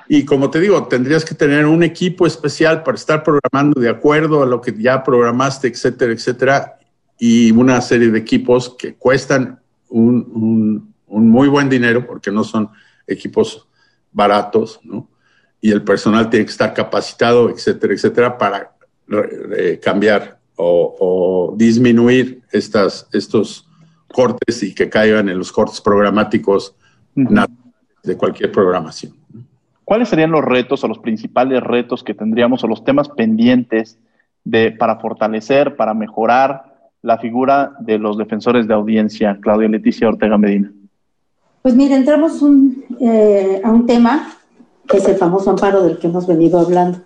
Y 0.08 0.26
como 0.26 0.50
te 0.50 0.60
digo, 0.60 0.88
tendrías 0.88 1.24
que 1.24 1.36
tener 1.36 1.66
un 1.66 1.84
equipo 1.84 2.28
especial 2.28 2.84
para 2.84 2.96
estar 2.96 3.24
programando 3.24 3.80
de 3.80 3.90
acuerdo 3.90 4.44
a 4.44 4.46
lo 4.46 4.62
que 4.62 4.74
ya 4.78 5.04
programaste, 5.04 5.68
etcétera, 5.68 6.12
etcétera, 6.12 6.80
y 7.18 7.52
una 7.52 7.80
serie 7.82 8.12
de 8.12 8.20
equipos 8.20 8.76
que 8.78 8.96
cuestan 8.96 9.60
un, 9.90 10.94
muy 11.08 11.48
buen 11.48 11.70
dinero 11.70 12.06
porque 12.06 12.32
no 12.32 12.44
son 12.44 12.70
equipos 13.08 13.68
baratos, 14.12 14.80
¿no? 14.84 15.08
Y 15.62 15.72
el 15.72 15.84
personal 15.84 16.30
tiene 16.30 16.46
que 16.46 16.52
estar 16.52 16.74
capacitado, 16.74 17.50
etcétera, 17.50 17.94
etcétera, 17.94 18.38
para 18.38 18.76
eh, 19.58 19.80
cambiar 19.82 20.40
o, 20.56 21.54
disminuir 21.56 22.42
estas, 22.52 23.08
estos 23.14 23.70
cortes 24.08 24.64
y 24.64 24.74
que 24.76 24.90
caigan 24.90 25.30
en 25.30 25.38
los 25.38 25.52
cortes 25.52 25.80
programáticos 25.80 26.76
de 27.16 28.18
cualquier 28.18 28.52
programación. 28.52 29.23
¿Cuáles 29.86 30.10
serían 30.10 30.32
los 30.32 30.44
retos 30.44 30.84
o 30.84 30.88
los 30.88 31.00
principales 31.00 31.62
retos 31.62 32.04
que 32.04 32.14
tendríamos 32.14 32.64
o 32.64 32.68
los 32.68 32.84
temas 32.84 33.10
pendientes 33.10 34.00
de, 34.44 34.72
para 34.72 34.98
fortalecer, 35.00 35.76
para 35.76 35.94
mejorar 35.94 36.74
la 37.02 37.18
figura 37.18 37.74
de 37.80 38.00
los 38.00 38.18
defensores 38.18 38.68
de 38.68 38.74
audiencia, 38.74 39.38
Claudia 39.42 39.68
Leticia 39.68 40.08
Ortega 40.08 40.38
Medina? 40.38 40.72
Pues 41.62 41.76
mire, 41.76 41.96
entramos 41.96 42.42
eh, 43.00 43.62
a 43.64 43.72
un 43.72 43.86
tema 43.86 44.34
que 44.88 44.98
es 44.98 45.08
el 45.08 45.16
famoso 45.16 45.50
amparo 45.50 45.84
del 45.84 45.98
que 45.98 46.08
hemos 46.08 46.28
venido 46.28 46.60
hablando. 46.60 47.00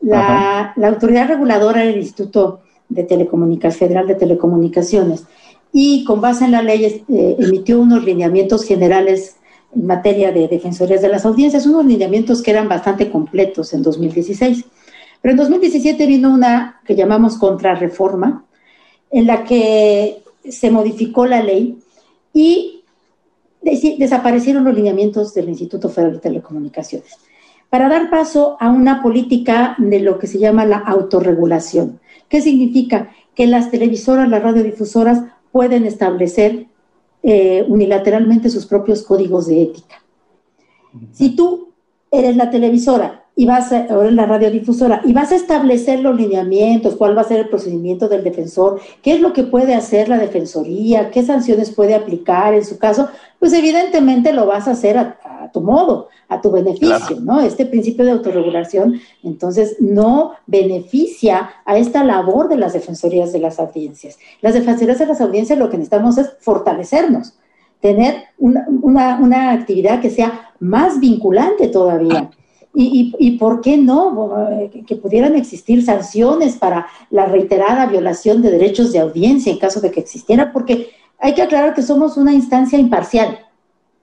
La, 0.00 0.72
autoridad 0.84 1.28
reguladora 1.28 1.80
del 1.80 1.98
Instituto 1.98 2.60
de 2.88 3.02
Telecomunicaciones, 3.02 3.78
Federal 3.78 4.06
de 4.06 4.14
Telecomunicaciones, 4.14 5.26
y 5.72 6.04
con 6.04 6.20
base 6.20 6.44
en 6.44 6.52
la 6.52 6.62
ley 6.62 7.04
eh, 7.08 7.36
emitió 7.38 7.80
unos 7.80 8.04
lineamientos 8.04 8.64
generales 8.64 9.37
en 9.74 9.86
materia 9.86 10.32
de 10.32 10.48
defensorías 10.48 11.02
de 11.02 11.08
las 11.08 11.24
audiencias, 11.26 11.66
unos 11.66 11.84
lineamientos 11.84 12.42
que 12.42 12.50
eran 12.50 12.68
bastante 12.68 13.10
completos 13.10 13.72
en 13.74 13.82
2016. 13.82 14.64
Pero 15.20 15.32
en 15.32 15.38
2017 15.38 16.06
vino 16.06 16.32
una 16.32 16.80
que 16.84 16.94
llamamos 16.94 17.36
contrarreforma, 17.36 18.44
en 19.10 19.26
la 19.26 19.44
que 19.44 20.22
se 20.48 20.70
modificó 20.70 21.26
la 21.26 21.42
ley 21.42 21.78
y 22.32 22.84
desaparecieron 23.62 24.64
los 24.64 24.74
lineamientos 24.74 25.34
del 25.34 25.48
Instituto 25.48 25.88
Federal 25.88 26.14
de 26.14 26.20
Telecomunicaciones 26.20 27.18
para 27.70 27.88
dar 27.88 28.10
paso 28.10 28.56
a 28.60 28.70
una 28.70 29.02
política 29.02 29.74
de 29.78 30.00
lo 30.00 30.18
que 30.18 30.26
se 30.26 30.38
llama 30.38 30.64
la 30.64 30.78
autorregulación. 30.78 32.00
¿Qué 32.28 32.40
significa? 32.40 33.10
Que 33.34 33.46
las 33.46 33.70
televisoras, 33.70 34.28
las 34.28 34.42
radiodifusoras 34.42 35.22
pueden 35.52 35.84
establecer 35.84 36.66
eh, 37.22 37.64
unilateralmente 37.68 38.50
sus 38.50 38.66
propios 38.66 39.02
códigos 39.02 39.46
de 39.46 39.62
ética. 39.62 40.02
Si 41.12 41.36
tú 41.36 41.68
eres 42.10 42.36
la 42.36 42.50
televisora 42.50 43.24
y 43.34 43.46
vas 43.46 43.72
a, 43.72 43.86
o 43.90 44.02
la 44.04 44.26
radiodifusora 44.26 45.02
y 45.04 45.12
vas 45.12 45.30
a 45.30 45.36
establecer 45.36 46.00
los 46.00 46.16
lineamientos, 46.16 46.96
cuál 46.96 47.16
va 47.16 47.22
a 47.22 47.28
ser 47.28 47.40
el 47.40 47.48
procedimiento 47.48 48.08
del 48.08 48.24
defensor, 48.24 48.80
qué 49.02 49.12
es 49.12 49.20
lo 49.20 49.32
que 49.32 49.44
puede 49.44 49.74
hacer 49.74 50.08
la 50.08 50.18
defensoría, 50.18 51.10
qué 51.10 51.22
sanciones 51.22 51.70
puede 51.70 51.94
aplicar 51.94 52.54
en 52.54 52.64
su 52.64 52.78
caso, 52.78 53.08
pues 53.38 53.52
evidentemente 53.52 54.32
lo 54.32 54.46
vas 54.46 54.66
a 54.66 54.72
hacer 54.72 54.98
a, 54.98 55.50
tu 55.52 55.60
modo, 55.60 56.08
a 56.28 56.40
tu 56.40 56.50
beneficio, 56.50 57.20
¿no? 57.20 57.40
Este 57.40 57.64
principio 57.64 58.04
de 58.04 58.12
autorregulación, 58.12 59.00
entonces, 59.22 59.76
no 59.80 60.32
beneficia 60.46 61.50
a 61.64 61.78
esta 61.78 62.04
labor 62.04 62.48
de 62.48 62.56
las 62.56 62.74
defensorías 62.74 63.32
de 63.32 63.38
las 63.38 63.58
audiencias. 63.58 64.18
Las 64.42 64.54
defensorías 64.54 64.98
de 64.98 65.06
las 65.06 65.20
audiencias 65.20 65.58
lo 65.58 65.70
que 65.70 65.78
necesitamos 65.78 66.18
es 66.18 66.30
fortalecernos, 66.40 67.34
tener 67.80 68.24
una, 68.38 69.18
una 69.20 69.52
actividad 69.52 70.00
que 70.00 70.10
sea 70.10 70.52
más 70.60 71.00
vinculante 71.00 71.68
todavía. 71.68 72.30
Y, 72.74 73.14
y, 73.18 73.38
por 73.38 73.60
qué 73.60 73.76
no 73.76 74.30
que 74.86 74.94
pudieran 74.94 75.34
existir 75.34 75.84
sanciones 75.84 76.56
para 76.56 76.86
la 77.10 77.24
reiterada 77.24 77.86
violación 77.86 78.40
de 78.40 78.52
derechos 78.52 78.92
de 78.92 79.00
audiencia 79.00 79.50
en 79.50 79.58
caso 79.58 79.80
de 79.80 79.90
que 79.90 79.98
existiera, 79.98 80.52
porque 80.52 80.90
hay 81.18 81.34
que 81.34 81.42
aclarar 81.42 81.74
que 81.74 81.82
somos 81.82 82.16
una 82.16 82.32
instancia 82.32 82.78
imparcial. 82.78 83.38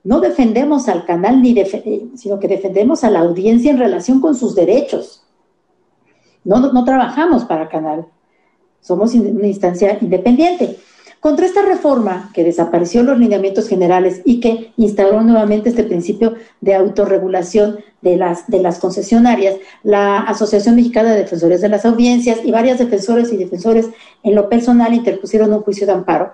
No 0.06 0.20
defendemos 0.20 0.88
al 0.88 1.04
canal, 1.04 1.42
ni 1.42 1.58
eh, 1.58 2.06
sino 2.14 2.38
que 2.38 2.46
defendemos 2.46 3.02
a 3.02 3.10
la 3.10 3.18
audiencia 3.18 3.72
en 3.72 3.78
relación 3.78 4.20
con 4.20 4.36
sus 4.36 4.54
derechos. 4.54 5.24
No, 6.44 6.84
trabajamos 6.84 7.44
para 7.44 7.68
canal. 7.68 8.06
Somos 8.80 9.14
una 9.14 9.48
instancia 9.48 9.98
independiente. 10.00 10.76
Contra 11.18 11.44
esta 11.44 11.62
reforma 11.62 12.30
que 12.32 12.44
desapareció 12.44 13.02
los 13.02 13.18
lineamientos 13.18 13.66
generales 13.66 14.22
y 14.24 14.38
que 14.38 14.72
instauró 14.76 15.22
nuevamente 15.22 15.70
este 15.70 15.82
principio 15.82 16.34
de 16.60 16.76
autorregulación 16.76 17.80
de 18.00 18.16
las, 18.16 18.46
de 18.46 18.60
las 18.60 18.78
concesionarias, 18.78 19.56
la 19.82 20.20
Asociación 20.20 20.76
Mexicana 20.76 21.10
de 21.14 21.22
Defensores 21.22 21.60
de 21.60 21.68
las 21.68 21.84
Audiencias 21.84 22.38
y 22.44 22.52
varias 22.52 22.78
defensores 22.78 23.32
y 23.32 23.38
defensores 23.38 23.88
en 24.22 24.36
lo 24.36 24.48
personal 24.48 24.94
interpusieron 24.94 25.52
un 25.52 25.62
juicio 25.62 25.84
de 25.84 25.94
amparo, 25.94 26.32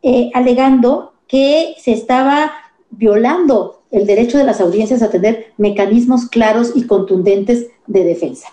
eh, 0.00 0.30
alegando 0.32 1.14
que 1.26 1.74
se 1.80 1.90
estaba 1.90 2.52
violando 2.90 3.82
el 3.90 4.06
derecho 4.06 4.38
de 4.38 4.44
las 4.44 4.60
audiencias 4.60 5.02
a 5.02 5.10
tener 5.10 5.52
mecanismos 5.56 6.26
claros 6.26 6.72
y 6.74 6.86
contundentes 6.86 7.68
de 7.86 8.04
defensa. 8.04 8.48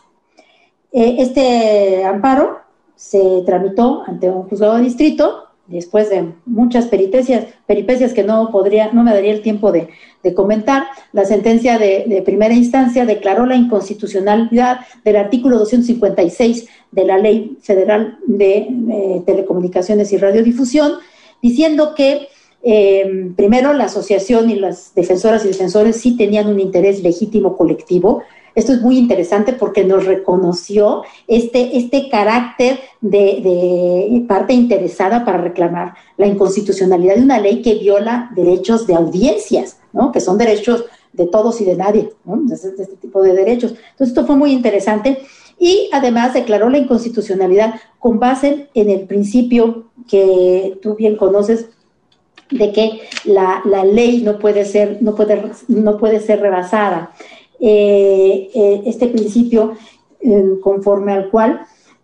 Eh, 0.92 1.18
este 1.20 2.04
amparo 2.06 2.60
se 2.96 3.44
tramitó 3.46 4.04
ante 4.08 4.30
un 4.30 4.44
juzgado 4.44 4.78
de 4.78 4.84
distrito 4.84 5.48
después 5.68 6.10
de 6.10 6.34
muchas 6.46 6.88
peripecias, 6.88 7.46
peripecias 7.66 8.14
que 8.14 8.24
no 8.24 8.50
podría, 8.52 8.92
no 8.94 9.04
me 9.04 9.14
daría 9.14 9.34
el 9.34 9.42
tiempo 9.42 9.72
de, 9.72 9.90
comentar, 10.36 10.88
la 11.14 11.24
sentencia 11.24 11.78
de, 11.78 12.22
primera 12.26 12.54
instancia 12.54 13.06
declaró 13.06 13.46
la 13.46 13.56
inconstitucionalidad 13.56 14.82
del 15.06 15.16
artículo 15.16 15.58
256 15.60 16.68
de 16.92 17.06
la 17.06 17.18
Ley 17.18 17.58
Federal 17.62 18.18
de, 18.26 19.24
Telecomunicaciones 19.26 20.12
y 20.12 20.18
Radiodifusión, 20.18 20.94
diciendo 21.42 21.94
que 21.96 22.28
eh, 22.64 23.32
primero 23.36 23.74
la 23.74 23.86
asociación 23.86 24.50
y 24.50 24.56
las 24.56 24.94
defensoras 24.96 25.46
y 25.46 25.50
defensores 25.50 25.98
sí 25.98 26.18
tenían 26.18 26.48
un 26.48 26.60
interés 26.60 27.04
legítimo 27.04 27.56
colectivo, 27.56 28.24
esto 28.58 28.74
es 28.74 28.82
muy 28.82 28.98
interesante 28.98 29.54
porque 29.54 29.84
nos 29.84 30.06
reconoció 30.06 31.04
este, 31.28 31.78
este 31.78 32.10
carácter 32.10 32.80
de, 33.02 34.26
parte 34.28 34.54
interesada 34.54 35.24
para 35.24 35.38
reclamar 35.38 35.94
la 36.18 36.26
inconstitucionalidad 36.26 37.18
de 37.18 37.22
una 37.22 37.40
ley 37.40 37.62
que 37.62 37.76
viola 37.76 38.32
derechos 38.36 38.88
de 38.88 38.96
audiencias, 38.96 39.80
¿no? 39.94 40.12
que 40.12 40.20
son 40.22 40.40
derechos 40.40 40.86
de 41.14 41.28
todos 41.28 41.62
y 41.62 41.66
de 41.66 41.76
nadie, 41.76 42.10
¿no? 42.26 42.38
de, 42.42 42.56
este, 42.56 42.82
este 42.82 42.96
tipo 42.96 43.22
de 43.22 43.34
derechos. 43.34 43.76
Entonces, 43.92 44.08
esto 44.08 44.26
fue 44.26 44.36
muy 44.36 44.52
interesante 44.52 45.20
y 45.60 45.88
además 45.94 46.34
declaró 46.34 46.72
la 46.72 46.80
inconstitucionalidad 46.80 47.76
con 48.00 48.20
base 48.20 48.70
en 48.74 48.90
el 48.90 49.02
principio 49.02 49.92
que 50.08 50.80
tú 50.82 50.96
bien 50.96 51.16
conoces 51.16 51.70
de 52.50 52.72
que 52.72 53.02
la, 53.26 53.62
la 53.66 53.84
ley 53.84 54.22
no 54.22 54.40
puede 54.40 54.66
ser, 54.66 55.00
no 55.02 55.16
puede, 55.16 55.52
no 55.68 55.98
puede 55.98 56.20
ser 56.20 56.40
rebasada. 56.40 57.12
Eh, 57.60 58.50
eh, 58.54 58.84
este 58.86 59.08
principio 59.08 59.74
eh, 60.22 60.44
conforme 60.62 61.14
al 61.14 61.30
cual 61.30 61.62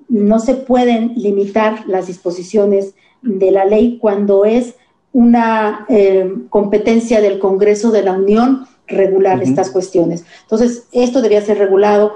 no 0.09 0.39
se 0.39 0.55
pueden 0.55 1.13
limitar 1.15 1.87
las 1.87 2.07
disposiciones 2.07 2.95
de 3.21 3.51
la 3.51 3.65
ley 3.65 3.99
cuando 3.99 4.45
es 4.45 4.75
una 5.13 5.85
competencia 6.49 7.21
del 7.21 7.37
Congreso 7.37 7.91
de 7.91 8.01
la 8.01 8.13
Unión 8.13 8.65
regular 8.87 9.41
estas 9.43 9.69
cuestiones. 9.69 10.25
Entonces, 10.41 10.87
esto 10.91 11.21
debía 11.21 11.41
ser 11.41 11.59
regulado 11.59 12.15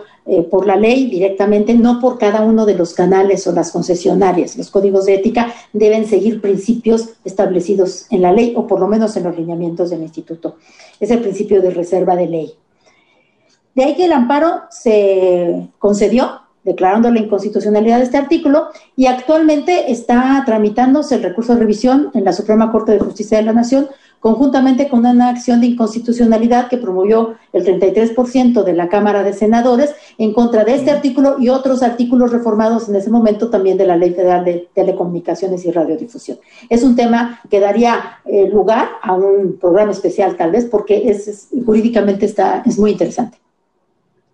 por 0.50 0.68
la 0.68 0.76
ley 0.76 1.10
directamente, 1.10 1.74
no 1.74 2.00
por 2.00 2.18
cada 2.18 2.42
uno 2.42 2.66
de 2.66 2.76
los 2.76 2.94
canales 2.94 3.48
o 3.48 3.54
las 3.54 3.72
concesionarias. 3.72 4.58
Los 4.58 4.70
códigos 4.70 5.06
de 5.06 5.16
ética 5.16 5.54
deben 5.72 6.06
seguir 6.06 6.42
principios 6.42 7.14
establecidos 7.24 8.08
en 8.10 8.22
la 8.22 8.34
ley 8.34 8.54
o 8.56 8.68
por 8.68 8.80
lo 8.80 8.88
menos 8.88 9.16
en 9.16 9.24
los 9.24 9.38
lineamientos 9.38 9.90
del 9.90 10.02
instituto. 10.02 10.58
Es 11.00 11.12
el 11.12 11.20
principio 11.20 11.62
de 11.62 11.70
reserva 11.70 12.16
de 12.16 12.28
ley. 12.28 12.54
De 13.74 13.84
ahí 13.84 13.96
que 13.96 14.06
el 14.06 14.12
amparo 14.12 14.64
se 14.72 15.70
concedió, 15.78 16.42
declarando 16.64 17.10
la 17.12 17.20
inconstitucionalidad 17.20 18.00
de 18.00 18.06
este 18.06 18.18
artículo, 18.18 18.70
y 18.96 19.06
actualmente 19.06 19.92
está 19.92 20.44
tramitándose 20.46 21.16
el 21.16 21.24
recurso 21.24 21.54
de 21.54 21.60
revisión 21.60 22.10
en 22.14 22.26
la 22.26 22.34
Suprema 22.34 22.72
Corte 22.72 22.92
de 22.92 23.00
Justicia 23.00 23.38
de 23.38 23.44
la 23.44 23.54
Nación, 23.54 23.88
conjuntamente 24.20 24.90
con 24.90 25.06
una 25.06 25.30
acción 25.30 25.62
de 25.62 25.68
inconstitucionalidad 25.68 26.68
que 26.68 26.78
promovió 26.78 27.36
el 27.54 27.66
33% 27.66 28.64
de 28.64 28.74
la 28.74 28.90
Cámara 28.90 29.24
de 29.24 29.34
Senadores 29.34 29.94
en 30.18 30.34
contra 30.34 30.64
de 30.64 30.76
este 30.76 30.92
artículo 30.92 31.38
y 31.40 31.50
otros 31.50 31.84
artículos 31.84 32.32
reformados 32.32 32.90
en 32.90 32.96
ese 32.96 33.10
momento 33.10 33.50
también 33.50 33.78
de 33.78 33.86
la 33.86 33.96
Ley 33.96 34.14
Federal 34.14 34.44
de 34.44 34.70
Telecomunicaciones 34.74 35.66
y 35.66 35.72
Radiodifusión. 35.72 36.40
Es 36.70 36.84
un 36.84 36.96
tema 36.96 37.40
que 37.50 37.60
daría 37.60 38.20
eh, 38.26 38.50
lugar 38.50 38.90
a 39.02 39.14
un 39.14 39.58
programa 39.60 39.92
especial 39.92 40.36
tal 40.36 40.52
vez 40.52 40.66
porque 40.66 41.10
es, 41.10 41.50
jurídicamente 41.66 42.26
está, 42.26 42.64
es 42.66 42.78
muy 42.78 42.92
interesante. 42.92 43.38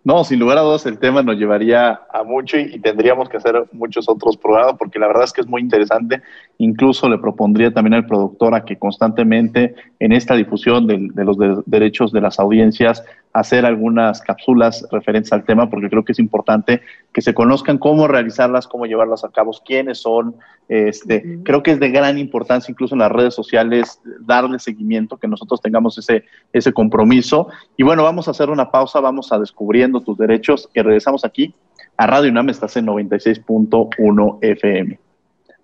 No, 0.06 0.26
sin 0.26 0.38
lugar 0.38 0.58
a 0.58 0.62
dudas 0.62 0.86
el 0.86 1.00
tema 1.00 1.24
nos 1.24 1.38
llevaría 1.38 2.02
a 2.12 2.24
mucho 2.24 2.58
y, 2.58 2.78
tendríamos 2.80 3.30
que 3.30 3.38
hacer 3.38 3.64
muchos 3.72 4.10
otros 4.10 4.36
programas 4.36 4.76
porque 4.78 5.00
la 5.00 5.08
verdad 5.08 5.24
es 5.24 5.32
que 5.32 5.40
es 5.40 5.48
muy 5.48 5.62
interesante. 5.62 6.22
Incluso 6.58 7.08
le 7.08 7.18
propondría 7.18 7.74
también 7.74 7.94
al 7.94 8.06
productor 8.06 8.54
a 8.54 8.66
que 8.66 8.78
constantemente 8.78 9.76
en 10.00 10.12
esta 10.12 10.36
difusión 10.36 10.88
de, 10.88 11.24
los 11.24 11.38
derechos 11.66 12.12
de 12.12 12.20
las 12.20 12.38
audiencias 12.38 13.06
hacer 13.32 13.66
algunas 13.66 14.22
cápsulas 14.22 14.86
referentes 14.92 15.32
al 15.32 15.46
tema, 15.46 15.70
porque 15.70 15.90
creo 15.90 16.04
que 16.04 16.12
es 16.12 16.20
importante 16.20 16.82
que 17.14 17.22
se 17.22 17.34
conozcan 17.34 17.78
cómo 17.78 18.08
realizarlas, 18.08 18.68
cómo 18.68 18.86
llevarlas 18.86 19.24
a 19.24 19.30
cabo, 19.30 19.52
quiénes 19.64 20.00
son. 20.00 20.36
Este, 20.68 21.40
Creo 21.44 21.62
que 21.62 21.72
es 21.72 21.80
de 21.80 21.92
gran 21.92 22.18
importancia, 22.18 22.72
incluso 22.72 22.96
en 22.96 23.00
las 23.00 23.12
redes 23.12 23.36
sociales, 23.36 24.02
darle 24.20 24.58
seguimiento, 24.60 25.18
que 25.18 25.28
nosotros 25.28 25.62
tengamos 25.62 25.98
ese, 25.98 26.26
ese 26.52 26.74
compromiso. 26.74 27.48
Y 27.78 27.84
bueno, 27.84 28.04
vamos 28.04 28.28
a 28.28 28.32
hacer 28.32 28.50
una 28.50 28.72
pausa, 28.72 29.00
vamos 29.00 29.32
a 29.32 29.38
descubriendo 29.38 30.02
tus 30.02 30.18
derechos 30.18 30.70
y 30.74 30.82
regresamos 30.82 31.24
aquí 31.24 31.54
a 31.98 32.08
Radio 32.08 32.32
UNAM, 32.32 32.50
estás 32.50 32.76
en 32.78 32.88
96.1 32.88 34.40
FM. 34.42 35.00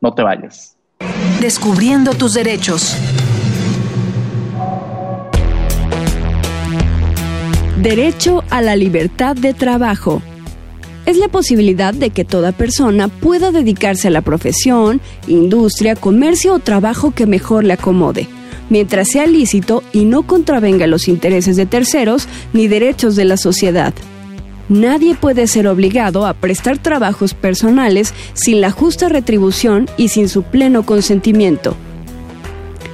No 0.02 0.14
te 0.14 0.22
vayas. 0.22 0.78
Descubriendo 1.42 2.12
tus 2.14 2.36
derechos. 2.36 2.96
Derecho 7.82 8.44
a 8.50 8.62
la 8.62 8.76
libertad 8.76 9.36
de 9.36 9.54
trabajo. 9.54 10.22
Es 11.10 11.18
la 11.18 11.28
posibilidad 11.28 11.92
de 11.92 12.12
que 12.12 12.24
toda 12.24 12.52
persona 12.52 13.08
pueda 13.08 13.52
dedicarse 13.52 14.10
a 14.10 14.12
la 14.12 14.22
profesión, 14.22 15.02
industria, 15.28 15.96
comercio 15.96 16.54
o 16.54 16.60
trabajo 16.60 17.16
que 17.16 17.26
mejor 17.26 17.64
le 17.64 17.74
acomode 17.74 18.28
mientras 18.70 19.08
sea 19.08 19.26
lícito 19.26 19.82
y 19.92 20.06
no 20.06 20.28
contravenga 20.28 20.86
los 20.86 21.08
intereses 21.08 21.56
de 21.56 21.66
terceros 21.66 22.28
ni 22.54 22.68
derechos 22.68 23.16
de 23.16 23.26
la 23.26 23.38
sociedad. 23.38 23.92
Nadie 24.70 25.16
puede 25.16 25.48
ser 25.48 25.68
obligado 25.68 26.28
a 26.28 26.36
prestar 26.36 26.78
trabajos 26.78 27.34
personales 27.34 28.14
sin 28.36 28.62
la 28.62 28.70
justa 28.70 29.10
retribución 29.10 29.90
y 29.98 30.10
sin 30.10 30.30
su 30.30 30.44
pleno 30.44 30.86
consentimiento. 30.86 31.76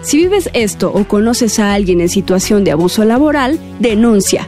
Si 0.03 0.16
vives 0.16 0.49
esto 0.53 0.89
o 0.93 1.05
conoces 1.05 1.59
a 1.59 1.74
alguien 1.74 1.99
en 1.99 2.07
situación 2.07 2.63
de 2.63 2.72
abuso 2.72 3.03
laboral, 3.03 3.59
denuncia. 3.82 4.47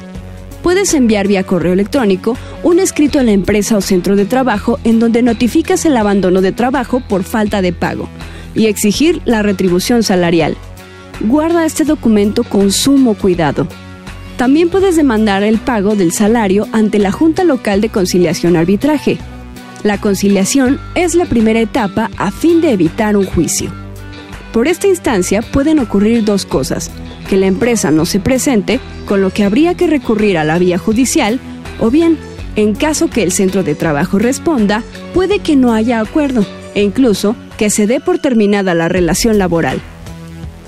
Puedes 0.64 0.93
enviar 0.93 1.28
vía 1.28 1.43
correo 1.43 1.74
electrónico 1.74 2.38
un 2.64 2.80
escrito 2.80 3.20
a 3.20 3.24
la 3.24 3.32
empresa 3.32 3.78
o 3.78 3.82
centro 3.82 4.16
de 4.16 4.26
trabajo 4.26 4.80
en 4.84 4.99
donde 4.99 5.22
notificas 5.22 5.86
el 5.86 5.95
abandono 5.95 6.41
de 6.41 6.51
trabajo 6.51 6.99
por 6.99 7.24
falta 7.24 7.62
de 7.62 7.74
pago 7.74 8.10
y 8.55 8.66
exigir 8.66 9.22
la 9.26 9.43
retribución 9.43 10.03
salarial. 10.03 10.58
Guarda 11.22 11.66
este 11.66 11.84
documento 11.84 12.43
con 12.43 12.72
sumo 12.72 13.14
cuidado. 13.16 13.68
También 14.38 14.70
puedes 14.70 14.95
demandar 14.95 15.43
el 15.43 15.58
pago 15.58 15.95
del 15.95 16.12
salario 16.12 16.68
ante 16.72 16.99
la 16.99 17.12
Junta 17.12 17.43
Local 17.43 17.82
de 17.82 17.89
Conciliación 17.89 18.55
Arbitraje. 18.55 19.18
La 19.84 19.99
conciliación 19.99 20.80
es 20.95 21.16
la 21.16 21.26
primera 21.26 21.60
etapa 21.60 22.12
a 22.18 22.32
fin 22.32 22.62
de 22.62 22.72
evitar 22.72 23.18
un 23.18 23.26
juicio. 23.26 23.87
Por 24.54 24.68
esta 24.68 24.88
instancia 24.88 25.41
pueden 25.41 25.80
ocurrir 25.80 26.24
dos 26.24 26.45
cosas, 26.45 26.91
que 27.30 27.38
la 27.38 27.48
empresa 27.48 27.91
no 27.91 28.06
se 28.06 28.20
presente, 28.20 28.80
con 29.06 29.22
lo 29.22 29.30
que 29.30 29.43
habría 29.43 29.76
que 29.76 29.88
recurrir 29.88 30.38
a 30.38 30.43
la 30.43 30.58
vía 30.58 30.78
judicial, 30.78 31.39
o 31.80 31.91
bien, 31.91 32.18
en 32.56 32.74
caso 32.74 33.10
que 33.10 33.24
el 33.24 33.32
centro 33.32 33.64
de 33.64 33.76
trabajo 33.76 34.18
responda, 34.18 34.84
puede 35.14 35.39
que 35.39 35.56
no 35.56 35.74
haya 35.74 36.00
acuerdo 36.00 36.45
e 36.74 36.84
incluso 36.84 37.36
que 37.58 37.70
se 37.70 37.88
dé 37.88 38.00
por 38.00 38.20
terminada 38.20 38.74
la 38.74 38.89
relación 38.89 39.38
laboral. 39.38 39.82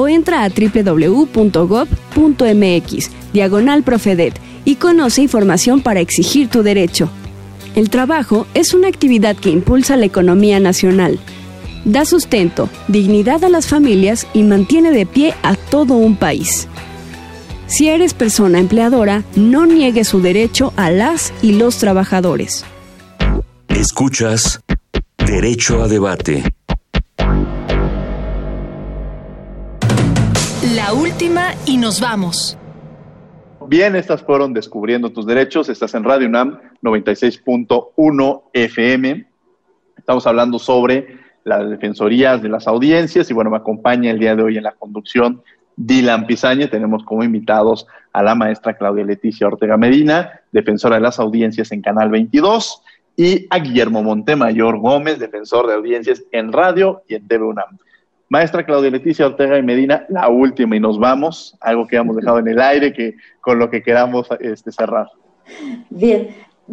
o 0.00 0.08
entra 0.08 0.44
a 0.44 0.48
www.gov.mx, 0.48 1.90
diagonal 3.34 3.82
Profedet, 3.82 4.40
y 4.64 4.76
conoce 4.76 5.20
información 5.20 5.82
para 5.82 6.00
exigir 6.00 6.48
tu 6.48 6.62
derecho. 6.62 7.10
El 7.74 7.90
trabajo 7.90 8.46
es 8.54 8.72
una 8.72 8.88
actividad 8.88 9.36
que 9.36 9.50
impulsa 9.50 9.96
la 9.96 10.06
economía 10.06 10.58
nacional, 10.58 11.20
da 11.84 12.06
sustento, 12.06 12.70
dignidad 12.88 13.44
a 13.44 13.50
las 13.50 13.66
familias 13.66 14.26
y 14.32 14.42
mantiene 14.42 14.90
de 14.90 15.04
pie 15.04 15.34
a 15.42 15.54
todo 15.54 15.94
un 15.94 16.16
país. 16.16 16.66
Si 17.66 17.88
eres 17.88 18.14
persona 18.14 18.58
empleadora, 18.58 19.22
no 19.36 19.66
niegue 19.66 20.04
su 20.04 20.22
derecho 20.22 20.72
a 20.76 20.90
las 20.90 21.32
y 21.42 21.52
los 21.52 21.76
trabajadores. 21.76 22.64
Escuchas 23.68 24.60
Derecho 25.18 25.82
a 25.82 25.88
Debate. 25.88 26.42
La 30.74 30.92
última 30.92 31.54
y 31.66 31.76
nos 31.76 32.00
vamos. 32.00 32.56
Bien, 33.66 33.96
estas 33.96 34.22
fueron 34.22 34.54
Descubriendo 34.54 35.10
tus 35.10 35.26
Derechos. 35.26 35.68
Estás 35.68 35.94
en 35.94 36.04
Radio 36.04 36.28
UNAM 36.28 36.60
96.1 36.80 38.42
FM. 38.52 39.26
Estamos 39.98 40.26
hablando 40.28 40.60
sobre 40.60 41.18
las 41.42 41.68
defensorías 41.68 42.40
de 42.40 42.50
las 42.50 42.68
audiencias 42.68 43.28
y 43.28 43.34
bueno, 43.34 43.50
me 43.50 43.56
acompaña 43.56 44.12
el 44.12 44.20
día 44.20 44.36
de 44.36 44.44
hoy 44.44 44.58
en 44.58 44.62
la 44.62 44.70
conducción 44.70 45.42
Dylan 45.74 46.28
Pizañe. 46.28 46.68
Tenemos 46.68 47.02
como 47.02 47.24
invitados 47.24 47.88
a 48.12 48.22
la 48.22 48.36
maestra 48.36 48.74
Claudia 48.74 49.04
Leticia 49.04 49.48
Ortega 49.48 49.76
Medina, 49.76 50.40
defensora 50.52 50.96
de 50.96 51.02
las 51.02 51.18
audiencias 51.18 51.72
en 51.72 51.82
Canal 51.82 52.10
22, 52.10 52.80
y 53.16 53.48
a 53.50 53.58
Guillermo 53.58 54.04
Montemayor 54.04 54.78
Gómez, 54.78 55.18
defensor 55.18 55.66
de 55.66 55.74
audiencias 55.74 56.22
en 56.30 56.52
radio 56.52 57.02
y 57.08 57.16
en 57.16 57.26
TV 57.26 57.44
UNAM. 57.44 57.78
Maestra 58.30 58.64
Claudia 58.64 58.92
Leticia 58.92 59.26
Ortega 59.26 59.58
y 59.58 59.62
Medina, 59.62 60.06
la 60.08 60.28
última 60.28 60.76
y 60.76 60.80
nos 60.80 61.00
vamos, 61.00 61.56
algo 61.60 61.86
que 61.88 61.96
hemos 61.96 62.14
dejado 62.14 62.38
en 62.38 62.46
el 62.46 62.60
aire, 62.60 62.92
que 62.92 63.16
con 63.40 63.58
lo 63.58 63.68
que 63.68 63.82
queramos 63.82 64.28
este, 64.38 64.70
cerrar. 64.70 65.08
Bien, 65.90 66.28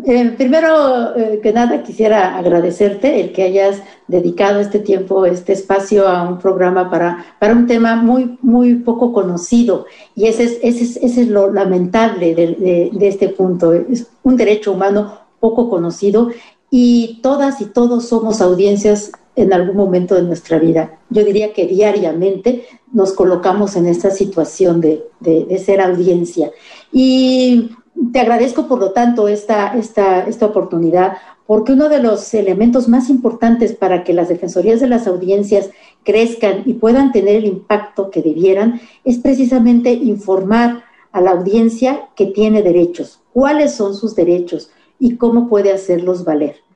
eh, 0.06 0.34
primero 0.38 1.18
eh, 1.18 1.40
que 1.42 1.52
nada 1.52 1.82
quisiera 1.82 2.38
agradecerte 2.38 3.20
el 3.20 3.32
que 3.32 3.42
hayas 3.42 3.82
dedicado 4.08 4.60
este 4.60 4.78
tiempo, 4.78 5.26
este 5.26 5.54
espacio 5.54 6.08
a 6.08 6.30
un 6.30 6.38
programa 6.38 6.92
para, 6.92 7.26
para 7.40 7.54
un 7.54 7.66
tema 7.66 7.96
muy, 7.96 8.38
muy 8.44 8.76
poco 8.76 9.12
conocido. 9.12 9.88
Y 10.16 10.28
ese 10.28 10.44
es, 10.44 10.60
ese 10.62 10.84
es, 10.84 10.98
ese 10.98 11.22
es 11.24 11.28
lo 11.28 11.52
lamentable 11.52 12.36
de, 12.36 12.92
de, 12.94 13.08
este 13.08 13.30
punto. 13.30 13.74
Es 13.74 14.06
un 14.22 14.38
derecho 14.38 14.74
humano 14.74 15.22
poco 15.40 15.72
conocido 15.72 16.30
y 16.70 17.20
todas 17.24 17.62
y 17.62 17.66
todos 17.66 18.08
somos 18.08 18.42
audiencias 18.42 19.12
en 19.38 19.54
algún 19.54 19.78
momento 19.78 20.16
de 20.16 20.24
nuestra 20.24 20.58
vida. 20.58 21.00
Yo 21.12 21.24
diría 21.24 21.54
que 21.54 21.68
diariamente 21.68 22.66
nos 22.92 23.14
colocamos 23.14 23.76
en 23.76 23.86
esta 23.86 24.10
situación 24.10 24.82
de, 24.82 25.06
de, 25.20 25.58
ser 25.60 25.80
audiencia. 25.80 26.52
Y 26.92 27.70
te 28.12 28.20
agradezco, 28.20 28.68
por 28.68 28.80
lo 28.80 28.92
tanto, 28.94 29.28
esta, 29.28 29.78
esta, 29.78 30.28
esta 30.28 30.48
oportunidad, 30.48 31.18
porque 31.46 31.74
uno 31.74 31.88
de 31.88 32.02
los 32.02 32.34
elementos 32.34 32.88
más 32.90 33.12
importantes 33.12 33.74
para 33.74 34.04
que 34.04 34.12
las 34.12 34.28
defensorías 34.28 34.80
de 34.80 34.88
las 34.88 35.06
audiencias 35.06 35.70
crezcan 36.04 36.64
y 36.66 36.74
puedan 36.74 37.12
tener 37.12 37.36
el 37.36 37.46
impacto 37.46 38.10
que 38.10 38.24
debieran 38.24 38.82
es 39.06 39.20
precisamente 39.20 39.94
informar 39.94 40.84
a 41.12 41.22
la 41.22 41.32
audiencia 41.32 42.10
que 42.16 42.26
tiene 42.26 42.64
derechos, 42.64 43.22
cuáles 43.34 43.76
son 43.76 43.94
sus 43.94 44.16
derechos 44.16 44.72
y 45.00 45.16
cómo 45.18 45.48
puede 45.48 45.72
hacerlos 45.72 46.26
valer. 46.26 46.67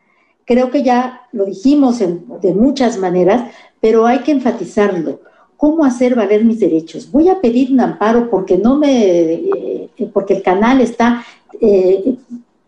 Creo 0.52 0.70
que 0.70 0.84
ya 0.84 1.22
lo 1.32 1.46
dijimos 1.46 2.00
de 2.00 2.54
muchas 2.54 2.98
maneras, 2.98 3.50
pero 3.80 4.06
hay 4.06 4.20
que 4.20 4.34
enfatizarlo 4.34 5.22
cómo 5.56 5.86
hacer 5.86 6.14
valer 6.14 6.44
mis 6.44 6.60
derechos. 6.60 7.10
Voy 7.10 7.30
a 7.30 7.40
pedir 7.40 7.72
un 7.72 7.80
amparo 7.80 8.30
porque 8.30 8.58
no 8.58 8.76
me, 8.76 9.32
eh, 9.34 9.90
porque 10.12 10.34
el 10.34 10.44
canal 10.44 10.82
está 10.82 11.24
eh, 11.62 12.18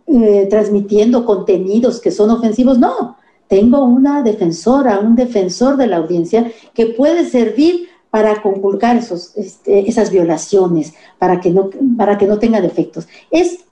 eh, 0.07 0.47
transmitiendo 0.49 1.25
contenidos 1.25 1.99
que 1.99 2.11
son 2.11 2.29
ofensivos. 2.29 2.79
No, 2.79 3.17
tengo 3.49 3.83
una 3.83 4.23
defensora, 4.23 5.01
un 5.01 5.17
defensor 5.17 5.75
de 5.75 5.87
la 5.87 5.97
audiencia 5.97 6.49
que 6.73 6.85
puede 6.85 7.25
servir 7.25 7.89
para 8.09 8.41
conculcar 8.41 8.95
este, 8.95 9.89
esas 9.89 10.09
violaciones, 10.09 10.93
para 11.19 11.41
que, 11.41 11.49
no, 11.49 11.69
para 11.97 12.17
que 12.17 12.27
no 12.27 12.39
tengan 12.39 12.63
efectos. 12.63 13.09
Es 13.29 13.65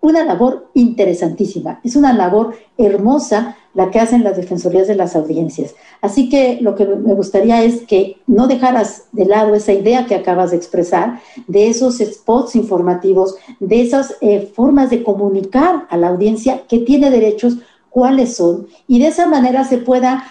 una 0.00 0.24
labor 0.24 0.70
interesantísima, 0.72 1.80
es 1.84 1.96
una 1.96 2.14
labor 2.14 2.54
hermosa 2.78 3.56
la 3.74 3.90
que 3.90 4.00
hacen 4.00 4.24
las 4.24 4.36
defensorías 4.36 4.88
de 4.88 4.94
las 4.94 5.14
audiencias. 5.14 5.74
Así 6.00 6.28
que 6.28 6.58
lo 6.60 6.74
que 6.74 6.86
me 6.86 7.14
gustaría 7.14 7.62
es 7.62 7.82
que 7.82 8.16
no 8.26 8.46
dejaras 8.46 9.04
de 9.12 9.26
lado 9.26 9.54
esa 9.54 9.72
idea 9.72 10.06
que 10.06 10.14
acabas 10.14 10.50
de 10.50 10.56
expresar, 10.56 11.20
de 11.46 11.68
esos 11.68 11.98
spots 11.98 12.56
informativos, 12.56 13.36
de 13.60 13.80
esas 13.80 14.16
eh, 14.20 14.50
formas 14.54 14.90
de 14.90 15.02
comunicar 15.02 15.86
a 15.90 15.96
la 15.96 16.08
audiencia 16.08 16.62
que 16.68 16.78
tiene 16.78 17.10
derechos, 17.10 17.58
cuáles 17.90 18.36
son, 18.36 18.66
y 18.86 18.98
de 19.00 19.08
esa 19.08 19.26
manera 19.26 19.64
se 19.64 19.78
pueda 19.78 20.24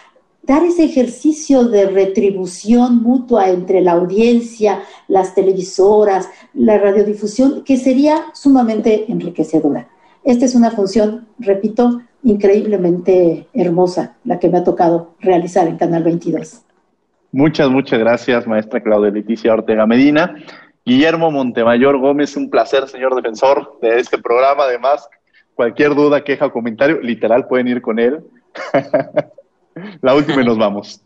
dar 0.43 0.63
ese 0.63 0.85
ejercicio 0.85 1.65
de 1.65 1.87
retribución 1.87 3.03
mutua 3.03 3.49
entre 3.49 3.81
la 3.81 3.91
audiencia, 3.93 4.81
las 5.09 5.35
televisoras, 5.35 6.29
la 6.53 6.77
radiodifusión, 6.77 7.63
que 7.65 7.75
sería 7.75 8.27
sumamente 8.33 9.11
enriquecedora. 9.11 9.89
Esta 10.23 10.45
es 10.45 10.55
una 10.55 10.71
función, 10.71 11.27
repito, 11.37 12.01
increíblemente 12.23 13.47
hermosa, 13.53 14.17
la 14.23 14.39
que 14.39 14.49
me 14.49 14.59
ha 14.59 14.63
tocado 14.63 15.15
realizar 15.19 15.67
en 15.67 15.77
Canal 15.77 16.03
22. 16.03 16.61
Muchas, 17.31 17.69
muchas 17.69 17.99
gracias, 17.99 18.47
maestra 18.47 18.81
Claudia 18.81 19.11
Leticia 19.11 19.53
Ortega 19.53 19.85
Medina. 19.85 20.35
Guillermo 20.85 21.29
Montemayor 21.31 21.97
Gómez, 21.99 22.35
un 22.37 22.49
placer, 22.49 22.87
señor 22.87 23.13
defensor 23.15 23.77
de 23.81 23.99
este 23.99 24.17
programa. 24.17 24.63
Además, 24.63 25.07
cualquier 25.53 25.93
duda, 25.95 26.23
queja 26.23 26.45
o 26.45 26.51
comentario, 26.51 27.01
literal 27.01 27.47
pueden 27.47 27.67
ir 27.67 27.81
con 27.81 27.99
él. 27.99 28.21
La 30.01 30.15
última 30.15 30.41
y 30.41 30.45
nos 30.45 30.57
vamos. 30.57 31.01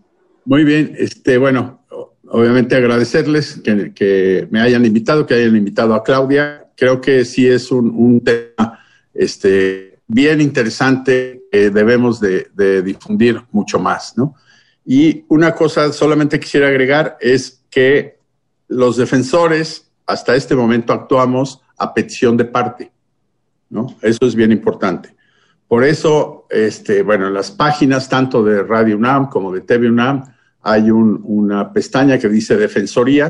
Muy 0.46 0.64
bien, 0.64 0.94
este, 0.98 1.38
bueno, 1.38 1.82
obviamente 2.28 2.76
agradecerles 2.76 3.62
que, 3.64 4.48
me 4.50 4.62
hayan 4.62 4.86
invitado, 4.86 5.26
que 5.26 5.34
hayan 5.34 5.56
invitado 5.56 5.94
a 5.94 6.04
Claudia. 6.04 6.68
Creo 6.76 7.02
que 7.02 7.26
sí 7.26 7.48
es 7.48 7.72
un, 7.72 8.22
tema 8.24 8.80
este, 9.14 9.91
bien 10.12 10.42
interesante 10.42 11.44
que 11.52 11.70
debemos 11.70 12.20
de, 12.20 12.82
difundir 12.84 13.42
mucho 13.52 13.80
más, 13.80 14.18
¿no? 14.18 14.36
Y 14.86 15.24
una 15.30 15.54
cosa 15.56 15.92
solamente 15.94 16.40
quisiera 16.40 16.68
agregar 16.68 17.18
es 17.22 17.64
que 17.70 18.20
los 18.68 18.98
defensores 18.98 19.90
hasta 20.06 20.36
este 20.36 20.56
momento 20.56 20.92
actuamos 20.92 21.62
a 21.78 21.94
petición 21.94 22.36
de 22.36 22.46
parte, 22.46 22.92
¿no? 23.70 23.96
Eso 24.02 24.26
es 24.26 24.36
bien 24.36 24.52
importante. 24.52 25.16
Por 25.68 25.86
eso, 25.86 26.46
este, 26.50 27.04
bueno, 27.04 27.28
en 27.28 27.34
las 27.34 27.52
páginas 27.52 28.10
tanto 28.10 28.44
de 28.44 28.64
Radio 28.64 28.98
UNAM 28.98 29.30
como 29.30 29.54
de 29.54 29.62
TV 29.62 29.88
UNAM 29.88 30.24
hay 30.62 30.92
una 30.92 31.72
pestaña 31.72 32.20
que 32.20 32.28
dice 32.28 32.58
Defensoría 32.58 33.30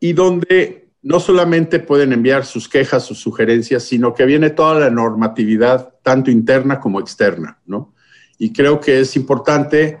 y 0.00 0.14
donde 0.14 0.89
no 1.02 1.20
solamente 1.20 1.78
pueden 1.78 2.12
enviar 2.12 2.44
sus 2.44 2.68
quejas, 2.68 3.04
sus 3.04 3.18
sugerencias, 3.18 3.84
sino 3.84 4.12
que 4.14 4.26
viene 4.26 4.50
toda 4.50 4.78
la 4.78 4.90
normatividad, 4.90 5.94
tanto 6.02 6.30
interna 6.30 6.78
como 6.78 7.00
externa, 7.00 7.58
¿no? 7.66 7.94
Y 8.38 8.52
creo 8.52 8.80
que 8.80 9.00
es 9.00 9.16
importante 9.16 10.00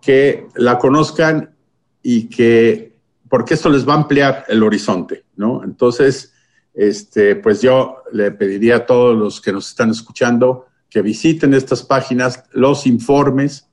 que 0.00 0.46
la 0.54 0.78
conozcan 0.78 1.54
y 2.02 2.28
que, 2.28 2.96
porque 3.28 3.54
esto 3.54 3.68
les 3.68 3.86
va 3.86 3.94
a 3.94 3.96
ampliar 3.96 4.44
el 4.48 4.62
horizonte, 4.62 5.24
¿no? 5.36 5.62
Entonces, 5.64 6.32
este, 6.74 7.36
pues 7.36 7.60
yo 7.60 8.02
le 8.12 8.30
pediría 8.30 8.76
a 8.76 8.86
todos 8.86 9.16
los 9.16 9.40
que 9.40 9.52
nos 9.52 9.68
están 9.68 9.90
escuchando 9.90 10.66
que 10.88 11.02
visiten 11.02 11.52
estas 11.52 11.82
páginas, 11.82 12.44
los 12.52 12.86
informes 12.86 13.68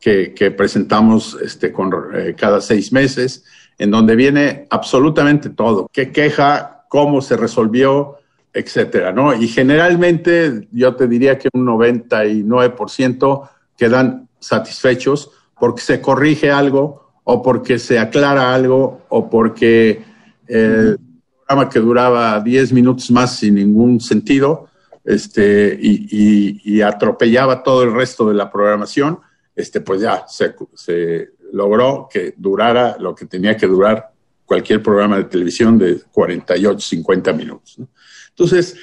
que, 0.00 0.54
presentamos 0.56 1.36
este, 1.42 1.72
con, 1.72 1.92
eh, 2.14 2.34
cada 2.36 2.60
seis 2.60 2.92
meses, 2.92 3.44
en 3.80 3.90
donde 3.90 4.14
viene 4.14 4.66
absolutamente 4.68 5.48
todo, 5.48 5.88
qué 5.90 6.12
queja, 6.12 6.84
cómo 6.90 7.22
se 7.22 7.34
resolvió, 7.34 8.18
etcétera, 8.52 9.10
¿no? 9.10 9.32
Y 9.32 9.48
generalmente 9.48 10.68
yo 10.70 10.94
te 10.96 11.08
diría 11.08 11.38
que 11.38 11.48
un 11.54 11.66
99% 11.66 13.48
quedan 13.78 14.28
satisfechos 14.38 15.30
porque 15.58 15.80
se 15.80 15.98
corrige 16.02 16.50
algo 16.50 17.10
o 17.24 17.42
porque 17.42 17.78
se 17.78 17.98
aclara 17.98 18.54
algo 18.54 19.00
o 19.08 19.30
porque 19.30 20.04
el 20.46 20.98
programa 21.46 21.70
que 21.70 21.80
duraba 21.80 22.38
10 22.38 22.74
minutos 22.74 23.10
más 23.10 23.38
sin 23.38 23.54
ningún 23.54 23.98
sentido 23.98 24.68
este, 25.06 25.78
y, 25.80 26.82
atropellaba 26.82 27.62
todo 27.62 27.82
el 27.84 27.94
resto 27.94 28.28
de 28.28 28.34
la 28.34 28.50
programación, 28.50 29.20
este, 29.56 29.80
pues 29.80 30.02
ya 30.02 30.26
se, 30.28 30.54
se 30.74 31.30
logró 31.52 32.08
que 32.10 32.34
durara 32.36 32.96
lo 32.98 33.14
que 33.14 33.26
tenía 33.26 33.56
que 33.56 33.66
durar 33.66 34.12
cualquier 34.44 34.82
programa 34.82 35.16
de 35.16 35.24
televisión 35.24 35.78
de 35.78 36.00
48, 36.12 36.80
50 36.80 37.32
minutos. 37.32 37.78
Entonces, 38.30 38.76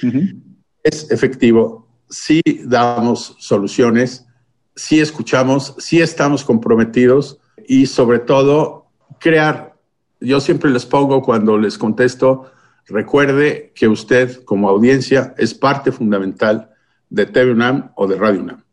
es 0.82 1.10
efectivo, 1.10 1.86
sí 2.08 2.40
damos 2.64 3.36
soluciones, 3.38 4.26
sí 4.74 5.00
escuchamos, 5.00 5.74
sí 5.78 6.00
estamos 6.00 6.44
comprometidos 6.44 7.38
y 7.66 7.86
sobre 7.86 8.20
todo 8.20 8.86
crear, 9.18 9.74
yo 10.20 10.40
siempre 10.40 10.70
les 10.70 10.86
pongo 10.86 11.22
cuando 11.22 11.58
les 11.58 11.76
contesto, 11.76 12.50
recuerde 12.86 13.72
que 13.74 13.88
usted 13.88 14.44
como 14.44 14.68
audiencia 14.68 15.34
es 15.36 15.52
parte 15.52 15.92
fundamental 15.92 16.70
de 17.10 17.26
TV 17.26 17.52
UNAM 17.52 17.90
o 17.94 18.06
de 18.06 18.16
Radio 18.16 18.40
UNAM. 18.40 18.64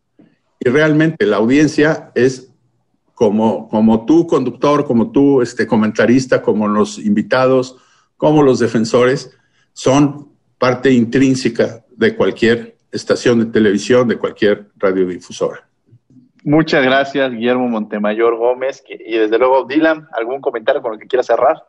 Y 0.59 0.69
realmente 0.69 1.25
la 1.25 1.37
audiencia 1.37 2.11
es 2.15 2.51
como, 3.15 3.69
como 3.69 4.05
tú, 4.05 4.27
conductor, 4.27 4.85
como 4.85 5.11
tú, 5.11 5.41
este, 5.41 5.65
comentarista, 5.65 6.41
como 6.41 6.67
los 6.67 6.99
invitados, 6.99 7.77
como 8.17 8.43
los 8.43 8.59
defensores, 8.59 9.35
son 9.73 10.29
parte 10.57 10.91
intrínseca 10.91 11.85
de 11.95 12.15
cualquier 12.15 12.75
estación 12.91 13.39
de 13.39 13.45
televisión, 13.45 14.07
de 14.07 14.17
cualquier 14.17 14.67
radiodifusora. 14.77 15.67
Muchas 16.43 16.83
gracias, 16.83 17.31
Guillermo 17.31 17.67
Montemayor 17.69 18.35
Gómez. 18.37 18.83
Y 18.87 19.17
desde 19.17 19.39
luego, 19.39 19.65
Dylan, 19.65 20.07
¿algún 20.13 20.41
comentario 20.41 20.81
con 20.81 20.93
el 20.93 20.99
que 20.99 21.07
quieras 21.07 21.25
cerrar? 21.25 21.63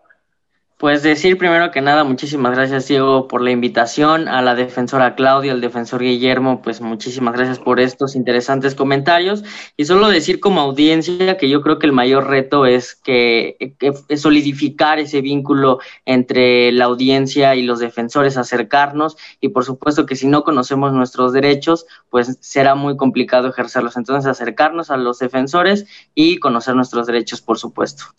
Pues 0.79 1.03
decir 1.03 1.39
primero 1.39 1.71
que 1.71 1.81
nada, 1.81 2.05
muchísimas 2.05 2.55
gracias 2.55 2.87
Diego 2.87 3.29
por 3.29 3.41
la 3.41 3.51
invitación, 3.51 4.29
a 4.29 4.43
la 4.43 4.55
defensora 4.55 5.15
Claudia, 5.15 5.53
al 5.53 5.63
defensor 5.63 6.03
Guillermo, 6.03 6.61
pues 6.61 6.83
muchísimas 6.83 7.33
gracias 7.33 7.59
por 7.59 7.81
estos 7.81 8.15
interesantes 8.15 8.75
comentarios 8.75 9.43
y 9.79 9.87
solo 9.87 10.09
decir 10.09 10.39
como 10.39 10.61
audiencia 10.61 11.39
que 11.39 11.49
yo 11.49 11.63
creo 11.63 11.79
que 11.79 11.87
el 11.87 11.95
mayor 11.95 12.27
reto 12.29 12.67
es 12.67 12.95
que, 12.95 13.75
que 13.79 14.19
solidificar 14.19 14.99
ese 14.99 15.23
vínculo 15.23 15.79
entre 16.05 16.71
la 16.73 16.85
audiencia 16.85 17.55
y 17.55 17.63
los 17.63 17.79
defensores, 17.79 18.37
acercarnos 18.37 19.17
y 19.41 19.49
por 19.49 19.65
supuesto 19.65 20.05
que 20.05 20.15
si 20.15 20.27
no 20.27 20.45
conocemos 20.45 20.93
nuestros 20.93 21.33
derechos, 21.33 21.87
pues 22.11 22.37
será 22.43 22.75
muy 22.75 22.99
complicado 22.99 23.49
ejercerlos. 23.49 23.97
Entonces 23.97 24.29
acercarnos 24.31 24.91
a 24.91 24.99
los 24.99 25.21
defensores 25.21 25.87
y 26.15 26.37
conocer 26.37 26.75
nuestros 26.75 27.07
derechos, 27.07 27.41
por 27.41 27.59
supuesto. 27.59 28.15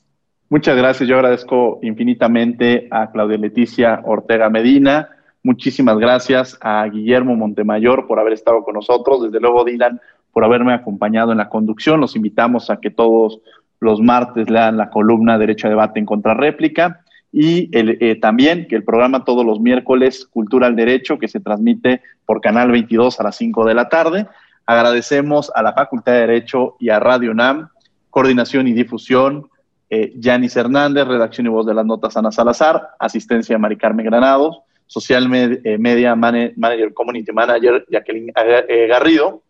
Muchas 0.49 0.77
gracias. 0.77 1.09
Yo 1.09 1.15
agradezco 1.15 1.79
infinitamente 1.81 2.87
a 2.89 3.11
Claudia 3.11 3.37
Leticia 3.37 4.01
Ortega 4.05 4.49
Medina. 4.49 5.09
Muchísimas 5.43 5.97
gracias 5.97 6.57
a 6.61 6.85
Guillermo 6.85 7.35
Montemayor 7.35 8.07
por 8.07 8.19
haber 8.19 8.33
estado 8.33 8.63
con 8.63 8.75
nosotros. 8.75 9.23
Desde 9.23 9.41
luego, 9.41 9.65
Dylan, 9.65 9.99
por 10.31 10.45
haberme 10.45 10.73
acompañado 10.73 11.33
en 11.33 11.39
la 11.39 11.49
conducción. 11.49 11.99
Los 11.99 12.15
invitamos 12.15 12.69
a 12.69 12.77
que 12.79 12.89
todos 12.89 13.41
los 13.79 13.99
martes 13.99 14.49
lean 14.49 14.77
la 14.77 14.89
columna 14.89 15.37
Derecho 15.37 15.67
a 15.67 15.69
Debate 15.69 15.99
en 15.99 16.05
Contrarréplica 16.05 17.01
y 17.31 17.69
eh, 17.73 18.15
también 18.15 18.67
que 18.67 18.75
el 18.75 18.83
programa 18.83 19.25
todos 19.25 19.45
los 19.45 19.59
miércoles 19.59 20.25
Cultura 20.31 20.67
al 20.67 20.75
Derecho 20.75 21.19
que 21.19 21.27
se 21.27 21.39
transmite 21.39 22.01
por 22.25 22.39
Canal 22.39 22.71
22 22.71 23.19
a 23.19 23.23
las 23.23 23.35
5 23.35 23.65
de 23.65 23.73
la 23.73 23.89
tarde. 23.89 24.27
Agradecemos 24.65 25.51
a 25.53 25.61
la 25.61 25.73
Facultad 25.73 26.13
de 26.13 26.19
Derecho 26.19 26.75
y 26.79 26.89
a 26.89 26.99
Radio 26.99 27.33
NAM, 27.33 27.69
coordinación 28.09 28.67
y 28.67 28.73
difusión, 28.73 29.49
eh, 29.89 30.13
Yanis 30.15 30.55
Hernández, 30.55 31.07
redacción 31.07 31.47
y 31.47 31.49
voz 31.49 31.65
de 31.65 31.73
las 31.73 31.85
notas 31.85 32.17
Ana 32.17 32.31
Salazar, 32.31 32.89
asistencia 32.99 33.57
Mari 33.57 33.77
Carmen 33.77 34.05
Granados, 34.05 34.59
social 34.85 35.29
eh, 35.33 35.77
media 35.77 36.15
manager, 36.15 36.93
community 36.93 37.31
manager 37.31 37.85
Jacqueline 37.89 38.31
eh, 38.35 38.87
Garrido, 38.87 39.43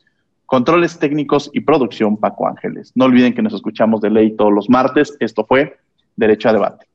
controles 0.46 1.00
técnicos 1.00 1.50
y 1.54 1.62
producción 1.62 2.18
Paco 2.18 2.48
Ángeles. 2.48 2.92
No 2.96 3.06
olviden 3.06 3.34
que 3.34 3.42
nos 3.42 3.54
escuchamos 3.54 4.02
de 4.02 4.10
ley 4.10 4.36
todos 4.36 4.54
los 4.54 4.70
martes. 4.70 5.16
Esto 5.20 5.46
fue 5.46 5.78
Derecho 6.16 6.50
a 6.50 6.54
Debate. 6.54 6.88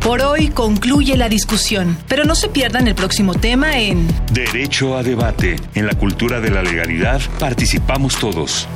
Por 0.00 0.22
hoy 0.22 0.48
concluye 0.48 1.16
la 1.16 1.28
discusión, 1.28 1.96
pero 2.08 2.24
no 2.24 2.34
se 2.34 2.48
pierdan 2.48 2.88
el 2.88 2.94
próximo 2.94 3.34
tema 3.34 3.78
en 3.78 4.08
Derecho 4.32 4.96
a 4.96 5.02
Debate. 5.02 5.56
En 5.74 5.86
la 5.86 5.94
cultura 5.94 6.40
de 6.40 6.50
la 6.50 6.62
legalidad 6.62 7.20
participamos 7.38 8.18
todos. 8.18 8.66